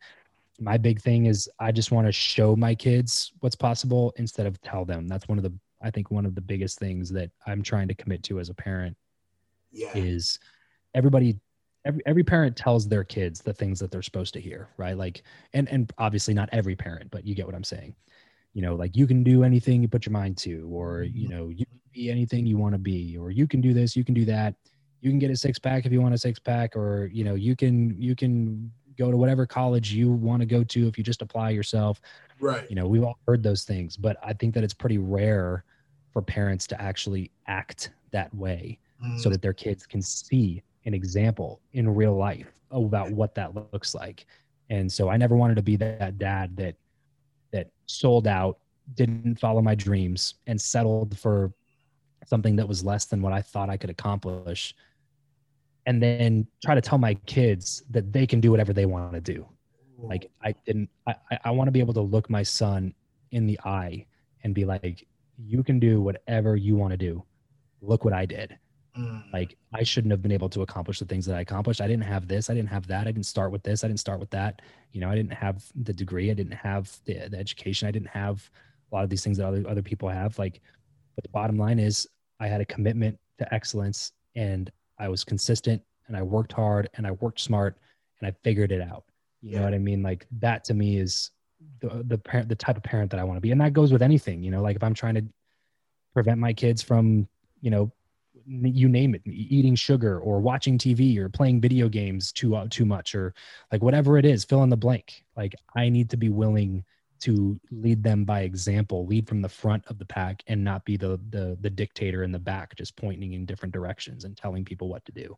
my 0.58 0.76
big 0.76 1.00
thing 1.00 1.26
is 1.26 1.48
i 1.58 1.72
just 1.72 1.90
want 1.90 2.06
to 2.06 2.12
show 2.12 2.54
my 2.54 2.74
kids 2.74 3.32
what's 3.40 3.56
possible 3.56 4.12
instead 4.16 4.46
of 4.46 4.60
tell 4.60 4.84
them. 4.84 5.08
That's 5.08 5.26
one 5.28 5.38
of 5.38 5.44
the 5.44 5.52
i 5.82 5.90
think 5.90 6.10
one 6.10 6.26
of 6.26 6.34
the 6.34 6.42
biggest 6.42 6.78
things 6.78 7.08
that 7.10 7.30
i'm 7.46 7.62
trying 7.62 7.88
to 7.88 7.94
commit 7.94 8.22
to 8.24 8.38
as 8.38 8.50
a 8.50 8.54
parent 8.54 8.94
Yeah. 9.72 9.96
is 9.96 10.38
everybody 10.94 11.38
every, 11.84 12.02
every 12.06 12.24
parent 12.24 12.56
tells 12.56 12.88
their 12.88 13.04
kids 13.04 13.40
the 13.40 13.52
things 13.52 13.78
that 13.80 13.90
they're 13.90 14.02
supposed 14.02 14.34
to 14.34 14.40
hear 14.40 14.68
right? 14.76 14.96
Like 14.96 15.22
and 15.52 15.68
and 15.68 15.90
obviously 15.98 16.34
not 16.34 16.48
every 16.52 16.76
parent 16.76 17.10
but 17.10 17.26
you 17.26 17.34
get 17.34 17.46
what 17.46 17.54
i'm 17.54 17.64
saying. 17.64 17.94
You 18.52 18.62
know 18.62 18.74
like 18.74 18.96
you 18.96 19.06
can 19.06 19.22
do 19.22 19.44
anything 19.44 19.82
you 19.82 19.88
put 19.88 20.06
your 20.06 20.12
mind 20.12 20.36
to 20.38 20.68
or 20.72 21.02
you 21.04 21.28
know 21.28 21.48
you 21.48 21.66
can 21.66 21.80
be 21.92 22.10
anything 22.10 22.46
you 22.46 22.56
want 22.58 22.74
to 22.74 22.78
be 22.78 23.16
or 23.16 23.30
you 23.30 23.46
can 23.46 23.60
do 23.60 23.72
this 23.72 23.96
you 23.96 24.04
can 24.04 24.14
do 24.14 24.24
that. 24.26 24.54
You 25.02 25.10
can 25.10 25.18
get 25.18 25.30
a 25.30 25.36
six 25.36 25.58
pack 25.58 25.86
if 25.86 25.92
you 25.92 26.02
want 26.02 26.14
a 26.14 26.18
six 26.18 26.38
pack 26.38 26.76
or 26.76 27.08
you 27.12 27.24
know 27.24 27.34
you 27.34 27.56
can 27.56 28.00
you 28.00 28.14
can 28.16 28.70
go 28.98 29.10
to 29.10 29.16
whatever 29.16 29.46
college 29.46 29.92
you 29.92 30.10
want 30.10 30.40
to 30.40 30.46
go 30.46 30.62
to 30.64 30.86
if 30.88 30.98
you 30.98 31.04
just 31.04 31.22
apply 31.22 31.50
yourself. 31.50 32.00
Right. 32.40 32.64
you 32.70 32.74
know 32.76 32.86
we've 32.86 33.04
all 33.04 33.18
heard 33.28 33.42
those 33.42 33.64
things 33.64 33.96
but 33.98 34.16
i 34.24 34.32
think 34.32 34.54
that 34.54 34.64
it's 34.64 34.72
pretty 34.74 34.96
rare 34.98 35.64
for 36.12 36.22
parents 36.22 36.66
to 36.68 36.80
actually 36.80 37.30
act 37.46 37.90
that 38.12 38.34
way 38.34 38.78
so 39.16 39.28
Mm, 39.28 39.32
that 39.32 39.42
their 39.42 39.52
kids 39.52 39.86
can 39.86 40.02
see 40.02 40.62
an 40.84 40.94
example 40.94 41.60
in 41.72 41.88
real 41.88 42.16
life 42.16 42.46
about 42.70 43.10
what 43.10 43.34
that 43.34 43.54
looks 43.54 43.94
like. 43.94 44.26
And 44.70 44.90
so 44.90 45.08
I 45.08 45.16
never 45.16 45.36
wanted 45.36 45.56
to 45.56 45.62
be 45.62 45.76
that 45.76 46.18
dad 46.18 46.56
that 46.56 46.76
that 47.52 47.68
sold 47.86 48.28
out, 48.28 48.58
didn't 48.94 49.40
follow 49.40 49.60
my 49.60 49.74
dreams, 49.74 50.34
and 50.46 50.60
settled 50.60 51.18
for 51.18 51.52
something 52.24 52.54
that 52.56 52.68
was 52.68 52.84
less 52.84 53.06
than 53.06 53.20
what 53.20 53.32
I 53.32 53.42
thought 53.42 53.68
I 53.68 53.76
could 53.76 53.90
accomplish. 53.90 54.74
And 55.86 56.00
then 56.00 56.46
try 56.62 56.74
to 56.76 56.80
tell 56.80 56.98
my 56.98 57.14
kids 57.26 57.82
that 57.90 58.12
they 58.12 58.26
can 58.26 58.40
do 58.40 58.52
whatever 58.52 58.72
they 58.72 58.86
want 58.86 59.12
to 59.14 59.20
do. 59.20 59.46
Like 59.98 60.30
I 60.42 60.54
didn't 60.64 60.88
I, 61.06 61.14
I- 61.44 61.50
want 61.50 61.68
to 61.68 61.72
be 61.72 61.80
able 61.80 61.94
to 61.94 62.00
look 62.00 62.30
my 62.30 62.42
son 62.42 62.94
in 63.32 63.46
the 63.46 63.58
eye 63.64 64.06
and 64.44 64.54
be 64.54 64.64
like, 64.64 65.06
you 65.36 65.62
can 65.62 65.78
do 65.78 66.00
whatever 66.00 66.56
you 66.56 66.76
want 66.76 66.92
to 66.92 66.96
do. 66.96 67.24
Look 67.82 68.04
what 68.04 68.14
I 68.14 68.26
did 68.26 68.58
mm, 68.96 69.22
like 69.32 69.56
i 69.72 69.82
shouldn't 69.82 70.10
have 70.10 70.22
been 70.22 70.32
able 70.32 70.48
to 70.48 70.62
accomplish 70.62 70.98
the 70.98 71.04
things 71.04 71.26
that 71.26 71.36
i 71.36 71.40
accomplished. 71.40 71.80
I 71.80 71.86
didn't 71.86 72.04
have 72.04 72.26
this 72.28 72.50
i 72.50 72.54
didn't 72.54 72.68
have 72.68 72.86
that 72.88 73.02
i 73.02 73.12
didn't 73.12 73.26
start 73.26 73.52
with 73.52 73.62
this 73.62 73.84
i 73.84 73.86
didn't 73.86 74.00
start 74.00 74.20
with 74.20 74.30
that. 74.30 74.62
You 74.92 75.00
know 75.00 75.10
i 75.10 75.14
didn't 75.14 75.32
have 75.32 75.64
the 75.82 75.92
degree 75.92 76.30
i 76.30 76.34
didn't 76.34 76.52
have 76.52 76.90
the, 77.04 77.28
the 77.28 77.38
education 77.38 77.88
i 77.88 77.90
didn't 77.90 78.08
have 78.08 78.50
a 78.90 78.94
lot 78.94 79.04
of 79.04 79.10
these 79.10 79.22
things 79.22 79.38
that 79.38 79.46
other, 79.46 79.64
other 79.68 79.82
people 79.82 80.08
have. 80.08 80.38
Like 80.38 80.60
but 81.14 81.22
the 81.22 81.30
bottom 81.30 81.56
line 81.58 81.78
is 81.78 82.08
i 82.40 82.46
had 82.46 82.60
a 82.60 82.66
commitment 82.66 83.18
to 83.38 83.54
excellence 83.54 84.12
and 84.36 84.70
i 84.98 85.08
was 85.08 85.24
consistent 85.24 85.82
and 86.08 86.16
i 86.16 86.22
worked 86.22 86.52
hard 86.52 86.88
and 86.94 87.06
i 87.06 87.12
worked 87.12 87.40
smart 87.40 87.78
and 88.20 88.28
i 88.28 88.34
figured 88.42 88.72
it 88.72 88.80
out. 88.80 89.04
You 89.42 89.56
know 89.56 89.64
what 89.64 89.74
i 89.74 89.78
mean? 89.78 90.02
Like 90.02 90.26
that 90.40 90.64
to 90.64 90.74
me 90.74 90.98
is 90.98 91.30
the 91.80 92.02
the 92.06 92.18
parent 92.18 92.48
the 92.48 92.54
type 92.56 92.76
of 92.76 92.82
parent 92.82 93.10
that 93.10 93.20
i 93.20 93.24
want 93.24 93.36
to 93.36 93.40
be. 93.40 93.52
And 93.52 93.60
that 93.60 93.72
goes 93.72 93.92
with 93.92 94.02
anything 94.02 94.42
you 94.42 94.50
know? 94.50 94.62
Like 94.62 94.76
if 94.76 94.82
i'm 94.82 94.94
trying 94.94 95.14
to 95.14 95.24
prevent 96.12 96.38
my 96.38 96.52
kids 96.52 96.82
from 96.82 97.28
you 97.60 97.70
know 97.70 97.92
you 98.46 98.88
name 98.88 99.14
it 99.14 99.22
eating 99.26 99.74
sugar 99.74 100.18
or 100.20 100.40
watching 100.40 100.78
tv 100.78 101.16
or 101.18 101.28
playing 101.28 101.60
video 101.60 101.88
games 101.88 102.32
too 102.32 102.54
uh, 102.56 102.66
too 102.70 102.84
much 102.84 103.14
or 103.14 103.34
like 103.72 103.82
whatever 103.82 104.18
it 104.18 104.24
is 104.24 104.44
fill 104.44 104.62
in 104.62 104.68
the 104.68 104.76
blank 104.76 105.24
like 105.36 105.54
i 105.76 105.88
need 105.88 106.10
to 106.10 106.16
be 106.16 106.28
willing 106.28 106.84
to 107.20 107.60
lead 107.70 108.02
them 108.02 108.24
by 108.24 108.40
example 108.40 109.06
lead 109.06 109.28
from 109.28 109.42
the 109.42 109.48
front 109.48 109.84
of 109.88 109.98
the 109.98 110.04
pack 110.04 110.42
and 110.46 110.62
not 110.62 110.84
be 110.84 110.96
the 110.96 111.20
the, 111.30 111.56
the 111.60 111.70
dictator 111.70 112.22
in 112.22 112.32
the 112.32 112.38
back 112.38 112.74
just 112.76 112.96
pointing 112.96 113.34
in 113.34 113.44
different 113.46 113.72
directions 113.74 114.24
and 114.24 114.36
telling 114.36 114.64
people 114.64 114.88
what 114.88 115.04
to 115.04 115.12
do 115.12 115.36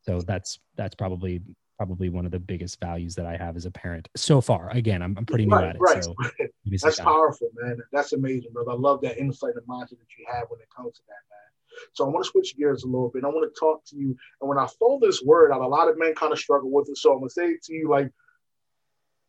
so 0.00 0.20
that's 0.20 0.58
that's 0.76 0.94
probably 0.94 1.40
probably 1.76 2.10
one 2.10 2.26
of 2.26 2.30
the 2.30 2.38
biggest 2.38 2.78
values 2.80 3.14
that 3.14 3.26
i 3.26 3.36
have 3.36 3.56
as 3.56 3.64
a 3.64 3.70
parent 3.70 4.08
so 4.16 4.40
far 4.40 4.70
again 4.70 5.02
i'm, 5.02 5.16
I'm 5.16 5.24
pretty 5.24 5.46
new 5.46 5.54
right, 5.54 5.68
at 5.68 5.76
it 5.76 5.80
right. 5.80 6.04
so 6.04 6.14
give 6.64 6.72
me 6.72 6.78
some 6.78 6.88
That's 6.88 7.00
powerful, 7.00 7.48
man. 7.54 7.78
That's 7.92 8.12
amazing, 8.12 8.52
brother. 8.52 8.72
I 8.72 8.74
love 8.74 9.00
that 9.02 9.18
insight 9.18 9.54
and 9.56 9.66
mindset 9.66 9.98
that 9.98 10.12
you 10.18 10.26
have 10.30 10.44
when 10.48 10.60
it 10.60 10.68
comes 10.74 10.94
to 10.94 11.02
that, 11.08 11.22
man. 11.30 11.49
So 11.92 12.04
I 12.04 12.08
want 12.08 12.24
to 12.24 12.30
switch 12.30 12.56
gears 12.56 12.84
a 12.84 12.86
little 12.86 13.10
bit. 13.10 13.24
I 13.24 13.28
want 13.28 13.52
to 13.52 13.58
talk 13.60 13.84
to 13.86 13.96
you. 13.96 14.16
And 14.40 14.48
when 14.48 14.58
I 14.58 14.66
throw 14.66 14.98
this 15.00 15.22
word 15.22 15.52
out, 15.52 15.60
a 15.60 15.66
lot 15.66 15.88
of 15.88 15.98
men 15.98 16.14
kind 16.14 16.32
of 16.32 16.38
struggle 16.38 16.70
with 16.70 16.88
it. 16.88 16.96
So 16.98 17.12
I'm 17.12 17.18
gonna 17.20 17.30
say 17.30 17.46
it 17.50 17.62
to 17.64 17.74
you 17.74 17.88
like, 17.88 18.10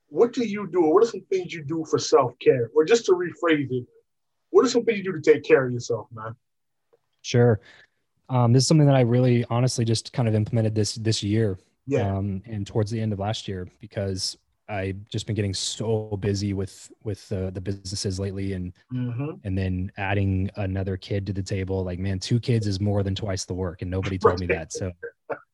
what 0.08 0.34
do 0.34 0.44
you 0.44 0.68
do? 0.72 0.82
What 0.82 1.04
are 1.04 1.08
some 1.08 1.22
things 1.30 1.54
you 1.54 1.64
do 1.64 1.86
for 1.90 1.98
self-care? 1.98 2.70
Or 2.76 2.84
just 2.84 3.06
to 3.06 3.14
rephrase 3.14 3.72
it, 3.72 3.86
what 4.50 4.66
are 4.66 4.70
some 4.70 4.84
things 4.84 4.98
you 5.00 5.04
do 5.06 5.20
to 5.20 5.22
take 5.22 5.44
care 5.44 5.66
of 5.66 5.72
yourself, 5.72 6.08
man? 6.12 6.36
Sure. 7.22 7.62
Um, 8.30 8.54
this 8.54 8.64
is 8.64 8.68
something 8.68 8.88
that 8.88 8.96
I 8.96 9.02
really 9.02 9.46
honestly 9.50 9.86
just 9.86 10.12
kind 10.14 10.28
of 10.28 10.36
implemented 10.36 10.76
this 10.76 10.96
this 10.96 11.22
year 11.24 11.58
Yeah. 11.86 12.18
um, 12.18 12.42
and 12.46 12.66
towards 12.66 12.92
the 12.92 13.00
end 13.00 13.14
of 13.14 13.20
last 13.20 13.48
year 13.48 13.68
because 13.80 14.38
I've 14.72 15.08
just 15.10 15.26
been 15.28 15.36
getting 15.36 15.54
so 15.54 16.18
busy 16.22 16.54
with 16.54 16.92
with 17.04 17.32
uh, 17.32 17.50
the 17.52 17.62
businesses 17.62 18.20
lately 18.20 18.54
and 18.54 18.74
hmm 18.92 19.32
and 19.44 19.58
then 19.58 19.92
adding 19.98 20.50
another 20.58 20.98
kid 20.98 21.26
to 21.28 21.34
the 21.34 21.44
table 21.44 21.84
like 21.84 22.00
man 22.00 22.20
two 22.20 22.40
kids 22.40 22.68
is 22.68 22.80
more 22.80 23.04
than 23.04 23.16
twice 23.16 23.46
the 23.46 23.54
work 23.54 23.82
and 23.82 23.90
nobody 23.92 24.18
told 24.18 24.40
me 24.40 24.48
that 24.48 24.72
so 24.72 24.92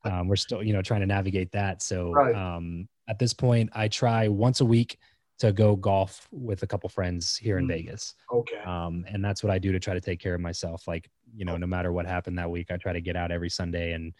um, 0.05 0.27
we're 0.27 0.35
still 0.35 0.61
you 0.63 0.73
know 0.73 0.81
trying 0.81 1.01
to 1.01 1.07
navigate 1.07 1.51
that 1.51 1.81
so 1.81 2.11
Right. 2.13 2.35
um, 2.35 2.87
at 3.09 3.17
this 3.19 3.33
point 3.33 3.69
I 3.73 3.87
try 3.87 4.27
once 4.27 4.61
a 4.61 4.65
week 4.65 4.97
to 5.39 5.51
go 5.51 5.75
golf 5.75 6.27
with 6.31 6.63
a 6.63 6.67
couple 6.67 6.89
friends 6.89 7.37
here 7.37 7.57
in 7.59 7.65
Mm. 7.65 7.69
Vegas 7.69 8.15
Okay. 8.33 8.61
um, 8.65 9.05
and 9.07 9.23
that's 9.23 9.43
what 9.43 9.51
I 9.51 9.59
do 9.59 9.71
to 9.71 9.79
try 9.79 9.93
to 9.93 10.01
take 10.01 10.19
care 10.19 10.35
of 10.35 10.41
myself. 10.41 10.87
Like 10.87 11.09
you 11.35 11.45
know, 11.45 11.57
no 11.57 11.67
matter 11.67 11.91
what 11.91 12.05
happened 12.05 12.37
that 12.39 12.49
week, 12.49 12.71
I 12.71 12.77
try 12.77 12.93
to 12.93 13.01
get 13.01 13.15
out 13.15 13.31
every 13.31 13.49
Sunday 13.49 13.93
and 13.93 14.13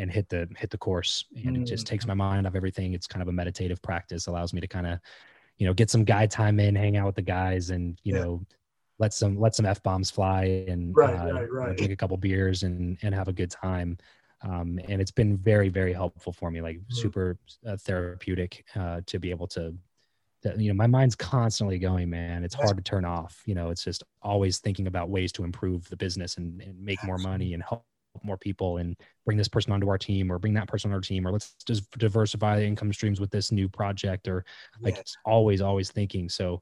and 0.00 0.10
hit 0.10 0.28
the 0.30 0.48
hit 0.58 0.70
the 0.70 0.78
course, 0.78 1.26
and 1.44 1.56
it 1.56 1.66
just 1.66 1.86
takes 1.86 2.06
my 2.08 2.14
mind 2.14 2.46
off 2.46 2.56
everything. 2.56 2.94
It's 2.94 3.06
kind 3.06 3.22
of 3.22 3.28
a 3.28 3.32
meditative 3.32 3.82
practice, 3.82 4.26
allows 4.28 4.52
me 4.54 4.60
to 4.60 4.68
kind 4.68 4.86
of 4.86 5.00
you 5.58 5.66
know 5.66 5.74
get 5.74 5.90
some 5.90 6.04
guy 6.04 6.26
time 6.26 6.60
in, 6.60 6.74
hang 6.76 6.96
out 6.96 7.06
with 7.06 7.16
the 7.16 7.22
guys, 7.22 7.70
and 7.70 7.98
you 8.04 8.12
Yeah. 8.12 8.20
know 8.20 8.44
let 8.98 9.12
some 9.14 9.38
let 9.38 9.54
some 9.54 9.66
f 9.66 9.82
bombs 9.82 10.10
fly 10.10 10.44
and 10.68 10.96
Right, 10.96 11.04
uh, 11.04 11.34
right, 11.34 11.48
you 11.60 11.68
know, 11.68 11.74
drink 11.74 11.92
a 11.92 11.96
couple 11.96 12.16
beers 12.16 12.62
and 12.64 12.98
and 13.02 13.14
have 13.14 13.28
a 13.28 13.32
good 13.32 13.50
time. 13.50 13.98
Um, 14.42 14.80
and 14.88 15.02
it's 15.02 15.10
been 15.10 15.36
very 15.38 15.68
very 15.68 15.92
helpful 15.92 16.32
for 16.32 16.50
me, 16.50 16.62
like 16.62 16.80
Mhm. 16.90 16.90
super 16.90 17.38
uh, 17.66 17.76
therapeutic 17.76 18.64
uh, 18.76 19.02
to 19.06 19.18
be 19.18 19.30
able 19.30 19.48
to 19.48 19.74
that 20.42 20.60
you 20.60 20.68
know 20.68 20.74
my 20.74 20.86
mind's 20.86 21.14
constantly 21.14 21.78
going 21.78 22.08
man 22.08 22.44
it's 22.44 22.54
hard 22.54 22.76
to 22.76 22.82
turn 22.82 23.04
off 23.04 23.42
you 23.46 23.54
know 23.54 23.70
it's 23.70 23.84
just 23.84 24.04
always 24.22 24.58
thinking 24.58 24.86
about 24.86 25.10
ways 25.10 25.32
to 25.32 25.44
improve 25.44 25.88
the 25.90 25.96
business 25.96 26.38
and, 26.38 26.62
and 26.62 26.80
make 26.82 27.02
more 27.02 27.18
money 27.18 27.54
and 27.54 27.62
help 27.62 27.84
more 28.22 28.36
people 28.36 28.78
and 28.78 28.96
bring 29.24 29.38
this 29.38 29.48
person 29.48 29.72
onto 29.72 29.88
our 29.88 29.98
team 29.98 30.30
or 30.30 30.38
bring 30.38 30.54
that 30.54 30.68
person 30.68 30.90
on 30.90 30.94
our 30.94 31.00
team 31.00 31.26
or 31.26 31.32
let's 31.32 31.54
just 31.66 31.90
diversify 31.98 32.58
the 32.58 32.64
income 32.64 32.92
streams 32.92 33.20
with 33.20 33.30
this 33.30 33.52
new 33.52 33.68
project 33.68 34.28
or 34.28 34.44
like 34.80 35.04
always 35.24 35.60
always 35.60 35.90
thinking 35.90 36.28
so 36.28 36.60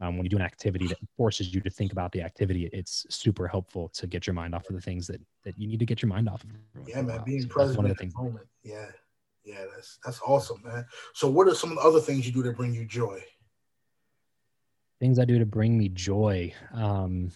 um, 0.00 0.16
when 0.16 0.24
you 0.24 0.30
do 0.30 0.36
an 0.36 0.42
activity 0.42 0.86
that 0.86 0.98
forces 1.16 1.52
you 1.52 1.60
to 1.60 1.70
think 1.70 1.92
about 1.92 2.12
the 2.12 2.22
activity 2.22 2.68
it's 2.72 3.06
super 3.10 3.48
helpful 3.48 3.88
to 3.90 4.06
get 4.06 4.26
your 4.26 4.34
mind 4.34 4.54
off 4.54 4.68
of 4.68 4.74
the 4.74 4.80
things 4.80 5.06
that 5.06 5.20
that 5.44 5.58
you 5.58 5.66
need 5.66 5.78
to 5.78 5.86
get 5.86 6.02
your 6.02 6.08
mind 6.08 6.28
off 6.28 6.44
of 6.44 6.50
Yeah, 6.86 7.02
man. 7.02 7.22
Being 7.24 7.42
So 7.42 7.48
present 7.48 7.76
one 7.76 7.86
of 7.86 7.90
in 7.90 7.94
the 7.94 8.00
things 8.00 8.14
moment. 8.14 8.46
Yeah. 8.62 8.86
Yeah, 9.44 9.64
that's 9.74 9.98
that's 10.04 10.20
awesome, 10.26 10.62
man. 10.62 10.84
So 11.14 11.30
what 11.30 11.48
are 11.48 11.54
some 11.54 11.70
of 11.70 11.76
the 11.76 11.82
other 11.82 12.00
things 12.00 12.26
you 12.26 12.32
do 12.32 12.42
to 12.42 12.52
bring 12.52 12.74
you 12.74 12.84
joy? 12.84 13.22
things 15.00 15.18
i 15.18 15.24
do 15.24 15.38
to 15.38 15.46
bring 15.46 15.78
me 15.78 15.88
joy 15.88 16.52
um 16.72 17.30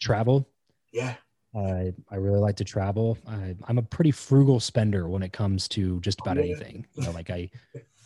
travel 0.00 0.46
Yeah. 0.92 1.14
I 1.54 1.92
I 2.10 2.16
really 2.16 2.38
like 2.38 2.56
to 2.56 2.64
travel. 2.64 3.18
I, 3.26 3.56
I'm 3.66 3.78
a 3.78 3.82
pretty 3.82 4.10
frugal 4.12 4.60
spender 4.60 5.08
when 5.08 5.22
it 5.22 5.32
comes 5.32 5.66
to 5.68 6.00
just 6.00 6.20
about 6.20 6.38
anything. 6.38 6.86
You 6.94 7.02
know, 7.06 7.10
like 7.12 7.30
I 7.30 7.50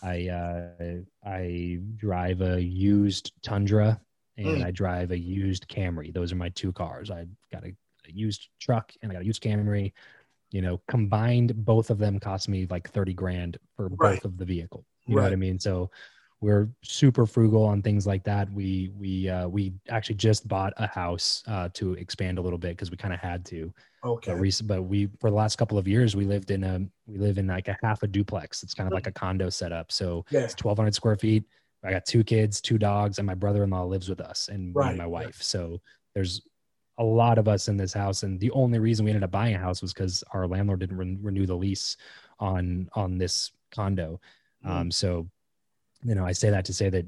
I 0.02 0.28
uh, 0.28 1.00
I 1.24 1.78
drive 1.96 2.40
a 2.40 2.62
used 2.62 3.32
Tundra 3.42 4.00
and 4.36 4.46
Mm. 4.62 4.64
I 4.64 4.70
drive 4.70 5.10
a 5.12 5.18
used 5.18 5.68
Camry. 5.68 6.12
Those 6.12 6.32
are 6.32 6.36
my 6.36 6.48
two 6.50 6.72
cars. 6.72 7.10
I 7.10 7.26
got 7.52 7.64
a, 7.64 7.68
a 8.08 8.12
used 8.12 8.48
truck 8.60 8.92
and 9.02 9.12
I 9.12 9.14
got 9.14 9.22
a 9.22 9.26
used 9.26 9.42
Camry. 9.42 9.92
You 10.50 10.62
know, 10.62 10.80
combined, 10.88 11.64
both 11.64 11.90
of 11.90 11.98
them 11.98 12.18
cost 12.20 12.48
me 12.48 12.66
like 12.70 12.88
thirty 12.90 13.12
grand 13.14 13.58
for 13.76 13.88
Right. 13.88 14.14
both 14.16 14.24
of 14.24 14.38
the 14.38 14.44
vehicle. 14.44 14.84
You 15.06 15.16
know 15.16 15.22
what 15.22 15.32
I 15.32 15.36
mean? 15.36 15.58
So 15.58 15.90
we're 16.44 16.68
super 16.82 17.24
frugal 17.24 17.64
on 17.64 17.80
things 17.80 18.06
like 18.06 18.22
that. 18.24 18.52
We 18.52 18.92
we 18.98 19.30
uh, 19.30 19.48
we 19.48 19.72
actually 19.88 20.16
just 20.16 20.46
bought 20.46 20.74
a 20.76 20.86
house 20.86 21.42
uh, 21.46 21.70
to 21.72 21.94
expand 21.94 22.36
a 22.38 22.42
little 22.42 22.58
bit 22.58 22.72
because 22.72 22.90
we 22.90 22.98
kind 22.98 23.14
of 23.14 23.20
had 23.20 23.46
to. 23.46 23.72
Okay. 24.04 24.32
But, 24.32 24.40
recent, 24.40 24.68
but 24.68 24.82
we 24.82 25.08
for 25.20 25.30
the 25.30 25.36
last 25.36 25.56
couple 25.56 25.78
of 25.78 25.88
years 25.88 26.14
we 26.14 26.26
lived 26.26 26.50
in 26.50 26.62
a 26.62 26.86
we 27.06 27.16
live 27.16 27.38
in 27.38 27.46
like 27.46 27.68
a 27.68 27.76
half 27.82 28.02
a 28.02 28.06
duplex. 28.06 28.62
It's 28.62 28.74
kind 28.74 28.86
of 28.86 28.92
like 28.92 29.06
a 29.06 29.12
condo 29.12 29.48
setup. 29.48 29.90
So 29.90 30.26
Yeah. 30.30 30.40
it's 30.40 30.54
1,200 30.62 30.94
square 30.94 31.16
feet. 31.16 31.44
I 31.82 31.90
got 31.90 32.04
two 32.04 32.22
kids, 32.22 32.60
two 32.60 32.78
dogs, 32.78 33.18
and 33.18 33.26
my 33.26 33.34
brother-in-law 33.34 33.84
lives 33.84 34.08
with 34.08 34.20
us, 34.20 34.48
and 34.48 34.74
Right, 34.74 34.96
my 34.96 35.06
wife. 35.06 35.42
So 35.42 35.80
there's 36.14 36.42
a 36.98 37.04
lot 37.04 37.38
of 37.38 37.48
us 37.48 37.68
in 37.68 37.76
this 37.76 37.92
house, 37.94 38.22
and 38.22 38.38
the 38.38 38.50
only 38.50 38.78
reason 38.78 39.04
we 39.04 39.10
ended 39.10 39.24
up 39.24 39.30
buying 39.30 39.54
a 39.54 39.58
house 39.58 39.80
was 39.82 39.92
because 39.94 40.22
our 40.32 40.46
landlord 40.46 40.80
didn't 40.80 40.96
ren- 40.96 41.18
renew 41.22 41.46
the 41.46 41.56
lease 41.56 41.96
on 42.38 42.88
on 42.94 43.18
this 43.18 43.50
condo. 43.70 44.20
Mm. 44.64 44.70
Um, 44.70 44.90
so, 44.90 45.28
you 46.04 46.14
know, 46.14 46.24
I 46.24 46.32
say 46.32 46.50
that 46.50 46.64
to 46.66 46.72
say 46.74 46.90
that 46.90 47.06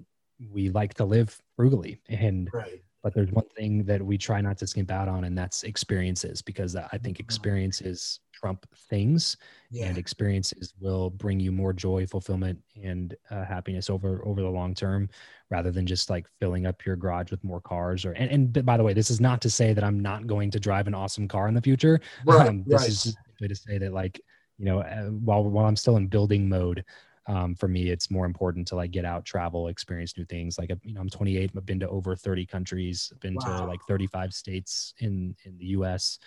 we 0.52 0.68
like 0.70 0.94
to 0.94 1.04
live 1.04 1.40
frugally 1.56 2.00
and 2.08 2.50
Right. 2.52 2.82
but 3.02 3.14
there's 3.14 3.30
one 3.30 3.48
thing 3.56 3.84
that 3.84 4.02
we 4.02 4.18
try 4.18 4.40
not 4.40 4.58
to 4.58 4.66
skimp 4.66 4.90
out 4.90 5.08
on 5.08 5.24
and 5.24 5.38
that's 5.38 5.62
experiences 5.62 6.42
because 6.42 6.76
i 6.76 6.98
think 6.98 7.20
experiences 7.20 8.20
trump 8.34 8.66
things 8.90 9.38
Yeah. 9.70 9.86
and 9.86 9.96
experiences 9.96 10.74
will 10.78 11.08
bring 11.08 11.40
you 11.40 11.52
more 11.52 11.72
joy 11.72 12.04
fulfillment 12.06 12.58
and 12.82 13.14
uh, 13.30 13.44
happiness 13.46 13.88
over 13.88 14.22
over 14.26 14.42
the 14.42 14.50
long 14.50 14.74
term 14.74 15.08
rather 15.50 15.70
than 15.70 15.86
just 15.86 16.10
like 16.10 16.26
filling 16.38 16.66
up 16.66 16.84
your 16.84 16.96
garage 16.96 17.30
with 17.30 17.42
more 17.42 17.62
cars 17.62 18.04
or 18.04 18.12
and, 18.12 18.30
and 18.30 18.66
by 18.66 18.76
the 18.76 18.82
way 18.84 18.92
this 18.92 19.10
is 19.10 19.22
not 19.22 19.40
to 19.40 19.48
say 19.48 19.72
that 19.72 19.84
i'm 19.84 20.00
not 20.00 20.26
going 20.26 20.50
to 20.50 20.60
drive 20.60 20.86
an 20.86 20.94
awesome 20.94 21.26
car 21.26 21.48
in 21.48 21.54
the 21.54 21.62
future 21.62 21.98
Right, 22.26 22.48
um, 22.48 22.62
this 22.66 22.80
right. 22.82 22.88
is 22.90 23.02
just 23.04 23.18
to 23.40 23.54
say 23.54 23.78
that 23.78 23.94
like 23.94 24.20
you 24.58 24.66
know 24.66 24.80
uh, 24.80 25.04
while 25.04 25.44
while 25.44 25.64
i'm 25.66 25.76
still 25.76 25.96
in 25.96 26.08
building 26.08 26.46
mode 26.46 26.84
um, 27.28 27.54
for 27.54 27.68
me 27.68 27.90
it's 27.90 28.10
more 28.10 28.24
important 28.26 28.66
to 28.68 28.76
like 28.76 28.90
get 28.90 29.04
out 29.04 29.24
travel 29.24 29.68
experience 29.68 30.16
new 30.16 30.24
things 30.24 30.58
like 30.58 30.70
you 30.82 30.94
know 30.94 31.00
i'm 31.00 31.08
28 31.10 31.50
i've 31.56 31.66
been 31.66 31.80
to 31.80 31.88
over 31.88 32.14
30 32.16 32.46
countries 32.46 33.10
I've 33.12 33.20
been 33.20 33.34
Wow. 33.34 33.42
to 33.60 33.64
like 33.64 33.84
35 33.84 34.32
states 34.32 34.94
in 34.98 35.34
in 35.44 35.56
the 35.58 35.66
us 35.66 36.18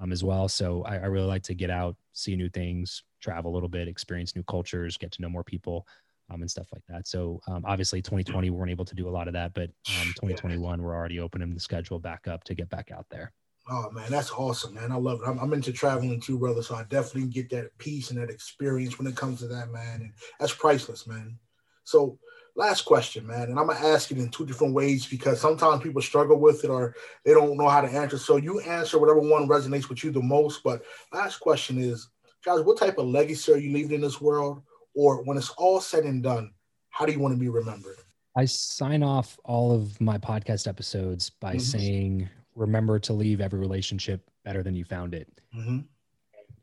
um, 0.00 0.12
as 0.12 0.24
well 0.24 0.48
so 0.48 0.82
I, 0.84 0.96
I 0.96 1.06
really 1.06 1.26
like 1.26 1.42
to 1.44 1.54
get 1.54 1.70
out 1.70 1.96
see 2.12 2.36
new 2.36 2.48
things 2.48 3.02
travel 3.20 3.52
a 3.52 3.54
little 3.54 3.68
bit 3.68 3.88
experience 3.88 4.34
new 4.36 4.42
cultures 4.44 4.96
get 4.96 5.10
to 5.12 5.22
know 5.22 5.28
more 5.28 5.44
people 5.44 5.86
um, 6.30 6.40
and 6.42 6.50
stuff 6.50 6.68
like 6.72 6.82
that 6.88 7.06
so 7.06 7.40
um, 7.48 7.64
obviously 7.66 8.02
2020 8.02 8.50
we 8.50 8.56
weren't 8.56 8.70
able 8.70 8.84
to 8.84 8.94
do 8.94 9.08
a 9.08 9.10
lot 9.10 9.28
of 9.28 9.34
that 9.34 9.54
but 9.54 9.70
um, 9.88 10.12
2021 10.14 10.82
we're 10.82 10.94
already 10.94 11.20
opening 11.20 11.54
the 11.54 11.60
schedule 11.60 11.98
back 11.98 12.26
up 12.28 12.44
to 12.44 12.54
get 12.54 12.68
back 12.68 12.90
out 12.90 13.06
there 13.10 13.32
Oh 13.68 13.90
man, 13.90 14.10
that's 14.10 14.30
awesome, 14.30 14.74
man. 14.74 14.92
I 14.92 14.96
love 14.96 15.20
it. 15.22 15.26
I'm, 15.28 15.38
I'm 15.38 15.52
into 15.54 15.72
traveling 15.72 16.20
too, 16.20 16.38
brother. 16.38 16.62
So 16.62 16.74
I 16.74 16.84
definitely 16.84 17.30
get 17.30 17.48
that 17.50 17.76
peace 17.78 18.10
and 18.10 18.18
that 18.20 18.28
experience 18.30 18.98
when 18.98 19.06
it 19.06 19.16
comes 19.16 19.40
to 19.40 19.46
that, 19.48 19.70
man. 19.70 20.02
And 20.02 20.12
that's 20.38 20.52
priceless, 20.54 21.06
man. 21.06 21.38
So 21.84 22.18
last 22.56 22.82
question, 22.82 23.26
man. 23.26 23.48
And 23.48 23.58
I'm 23.58 23.68
gonna 23.68 23.78
ask 23.86 24.10
it 24.10 24.18
in 24.18 24.28
two 24.28 24.44
different 24.44 24.74
ways 24.74 25.06
because 25.06 25.40
sometimes 25.40 25.82
people 25.82 26.02
struggle 26.02 26.38
with 26.38 26.62
it 26.64 26.68
or 26.68 26.94
they 27.24 27.32
don't 27.32 27.56
know 27.56 27.68
how 27.68 27.80
to 27.80 27.88
answer. 27.88 28.18
So 28.18 28.36
you 28.36 28.60
answer 28.60 28.98
whatever 28.98 29.20
one 29.20 29.48
resonates 29.48 29.88
with 29.88 30.04
you 30.04 30.10
the 30.10 30.20
most. 30.22 30.62
But 30.62 30.82
last 31.12 31.38
question 31.38 31.78
is, 31.78 32.08
guys, 32.44 32.60
what 32.60 32.78
type 32.78 32.98
of 32.98 33.06
legacy 33.06 33.52
are 33.52 33.56
you 33.56 33.72
leaving 33.72 33.92
in 33.92 34.00
this 34.02 34.20
world? 34.20 34.62
Or 34.94 35.24
when 35.24 35.38
it's 35.38 35.50
all 35.50 35.80
said 35.80 36.04
and 36.04 36.22
done, 36.22 36.52
how 36.90 37.06
do 37.06 37.12
you 37.12 37.18
want 37.18 37.34
to 37.34 37.40
be 37.40 37.48
remembered? 37.48 37.96
I 38.36 38.44
sign 38.44 39.02
off 39.02 39.38
all 39.44 39.72
of 39.72 40.00
my 40.00 40.18
podcast 40.18 40.68
episodes 40.68 41.30
by 41.30 41.54
Mhm. 41.54 41.60
saying, 41.60 42.28
remember 42.54 42.98
to 43.00 43.12
leave 43.12 43.40
every 43.40 43.58
relationship 43.58 44.28
better 44.44 44.62
than 44.62 44.74
you 44.74 44.84
found 44.84 45.14
it. 45.14 45.28
Mm-hmm. 45.56 45.80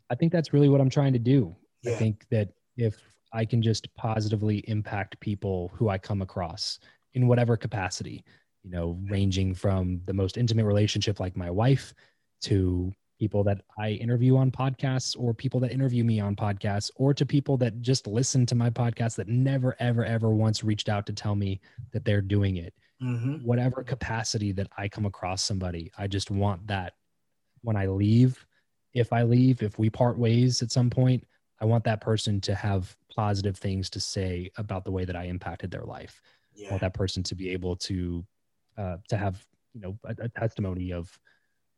I 0.09 0.15
think 0.15 0.31
that's 0.31 0.53
really 0.53 0.69
what 0.69 0.81
I'm 0.81 0.89
trying 0.89 1.13
to 1.13 1.19
do. 1.19 1.55
I 1.85 1.91
think 1.91 2.25
that 2.29 2.49
if 2.77 3.01
I 3.33 3.45
can 3.45 3.61
just 3.61 3.93
positively 3.95 4.57
impact 4.67 5.19
people 5.19 5.71
who 5.73 5.89
I 5.89 5.97
come 5.97 6.21
across 6.21 6.79
in 7.13 7.27
whatever 7.27 7.57
capacity, 7.57 8.23
you 8.63 8.69
know, 8.69 8.99
ranging 9.09 9.53
from 9.53 10.01
the 10.05 10.13
most 10.13 10.37
intimate 10.37 10.65
relationship 10.65 11.19
like 11.19 11.35
my 11.35 11.49
wife 11.49 11.93
to 12.41 12.93
people 13.19 13.43
that 13.43 13.61
I 13.77 13.91
interview 13.91 14.35
on 14.35 14.51
podcasts 14.51 15.15
or 15.17 15.33
people 15.33 15.59
that 15.61 15.71
interview 15.71 16.03
me 16.03 16.19
on 16.19 16.35
podcasts 16.35 16.89
or 16.95 17.13
to 17.13 17.25
people 17.25 17.55
that 17.57 17.81
just 17.81 18.07
listen 18.07 18.45
to 18.47 18.55
my 18.55 18.69
podcast 18.69 19.15
that 19.15 19.27
never, 19.27 19.75
ever, 19.79 20.03
ever 20.03 20.31
once 20.31 20.63
reached 20.63 20.89
out 20.89 21.05
to 21.05 21.13
tell 21.13 21.35
me 21.35 21.61
that 21.91 22.03
they're 22.03 22.21
doing 22.21 22.57
it 22.57 22.73
Mm-hmm. 23.01 23.37
whatever 23.37 23.83
capacity 23.83 24.51
that 24.51 24.67
I 24.77 24.87
come 24.87 25.05
across 25.05 25.41
somebody, 25.41 25.91
I 25.97 26.07
just 26.07 26.29
want 26.29 26.67
that 26.67 26.93
when 27.61 27.75
I 27.75 27.87
leave, 27.87 28.45
if 28.93 29.11
I 29.13 29.23
leave, 29.23 29.63
if 29.63 29.79
we 29.79 29.89
part 29.89 30.17
ways 30.17 30.61
at 30.61 30.71
some 30.71 30.89
point, 30.89 31.25
I 31.59 31.65
want 31.65 31.83
that 31.85 32.01
person 32.01 32.41
to 32.41 32.55
have 32.55 32.95
positive 33.15 33.57
things 33.57 33.89
to 33.91 33.99
say 33.99 34.51
about 34.57 34.83
the 34.83 34.91
way 34.91 35.05
that 35.05 35.15
I 35.15 35.25
impacted 35.25 35.71
their 35.71 35.83
life. 35.83 36.21
I 36.69 36.71
want 36.71 36.81
that 36.81 36.93
person 36.93 37.23
to 37.23 37.35
be 37.35 37.49
able 37.49 37.75
to 37.77 38.25
uh, 38.77 38.97
to 39.09 39.17
have 39.17 39.45
you 39.73 39.81
know 39.81 39.97
a, 40.05 40.15
a 40.25 40.29
testimony 40.29 40.91
of 40.91 41.17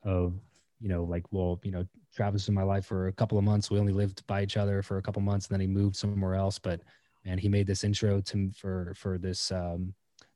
of 0.03 0.33
you 0.79 0.89
know 0.89 1.03
like 1.03 1.23
well 1.31 1.59
you 1.63 1.71
know 1.71 1.85
Travis 2.15 2.43
was 2.43 2.49
in 2.49 2.55
my 2.55 2.63
life 2.63 2.85
for 2.85 3.07
a 3.07 3.13
couple 3.13 3.37
of 3.37 3.43
months. 3.43 3.71
We 3.71 3.79
only 3.79 3.93
lived 3.93 4.25
by 4.27 4.43
each 4.43 4.57
other 4.57 4.81
for 4.81 4.97
a 4.97 5.01
couple 5.01 5.19
of 5.19 5.25
months, 5.25 5.47
and 5.47 5.53
then 5.53 5.61
he 5.61 5.67
moved 5.67 5.95
somewhere 5.95 6.35
else. 6.35 6.59
But 6.59 6.81
and 7.25 7.39
he 7.39 7.49
made 7.49 7.67
this 7.67 7.83
intro 7.83 8.21
to 8.21 8.51
for 8.51 8.93
for 8.95 9.17
this 9.17 9.51
um, 9.51 9.93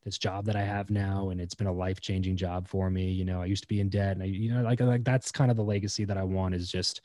this 0.08 0.16
job 0.16 0.46
that 0.46 0.56
I 0.56 0.62
have 0.62 0.88
now, 0.88 1.28
and 1.28 1.38
it's 1.38 1.54
been 1.54 1.66
a 1.66 1.72
life 1.72 2.00
changing 2.00 2.34
job 2.34 2.66
for 2.66 2.88
me. 2.88 3.10
You 3.10 3.26
know, 3.26 3.42
I 3.42 3.44
used 3.44 3.62
to 3.64 3.68
be 3.68 3.80
in 3.80 3.90
debt, 3.90 4.12
and 4.12 4.22
I 4.22 4.26
you 4.26 4.54
know 4.54 4.62
like 4.62 4.80
like 4.80 5.04
that's 5.04 5.30
kind 5.30 5.50
of 5.50 5.58
the 5.58 5.62
legacy 5.62 6.06
that 6.06 6.16
I 6.16 6.22
want 6.22 6.54
is 6.54 6.72
just 6.72 7.02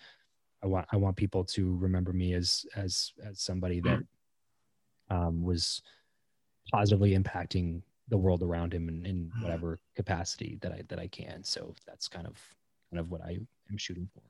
I 0.64 0.68
want 0.68 0.88
I 0.94 0.96
want 0.96 1.18
people 1.18 1.44
to 1.44 1.76
remember 1.76 2.14
me 2.14 2.34
as 2.34 2.66
as 2.78 3.12
as 3.30 3.42
somebody 3.42 3.82
that 3.82 4.00
um, 5.10 5.44
was 5.44 5.82
positively 6.72 7.18
impacting 7.18 7.82
the 8.08 8.18
world 8.18 8.42
around 8.42 8.74
him 8.74 8.88
in, 8.88 9.06
in 9.06 9.32
whatever 9.42 9.80
capacity 9.98 10.58
that 10.62 10.72
I 10.72 10.84
that 10.88 11.00
I 11.00 11.08
can. 11.08 11.44
So 11.44 11.76
that's 11.86 12.08
kind 12.08 12.26
of 12.26 12.38
kind 12.90 13.02
of 13.02 13.12
what 13.12 13.22
I 13.22 13.38
am 13.70 13.78
shooting 13.78 14.08
for. 14.14 14.24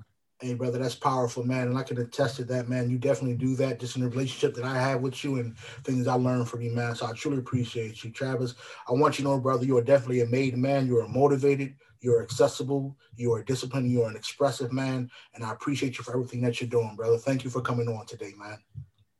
Hey, 0.43 0.55
brother, 0.55 0.77
that's 0.77 0.93
powerful, 0.93 1.45
man. 1.45 1.69
And 1.69 1.77
I 1.77 1.83
can 1.83 1.97
attest 1.99 2.35
to 2.35 2.43
that, 2.43 2.67
man. 2.67 2.89
You 2.89 2.97
definitely 2.97 3.37
do 3.37 3.55
that 3.55 3.79
just 3.79 3.95
in 3.95 4.01
the 4.01 4.09
relationship 4.09 4.53
that 4.55 4.65
I 4.65 4.77
have 4.77 4.99
with 4.99 5.23
you 5.23 5.37
and 5.37 5.57
things 5.85 6.05
I 6.05 6.15
learned 6.15 6.49
from 6.49 6.61
you, 6.61 6.69
man. 6.71 6.95
So 6.95 7.05
I 7.05 7.13
truly 7.13 7.37
appreciate 7.37 8.03
you, 8.03 8.11
Travis. 8.11 8.55
I 8.89 8.91
want 8.91 9.17
you 9.17 9.23
to 9.23 9.31
know, 9.31 9.39
brother, 9.39 9.63
you 9.63 9.77
are 9.77 9.81
definitely 9.81 10.19
a 10.19 10.25
made 10.25 10.57
man. 10.57 10.85
You 10.85 10.99
are 10.99 11.07
motivated. 11.07 11.75
You're 12.01 12.21
accessible. 12.21 12.97
You 13.15 13.31
are 13.31 13.41
disciplined. 13.41 13.89
You 13.89 14.03
are 14.03 14.09
an 14.09 14.17
expressive 14.17 14.73
man. 14.73 15.09
And 15.33 15.45
I 15.45 15.53
appreciate 15.53 15.97
you 15.97 16.03
for 16.03 16.11
everything 16.11 16.41
that 16.41 16.59
you're 16.59 16.69
doing, 16.69 16.97
brother. 16.97 17.17
Thank 17.17 17.45
you 17.45 17.49
for 17.49 17.61
coming 17.61 17.87
on 17.87 18.05
today, 18.05 18.33
man. 18.37 18.57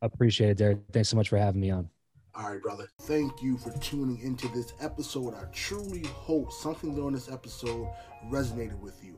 I 0.02 0.08
appreciate 0.08 0.50
it, 0.50 0.58
Derek. 0.58 0.80
Thanks 0.92 1.08
so 1.08 1.16
much 1.16 1.30
for 1.30 1.38
having 1.38 1.62
me 1.62 1.72
on. 1.72 1.90
All 2.36 2.52
right, 2.52 2.62
brother. 2.62 2.90
Thank 3.04 3.42
you 3.42 3.58
for 3.58 3.72
tuning 3.78 4.20
into 4.20 4.50
this 4.50 4.74
episode. 4.82 5.36
I 5.36 5.46
truly 5.54 6.04
hope 6.06 6.52
something 6.52 6.94
during 6.94 7.14
this 7.14 7.32
episode 7.32 7.88
resonated 8.30 8.78
with 8.82 9.02
you. 9.02 9.18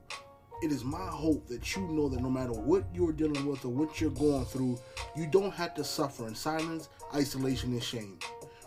It 0.63 0.71
is 0.71 0.83
my 0.83 1.05
hope 1.05 1.47
that 1.47 1.75
you 1.75 1.81
know 1.87 2.07
that 2.09 2.21
no 2.21 2.29
matter 2.29 2.53
what 2.53 2.85
you're 2.93 3.11
dealing 3.11 3.45
with 3.45 3.65
or 3.65 3.69
what 3.69 3.99
you're 3.99 4.09
going 4.11 4.45
through, 4.45 4.79
you 5.15 5.27
don't 5.27 5.53
have 5.53 5.73
to 5.75 5.83
suffer 5.83 6.27
in 6.27 6.35
silence, 6.35 6.89
isolation, 7.13 7.73
and 7.73 7.83
shame. 7.83 8.17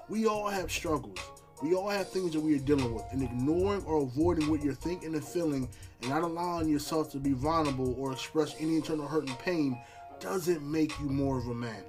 We 0.08 0.26
all 0.26 0.48
have 0.48 0.70
struggles. 0.70 1.18
We 1.62 1.74
all 1.74 1.88
have 1.88 2.08
things 2.08 2.32
that 2.34 2.40
we 2.40 2.54
are 2.54 2.60
dealing 2.60 2.94
with, 2.94 3.04
and 3.10 3.22
ignoring 3.22 3.82
or 3.84 4.02
avoiding 4.02 4.48
what 4.48 4.62
you're 4.62 4.74
thinking 4.74 5.14
and 5.14 5.24
feeling 5.24 5.68
and 6.02 6.10
not 6.10 6.22
allowing 6.22 6.68
yourself 6.68 7.10
to 7.12 7.18
be 7.18 7.32
vulnerable 7.32 7.96
or 7.98 8.12
express 8.12 8.54
any 8.60 8.76
internal 8.76 9.08
hurt 9.08 9.26
and 9.28 9.38
pain 9.40 9.80
doesn't 10.20 10.62
make 10.62 10.98
you 11.00 11.06
more 11.06 11.38
of 11.38 11.48
a 11.48 11.54
man. 11.54 11.82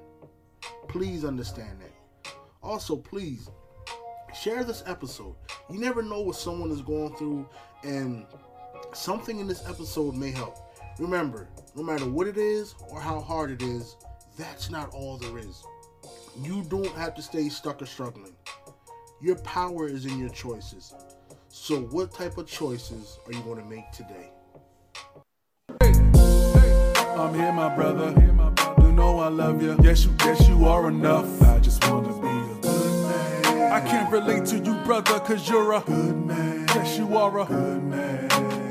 Please 0.87 1.23
understand 1.23 1.79
that. 1.81 2.33
Also, 2.63 2.95
please 2.95 3.49
share 4.33 4.63
this 4.63 4.83
episode. 4.87 5.35
You 5.69 5.79
never 5.79 6.01
know 6.01 6.21
what 6.21 6.35
someone 6.35 6.71
is 6.71 6.81
going 6.81 7.15
through, 7.15 7.47
and 7.83 8.25
something 8.93 9.39
in 9.39 9.47
this 9.47 9.67
episode 9.67 10.15
may 10.15 10.31
help. 10.31 10.57
Remember, 10.99 11.47
no 11.75 11.83
matter 11.83 12.09
what 12.09 12.27
it 12.27 12.37
is 12.37 12.75
or 12.89 12.99
how 12.99 13.19
hard 13.19 13.51
it 13.51 13.61
is, 13.61 13.95
that's 14.37 14.69
not 14.69 14.93
all 14.93 15.17
there 15.17 15.37
is. 15.37 15.63
You 16.41 16.63
don't 16.63 16.93
have 16.93 17.15
to 17.15 17.21
stay 17.21 17.49
stuck 17.49 17.81
or 17.81 17.85
struggling. 17.85 18.35
Your 19.21 19.35
power 19.37 19.87
is 19.87 20.05
in 20.05 20.17
your 20.19 20.29
choices. 20.29 20.93
So, 21.49 21.81
what 21.81 22.13
type 22.13 22.37
of 22.37 22.47
choices 22.47 23.19
are 23.25 23.33
you 23.33 23.41
going 23.41 23.59
to 23.59 23.65
make 23.65 23.91
today? 23.91 24.31
I'm 27.19 27.33
here, 27.33 27.51
my 27.51 27.73
brother. 27.75 28.13
You 28.21 28.93
know 28.99 29.19
I 29.19 29.27
love 29.29 29.61
you. 29.61 29.77
Yes, 29.81 30.05
you, 30.05 30.13
yes, 30.19 30.47
you 30.47 30.65
are 30.65 30.89
enough. 30.89 31.41
I 31.41 31.59
just 31.59 31.85
wanna 31.89 32.13
be 32.13 32.27
a 32.27 32.61
good 32.61 33.03
man. 33.07 33.71
I 33.71 33.79
can't 33.81 34.11
relate 34.11 34.45
to 34.47 34.57
you, 34.57 34.73
brother, 34.85 35.19
cause 35.19 35.49
you're 35.49 35.73
a 35.73 35.81
good 35.81 36.15
man. 36.25 36.65
Yes, 36.75 36.97
you 36.97 37.17
are 37.17 37.39
a 37.39 37.45
good 37.45 37.83
man. 37.83 38.68